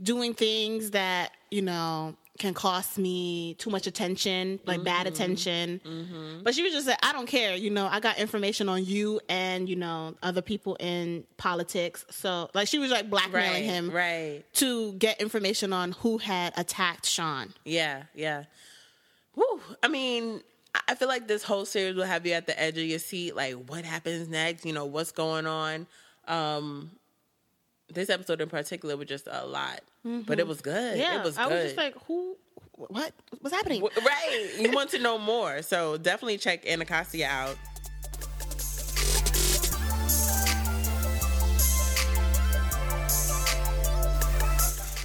doing 0.00 0.32
things 0.32 0.92
that, 0.92 1.32
you 1.50 1.60
know, 1.60 2.16
can 2.38 2.54
cost 2.54 2.98
me 2.98 3.54
too 3.54 3.68
much 3.68 3.86
attention, 3.88 4.60
like 4.64 4.84
bad 4.84 5.06
Mm-hmm. 5.06 5.14
attention. 5.14 6.40
But 6.44 6.54
she 6.54 6.62
was 6.62 6.72
just 6.72 6.86
like, 6.86 6.98
I 7.04 7.12
don't 7.12 7.26
care. 7.26 7.56
You 7.56 7.70
know, 7.70 7.86
I 7.88 7.98
got 8.00 8.18
information 8.18 8.68
on 8.68 8.84
you 8.84 9.20
and, 9.28 9.68
you 9.68 9.74
know, 9.76 10.14
other 10.22 10.40
people 10.40 10.76
in 10.78 11.24
politics. 11.36 12.04
So, 12.10 12.48
like, 12.54 12.68
she 12.68 12.78
was 12.78 12.90
like 12.90 13.10
blackmailing 13.10 13.52
Right, 13.52 13.62
him 13.64 13.90
right. 13.90 14.42
to 14.54 14.92
get 14.94 15.20
information 15.20 15.72
on 15.72 15.92
who 15.92 16.18
had 16.18 16.52
attacked 16.56 17.06
Sean. 17.06 17.52
Yeah, 17.64 18.04
yeah. 18.14 18.44
Woo. 19.34 19.60
I 19.82 19.88
mean, 19.88 20.40
I- 20.74 20.80
I 20.88 20.94
feel 20.94 21.08
like 21.08 21.26
this 21.28 21.42
whole 21.42 21.64
series 21.64 21.96
will 21.96 22.04
have 22.04 22.24
you 22.26 22.32
at 22.34 22.46
the 22.46 22.60
edge 22.60 22.78
of 22.78 22.84
your 22.84 22.98
seat. 22.98 23.34
Like, 23.34 23.54
what 23.54 23.84
happens 23.84 24.28
next? 24.28 24.64
You 24.64 24.72
know, 24.72 24.84
what's 24.84 25.10
going 25.12 25.46
on? 25.46 25.86
Um, 26.28 26.90
this 27.92 28.10
episode 28.10 28.40
in 28.40 28.48
particular 28.48 28.96
was 28.96 29.08
just 29.08 29.26
a 29.30 29.46
lot, 29.46 29.80
but 30.04 30.38
it 30.38 30.46
was 30.46 30.60
good. 30.60 30.98
Yeah. 30.98 31.20
it 31.20 31.24
was 31.24 31.36
Good. 31.36 31.42
I 31.42 31.46
was 31.54 31.62
just 31.64 31.76
like, 31.76 31.94
who, 32.06 32.36
what, 32.76 33.12
what's 33.40 33.54
happening? 33.54 33.82
Right. 33.82 34.54
You 34.58 34.72
want 34.72 34.90
to 34.90 34.98
know 34.98 35.18
more, 35.18 35.62
so 35.62 35.96
definitely 35.96 36.38
check 36.38 36.66
Anacostia 36.66 37.26
out. 37.26 37.56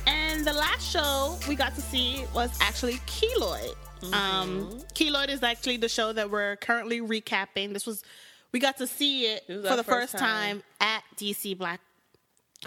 And 0.05 0.45
the 0.45 0.53
last 0.53 0.89
show 0.89 1.37
we 1.47 1.55
got 1.55 1.75
to 1.75 1.81
see 1.81 2.25
was 2.33 2.51
actually 2.61 2.95
Keloid. 3.07 3.75
Um, 4.13 4.13
Mm-hmm. 4.13 4.77
Keloid 4.93 5.29
is 5.29 5.41
actually 5.43 5.77
the 5.77 5.87
show 5.87 6.11
that 6.11 6.29
we're 6.29 6.57
currently 6.57 6.99
recapping. 6.99 7.71
This 7.73 7.85
was 7.85 8.03
we 8.51 8.59
got 8.59 8.77
to 8.77 8.87
see 8.87 9.25
it, 9.27 9.45
was 9.47 9.65
for 9.65 9.77
the 9.77 9.83
first 9.83 10.11
first 10.11 10.17
time. 10.17 10.61
at 10.81 11.03
DC 11.15 11.57
Black 11.57 11.79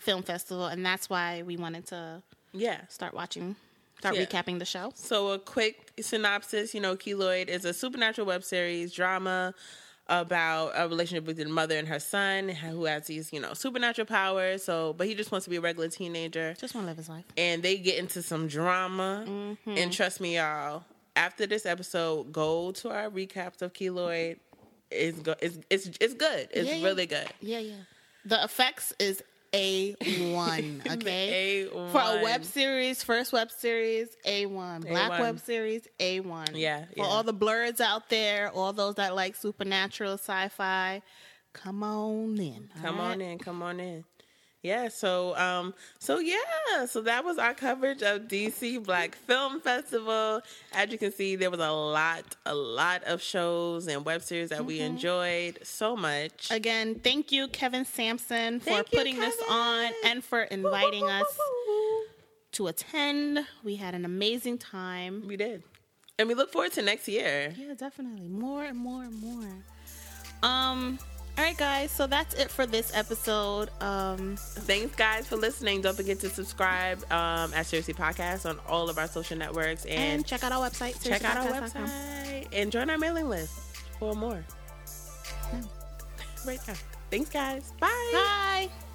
Film 0.02 0.22
Festival, 0.22 0.66
and 0.66 0.84
that's 0.84 1.08
why 1.10 1.42
we 1.42 1.56
wanted 1.56 1.86
to 1.88 2.22
Yeah. 2.52 2.86
start 2.88 3.14
watching, 3.14 3.56
start 3.98 4.14
Yeah. 4.16 4.24
recapping 4.24 4.58
the 4.58 4.64
show. 4.64 4.92
So 4.94 5.30
a 5.32 5.38
quick 5.38 5.92
synopsis, 6.00 6.74
you 6.74 6.80
know, 6.80 6.96
Keloid 6.96 7.48
is 7.48 7.64
a 7.64 7.72
supernatural 7.74 8.26
web 8.26 8.44
series 8.44 8.92
drama 8.92 9.54
about 10.08 10.70
a 10.76 10.88
relationship 10.88 11.24
between 11.24 11.48
a 11.48 11.50
mother 11.50 11.76
and 11.76 11.88
her 11.88 11.98
son 11.98 12.48
who 12.48 12.84
has 12.84 13.08
these, 13.08 13.32
you 13.32 13.40
know, 13.40 13.54
supernatural 13.54 14.06
powers. 14.06 14.62
So, 14.62 14.92
but 14.92 15.06
he 15.08 15.14
just 15.16 15.32
wants 15.32 15.44
to 15.44 15.50
be 15.50 15.56
a 15.56 15.60
regular 15.60 15.88
teenager. 15.88 16.54
Just 16.60 16.74
want 16.74 16.84
to 16.84 16.90
live 16.90 16.96
his 16.96 17.08
life. 17.08 17.24
And 17.36 17.62
they 17.62 17.76
get 17.76 17.98
into 17.98 18.22
some 18.22 18.46
drama. 18.46 19.24
Mm-hmm. 19.26 19.70
And 19.76 19.92
trust 19.92 20.20
me, 20.20 20.36
y'all, 20.36 20.84
after 21.16 21.44
this 21.46 21.66
episode, 21.66 22.32
go 22.32 22.70
to 22.72 22.90
our 22.90 23.10
recaps 23.10 23.62
of 23.62 23.72
Keloid. 23.72 24.38
It's 24.92 25.18
go- 25.18 25.34
it's 25.40 25.58
it's 25.70 25.90
it's 26.00 26.14
good. 26.14 26.48
It's 26.52 26.68
Yeah, 26.68 26.76
yeah. 26.76 26.84
really 26.84 27.06
good. 27.06 27.26
Yeah, 27.40 27.58
yeah. 27.58 27.74
The 28.24 28.44
effects 28.44 28.92
is 29.00 29.22
a 29.52 29.92
one. 30.32 30.82
Okay, 30.90 31.66
A1. 31.72 31.90
for 31.92 32.00
a 32.00 32.22
web 32.22 32.44
series, 32.44 33.02
first 33.02 33.32
web 33.32 33.50
series, 33.50 34.08
a 34.24 34.46
one. 34.46 34.82
Black 34.82 35.12
A1. 35.12 35.20
web 35.20 35.40
series, 35.40 35.86
a 36.00 36.20
one. 36.20 36.48
Yeah, 36.54 36.84
For 36.86 36.98
yeah. 36.98 37.04
all 37.04 37.22
the 37.22 37.32
blurs 37.32 37.80
out 37.80 38.08
there, 38.10 38.50
all 38.50 38.72
those 38.72 38.96
that 38.96 39.14
like 39.14 39.36
supernatural, 39.36 40.14
sci-fi, 40.14 41.02
come 41.52 41.82
on 41.82 42.38
in. 42.38 42.68
Come 42.82 43.00
all 43.00 43.06
on 43.12 43.20
in, 43.20 43.38
come 43.38 43.62
on 43.62 43.80
in. 43.80 44.04
Yeah, 44.66 44.88
so 44.88 45.36
um 45.36 45.74
so 46.00 46.18
yeah, 46.18 46.86
so 46.88 47.00
that 47.02 47.24
was 47.24 47.38
our 47.38 47.54
coverage 47.54 48.02
of 48.02 48.22
DC 48.22 48.82
Black 48.82 49.14
Film 49.14 49.60
Festival. 49.60 50.40
As 50.72 50.90
you 50.90 50.98
can 50.98 51.12
see, 51.12 51.36
there 51.36 51.50
was 51.52 51.60
a 51.60 51.70
lot 51.70 52.24
a 52.44 52.54
lot 52.54 53.04
of 53.04 53.22
shows 53.22 53.86
and 53.86 54.04
web 54.04 54.22
series 54.22 54.48
that 54.50 54.64
we 54.64 54.78
Mhm. 54.78 54.86
enjoyed 54.86 55.58
so 55.62 55.96
much. 55.96 56.48
Again, 56.50 56.96
thank 56.96 57.30
you, 57.30 57.46
Kevin 57.46 57.84
Sampson, 57.84 58.58
for 58.58 58.64
Thank 58.70 58.92
you, 58.92 58.98
putting 58.98 59.20
this 59.20 59.36
on 59.48 59.92
and 60.04 60.24
for 60.24 60.42
inviting 60.42 61.08
us 61.08 61.26
to 62.52 62.66
attend. 62.66 63.46
We 63.62 63.76
had 63.76 63.94
an 63.94 64.04
amazing 64.04 64.58
time. 64.58 65.22
We 65.28 65.36
did. 65.36 65.62
And 66.18 66.26
we 66.28 66.34
look 66.34 66.50
forward 66.50 66.72
to 66.72 66.82
next 66.82 67.06
year. 67.06 67.54
Yeah, 67.56 67.74
definitely. 67.74 68.26
More 68.26 68.64
and 68.64 68.78
more 68.78 69.04
and 69.04 69.14
more. 69.20 69.64
Um, 70.42 70.98
all 71.38 71.44
right, 71.44 71.56
guys. 71.56 71.90
So 71.90 72.06
that's 72.06 72.34
it 72.34 72.50
for 72.50 72.66
this 72.66 72.90
episode. 72.94 73.70
Um, 73.80 74.36
Thanks 74.36 74.94
guys 74.96 75.26
for 75.26 75.36
listening. 75.36 75.82
Don't 75.82 75.96
forget 75.96 76.18
to 76.20 76.28
subscribe 76.30 76.98
um 77.12 77.52
at 77.54 77.66
Seriously 77.66 77.94
Podcast 77.94 78.48
on 78.48 78.58
all 78.68 78.88
of 78.88 78.98
our 78.98 79.08
social 79.08 79.36
networks 79.36 79.84
and, 79.84 79.98
and 80.20 80.26
check 80.26 80.42
out 80.44 80.52
our 80.52 80.68
website. 80.68 81.02
check 81.02 81.24
out 81.24 81.36
our 81.36 81.60
website 81.60 82.48
and 82.52 82.72
join 82.72 82.88
our 82.90 82.98
mailing 82.98 83.28
list 83.28 83.52
for 83.98 84.14
more. 84.14 84.42
Right 86.46 86.60
now. 86.68 86.74
Thanks 87.10 87.30
guys. 87.30 87.72
Bye. 87.80 88.10
Bye. 88.12 88.85